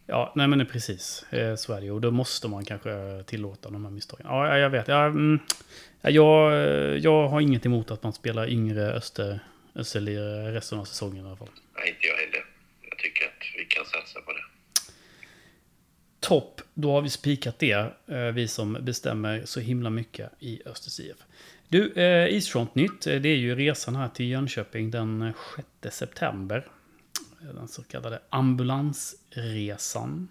Ja, 0.05 0.33
nej 0.35 0.47
men 0.47 0.65
precis. 0.65 1.25
Eh, 1.33 1.55
Så 1.55 1.73
är 1.73 1.79
det 1.79 1.85
ju. 1.85 1.91
Och 1.91 2.01
då 2.01 2.11
måste 2.11 2.47
man 2.47 2.65
kanske 2.65 3.23
tillåta 3.27 3.69
de 3.69 3.83
här 3.85 3.91
misstagen. 3.91 4.25
Ja, 4.29 4.47
ja, 4.47 4.57
jag 4.57 4.69
vet. 4.69 4.89
Mm, 4.89 5.39
ja, 6.01 6.09
jag, 6.09 6.51
eh, 6.53 6.97
jag 6.97 7.27
har 7.27 7.41
inget 7.41 7.65
emot 7.65 7.91
att 7.91 8.03
man 8.03 8.13
spelar 8.13 8.47
yngre 8.49 8.91
Öster, 8.93 9.39
Österlirare 9.75 10.53
resten 10.55 10.79
av 10.79 10.85
säsongen 10.85 11.25
i 11.25 11.27
alla 11.27 11.37
fall. 11.37 11.49
Nej, 11.77 11.89
inte 11.89 12.07
jag 12.07 12.15
heller. 12.15 12.45
Jag 12.89 12.97
tycker 12.97 13.25
att 13.25 13.43
vi 13.57 13.65
kan 13.65 13.85
satsa 13.85 14.21
på 14.21 14.33
det. 14.33 14.43
topp, 16.19 16.61
då 16.73 16.91
har 16.91 17.01
vi 17.01 17.09
spikat 17.09 17.59
det. 17.59 17.93
eh, 18.07 18.17
Vi 18.33 18.47
som 18.47 18.77
bestämmer 18.81 19.45
så 19.45 19.59
himla 19.59 19.89
mycket 19.89 20.31
i 20.39 20.61
Östers 20.65 20.99
IF. 20.99 21.17
Du, 21.69 21.93
eh, 21.93 22.27
Isfront-nytt. 22.35 23.07
eh, 23.07 23.15
Det 23.21 23.29
är 23.29 23.35
ju 23.37 23.55
resan 23.55 23.95
här 23.95 24.09
till 24.09 24.25
Jönköping 24.29 24.91
den 24.91 25.33
6 25.81 25.95
september. 25.97 26.67
Eh, 27.41 27.47
Den 27.47 27.67
så 27.67 27.83
kallade 27.83 28.21
ambulansresan. 28.29 30.27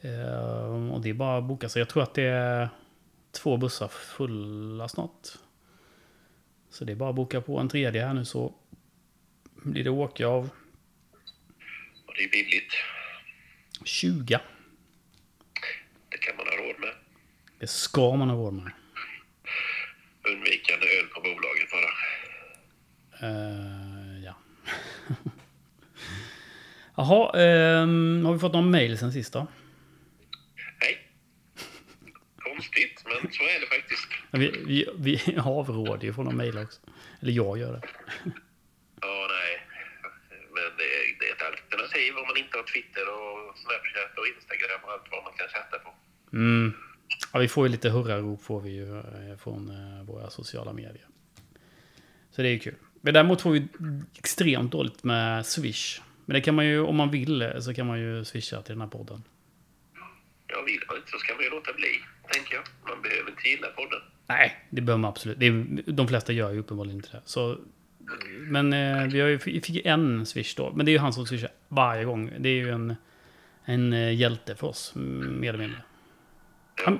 Eh, 0.00 0.92
Och 0.92 1.00
det 1.00 1.10
är 1.10 1.14
bara 1.14 1.38
att 1.38 1.44
boka 1.44 1.68
sig. 1.68 1.80
Jag 1.80 1.88
tror 1.88 2.02
att 2.02 2.14
det 2.14 2.22
är 2.22 2.68
två 3.32 3.56
bussar 3.56 3.88
fulla 3.88 4.88
snart. 4.88 5.28
Så 6.70 6.84
det 6.84 6.92
är 6.92 6.96
bara 6.96 7.10
att 7.10 7.16
boka 7.16 7.40
på 7.40 7.58
en 7.58 7.68
tredje 7.68 8.06
här 8.06 8.14
nu 8.14 8.24
så 8.24 8.54
blir 9.64 9.84
det 9.84 9.90
åka 9.90 10.26
av 10.26 10.44
Och 12.06 12.12
det 12.16 12.24
är 12.24 12.30
billigt. 12.30 12.72
20. 13.84 14.40
Det 16.08 16.16
kan 16.18 16.36
man 16.36 16.46
ha 16.46 16.52
råd 16.56 16.80
med. 16.80 16.90
Det 17.58 17.66
ska 17.66 18.16
man 18.16 18.30
ha 18.30 18.36
råd 18.36 18.54
med. 18.54 18.72
Undvikande 20.24 20.86
öl 20.86 21.06
på 21.06 21.20
bolaget 21.20 21.70
bara. 21.70 21.90
Eh, 23.22 24.24
ja. 24.24 24.34
Jaha, 26.96 27.40
ehm, 27.40 28.24
har 28.24 28.32
vi 28.32 28.38
fått 28.38 28.52
någon 28.52 28.70
mail 28.70 28.98
sen 28.98 29.12
sist 29.12 29.32
då? 29.32 29.46
Nej. 30.80 31.08
Konstigt, 32.38 33.04
men 33.04 33.32
så 33.32 33.42
är 33.42 33.60
det 33.60 33.66
faktiskt. 33.66 34.08
Vi, 34.30 34.64
vi, 34.66 34.88
vi 34.98 35.38
avråder 35.44 36.04
ju 36.04 36.12
från 36.14 36.28
att 36.28 36.34
mejla 36.34 36.62
också. 36.62 36.80
Eller 37.20 37.32
jag 37.32 37.58
gör 37.58 37.72
det. 37.72 37.82
Ja, 39.00 39.26
nej. 39.30 39.66
Men 40.54 40.68
det 40.78 40.88
är, 40.96 41.02
det 41.18 41.28
är 41.28 41.32
ett 41.36 41.42
alternativ 41.52 42.16
om 42.16 42.26
man 42.26 42.36
inte 42.36 42.56
har 42.58 42.64
Twitter 42.72 43.06
och 43.18 43.58
Snapchat 43.58 44.18
och 44.18 44.26
Instagram 44.34 44.80
och 44.84 44.92
allt 44.92 45.08
vad 45.10 45.24
man 45.24 45.32
kan 45.38 45.48
chatta 45.48 45.78
på. 45.78 45.90
Mm. 46.32 46.74
Ja, 47.34 47.40
vi 47.40 47.48
får 47.48 47.66
ju 47.66 47.72
lite 47.72 47.90
hurrarop 47.90 48.42
får 48.42 48.60
vi 48.60 48.70
ju 48.70 48.98
eh, 48.98 49.36
från 49.38 49.68
eh, 49.70 50.04
våra 50.04 50.30
sociala 50.30 50.72
medier. 50.72 51.06
Så 52.30 52.42
det 52.42 52.48
är 52.48 52.52
ju 52.52 52.58
kul. 52.58 52.74
Men 53.00 53.14
däremot 53.14 53.40
får 53.40 53.50
vi 53.50 53.68
extremt 54.18 54.72
dåligt 54.72 55.04
med 55.04 55.46
Swish. 55.46 56.00
Men 56.24 56.34
det 56.34 56.40
kan 56.40 56.54
man 56.54 56.66
ju, 56.66 56.80
om 56.80 56.96
man 56.96 57.10
vill, 57.10 57.42
eh, 57.42 57.58
så 57.60 57.74
kan 57.74 57.86
man 57.86 58.00
ju 58.00 58.24
swisha 58.24 58.62
till 58.62 58.74
den 58.74 58.80
här 58.80 58.88
podden. 58.88 59.22
Ja, 60.46 60.62
vill 60.66 60.80
man 60.88 60.96
inte 60.96 61.10
så 61.10 61.18
ska 61.18 61.34
man 61.34 61.44
ju 61.44 61.50
låta 61.50 61.72
bli, 61.72 61.88
tänker 62.32 62.54
jag. 62.54 62.64
Man 62.94 63.02
behöver 63.02 63.30
inte 63.30 63.48
gilla 63.48 63.66
podden. 63.68 64.00
Nej, 64.26 64.66
det 64.70 64.80
behöver 64.80 65.00
man 65.00 65.08
absolut. 65.08 65.38
Det 65.38 65.46
är, 65.46 65.66
de 65.92 66.08
flesta 66.08 66.32
gör 66.32 66.52
ju 66.52 66.58
uppenbarligen 66.58 66.96
inte 66.96 67.08
det. 67.12 67.22
Så, 67.24 67.58
men 68.40 68.72
eh, 68.72 69.06
vi 69.06 69.20
har 69.20 69.28
ju, 69.28 69.38
fick 69.38 69.86
en 69.86 70.26
swish 70.26 70.54
då. 70.56 70.72
Men 70.72 70.86
det 70.86 70.90
är 70.90 70.94
ju 70.94 70.98
han 70.98 71.12
som 71.12 71.26
swishar 71.26 71.50
varje 71.68 72.04
gång. 72.04 72.32
Det 72.38 72.48
är 72.48 72.54
ju 72.56 72.70
en, 72.70 72.94
en 73.64 74.16
hjälte 74.16 74.54
för 74.56 74.66
oss, 74.66 74.92
mer 74.94 75.48
eller 75.48 75.58
mindre. 75.58 75.82
Han- 76.84 76.98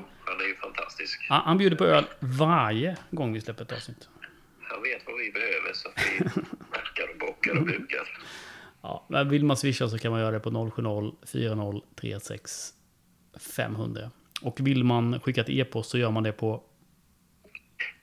fantastisk. 0.95 1.27
Han, 1.29 1.43
han 1.45 1.59
bjuder 1.59 1.77
på 1.77 1.85
öl 1.85 2.05
varje 2.21 2.97
gång 3.11 3.33
vi 3.33 3.41
släpper 3.41 3.65
ett 3.65 3.73
avsnitt. 3.73 4.09
Han 4.61 4.83
vet 4.83 5.07
vad 5.07 5.19
vi 5.19 5.33
behöver 5.33 5.73
så 5.73 5.89
att 5.89 5.95
vi 5.97 6.19
snackar 6.71 7.11
och 7.13 7.19
bockar 7.19 7.57
och 7.57 7.67
bukar. 7.67 8.19
Ja, 8.83 9.07
men 9.09 9.29
vill 9.29 9.45
man 9.45 9.57
swisha 9.57 9.89
så 9.89 9.99
kan 9.99 10.13
man 10.13 10.21
göra 10.21 10.31
det 10.31 10.41
på 10.41 10.71
070 10.71 11.17
40 11.27 11.83
36 11.97 12.73
500. 13.57 14.11
Och 14.43 14.61
vill 14.61 14.85
man 14.85 15.21
skicka 15.21 15.41
ett 15.41 15.49
e-post 15.49 15.91
så 15.91 15.99
gör 15.99 16.11
man 16.11 16.23
det 16.23 16.33
på 16.33 16.65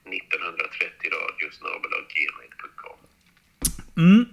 1930 0.04 1.10
radio 1.10 1.48
gmail.com. 2.14 2.98
Mm. 3.96 4.24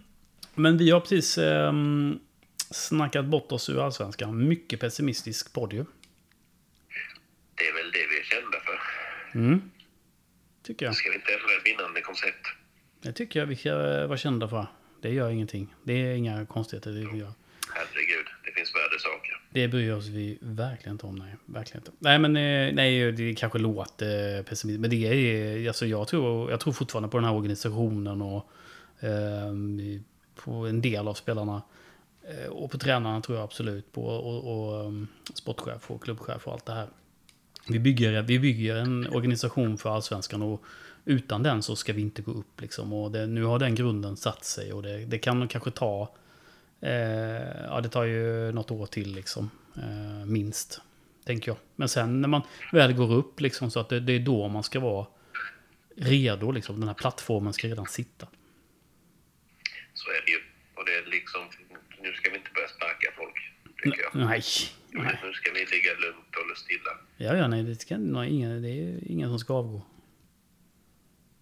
Men 0.55 0.78
vi 0.78 0.91
har 0.91 0.99
precis 0.99 1.38
ehm, 1.38 2.20
snackat 2.72 3.26
bort 3.26 3.51
oss 3.51 3.70
ur 3.70 3.86
allsvenskan. 3.86 4.47
Mycket 4.47 4.80
pessimistisk 4.80 5.53
podd 5.53 5.74
ju. 5.74 5.86
Det 7.60 7.68
är 7.68 7.74
väl 7.74 7.91
det 7.91 8.07
vi 8.10 8.20
är 8.20 8.24
kända 8.24 8.60
för. 8.60 8.80
Mm. 9.36 9.71
Tycker 10.63 10.86
jag. 10.86 10.95
Ska 10.95 11.09
vi 11.09 11.15
inte 11.15 11.34
ändra 11.34 11.45
ett 11.59 11.65
vinnande 11.65 12.01
koncept? 12.01 12.47
Det 13.01 13.13
tycker 13.13 13.39
jag 13.39 13.47
vi 13.47 13.55
ska 13.55 13.73
vara 14.07 14.17
kända 14.17 14.47
för. 14.47 14.67
Det 15.01 15.09
gör 15.09 15.30
ingenting. 15.30 15.75
Det 15.84 15.93
är 15.93 16.13
inga 16.15 16.45
konstigheter 16.45 16.91
det 16.91 16.99
gör. 16.99 17.34
Herregud, 17.73 18.27
det 18.45 18.51
finns 18.51 18.75
värre 18.75 18.99
saker. 18.99 19.41
Det 19.49 19.67
bryr 19.67 19.91
oss 19.91 20.07
vi 20.07 20.38
verkligen 20.41 20.93
inte 20.93 21.05
om. 21.05 21.15
Nej, 21.15 21.36
verkligen 21.45 21.82
inte. 21.82 21.91
Nej, 21.99 22.19
men 22.19 22.36
eh, 22.36 22.73
nej, 22.73 23.11
det 23.11 23.36
kanske 23.36 23.59
låter 23.59 24.43
pessimistiskt. 24.43 24.82
Men 24.82 24.89
det 24.89 24.95
är, 24.95 25.67
alltså, 25.67 25.86
jag, 25.86 26.07
tror, 26.07 26.51
jag 26.51 26.59
tror 26.59 26.73
fortfarande 26.73 27.09
på 27.09 27.17
den 27.17 27.25
här 27.25 27.36
organisationen 27.36 28.21
och 28.21 28.49
eh, 28.99 29.53
på 30.36 30.51
en 30.51 30.82
del 30.82 31.07
av 31.07 31.13
spelarna. 31.13 31.61
Eh, 32.30 32.49
och 32.49 32.71
på 32.71 32.77
tränarna 32.77 33.21
tror 33.21 33.38
jag 33.38 33.43
absolut 33.43 33.91
på. 33.91 34.05
Och, 34.05 34.53
och 34.53 34.86
um, 34.86 35.07
sportchef 35.34 35.91
och 35.91 36.03
klubbchef 36.03 36.47
och 36.47 36.53
allt 36.53 36.65
det 36.65 36.73
här. 36.73 36.88
Vi 37.68 37.80
bygger, 37.80 38.22
vi 38.22 38.39
bygger 38.39 38.76
en 38.76 39.07
organisation 39.07 39.78
för 39.78 39.95
allsvenskan 39.95 40.41
och 40.41 40.64
utan 41.05 41.43
den 41.43 41.64
så 41.64 41.76
ska 41.76 41.93
vi 41.93 42.01
inte 42.01 42.22
gå 42.22 42.32
upp. 42.32 42.62
Liksom. 42.62 42.93
Och 42.93 43.12
det, 43.12 43.28
nu 43.28 43.43
har 43.43 43.60
den 43.60 43.76
grunden 43.76 44.18
satt 44.18 44.45
sig 44.45 44.74
och 44.74 44.84
det, 44.84 45.05
det 45.05 45.18
kan 45.18 45.47
kanske 45.47 45.72
ta 45.72 46.16
Eh, 46.82 47.66
ja, 47.68 47.82
det 47.82 47.89
tar 47.89 48.03
ju 48.03 48.51
något 48.51 48.72
år 48.72 48.86
till 48.86 49.16
liksom. 49.16 49.51
Eh, 49.76 50.26
minst. 50.26 50.82
Tänker 51.26 51.51
jag. 51.51 51.57
Men 51.76 51.89
sen 51.89 52.22
när 52.22 52.28
man 52.28 52.41
väl 52.72 52.93
går 52.93 53.14
upp 53.14 53.39
liksom 53.41 53.72
så 53.72 53.80
att 53.80 53.89
det, 53.89 53.99
det 53.99 54.14
är 54.14 54.20
då 54.20 54.47
man 54.47 54.64
ska 54.64 54.80
vara 54.80 55.05
redo 55.95 56.51
liksom. 56.51 56.80
Den 56.80 56.88
här 56.88 56.95
plattformen 56.95 57.53
ska 57.53 57.68
redan 57.68 57.86
sitta. 57.86 58.28
Så 59.93 60.10
är 60.10 60.22
det 60.26 60.32
ju. 60.32 60.41
Och 60.76 60.86
det 60.86 60.91
är 60.91 61.05
liksom, 61.05 61.41
nu 62.01 62.14
ska 62.14 62.30
vi 62.30 62.38
inte 62.38 62.51
börja 62.55 62.68
sparka 62.68 63.12
folk, 63.18 63.53
tycker 63.84 64.01
jag. 64.01 64.16
Nej. 64.16 64.43
nej. 64.89 65.20
Nu 65.24 65.34
ska 65.34 65.51
vi 65.51 65.60
ligga 65.60 65.93
lugnt 65.93 66.36
och 66.51 66.57
stilla. 66.57 66.91
Ja, 67.22 67.36
ja, 67.36 67.47
nej, 67.47 67.63
det, 67.63 67.76
ska, 67.76 67.97
nej, 67.97 68.30
ingen, 68.30 68.61
det 68.61 68.70
är 68.70 69.11
ingen 69.11 69.30
som 69.30 69.39
ska 69.39 69.53
avgå. 69.53 69.82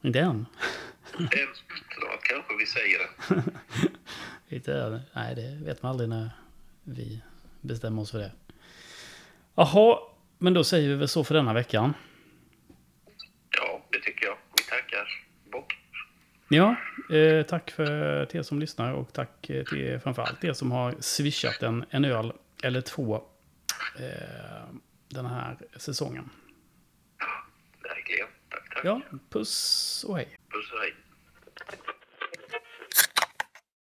Inte 0.01 0.19
än. 0.19 0.45
En, 1.17 1.27
snart 1.27 2.23
kanske 2.23 2.53
vi 2.59 2.65
säger 2.65 2.99
det. 2.99 3.43
Inte 4.55 4.73
än. 4.73 4.99
Nej, 5.13 5.35
det 5.35 5.65
vet 5.65 5.83
man 5.83 5.89
aldrig 5.89 6.09
när 6.09 6.29
vi 6.83 7.21
bestämmer 7.61 8.01
oss 8.01 8.11
för 8.11 8.19
det. 8.19 8.31
Jaha, 9.55 9.99
men 10.37 10.53
då 10.53 10.63
säger 10.63 10.89
vi 10.89 10.95
väl 10.95 11.07
så 11.07 11.23
för 11.23 11.35
denna 11.35 11.53
veckan. 11.53 11.93
Ja, 13.57 13.85
det 13.91 13.99
tycker 13.99 14.25
jag. 14.25 14.37
Vi 14.57 14.63
tackar. 14.63 15.25
Bock. 15.51 15.77
Ja, 16.49 16.75
eh, 17.15 17.45
tack 17.45 17.71
för 17.71 18.35
er 18.35 18.41
som 18.41 18.59
lyssnar 18.59 18.93
och 18.93 19.13
tack 19.13 19.49
eh, 19.49 19.63
till 19.63 19.99
framförallt 19.99 20.43
er 20.43 20.53
som 20.53 20.71
har 20.71 20.95
swishat 20.99 21.63
en, 21.63 21.85
en 21.89 22.05
öl 22.05 22.33
eller 22.63 22.81
två 22.81 23.15
eh, 23.99 24.77
den 25.09 25.25
här 25.25 25.57
säsongen. 25.75 26.29
Verkligen. 27.83 28.27
Tack, 28.49 28.73
tack. 28.73 28.85
Ja, 28.85 29.01
puss 29.29 30.03
och 30.07 30.17
hej. 30.17 30.37
Puss 30.49 30.71
och 30.71 30.79
hej. 30.79 30.95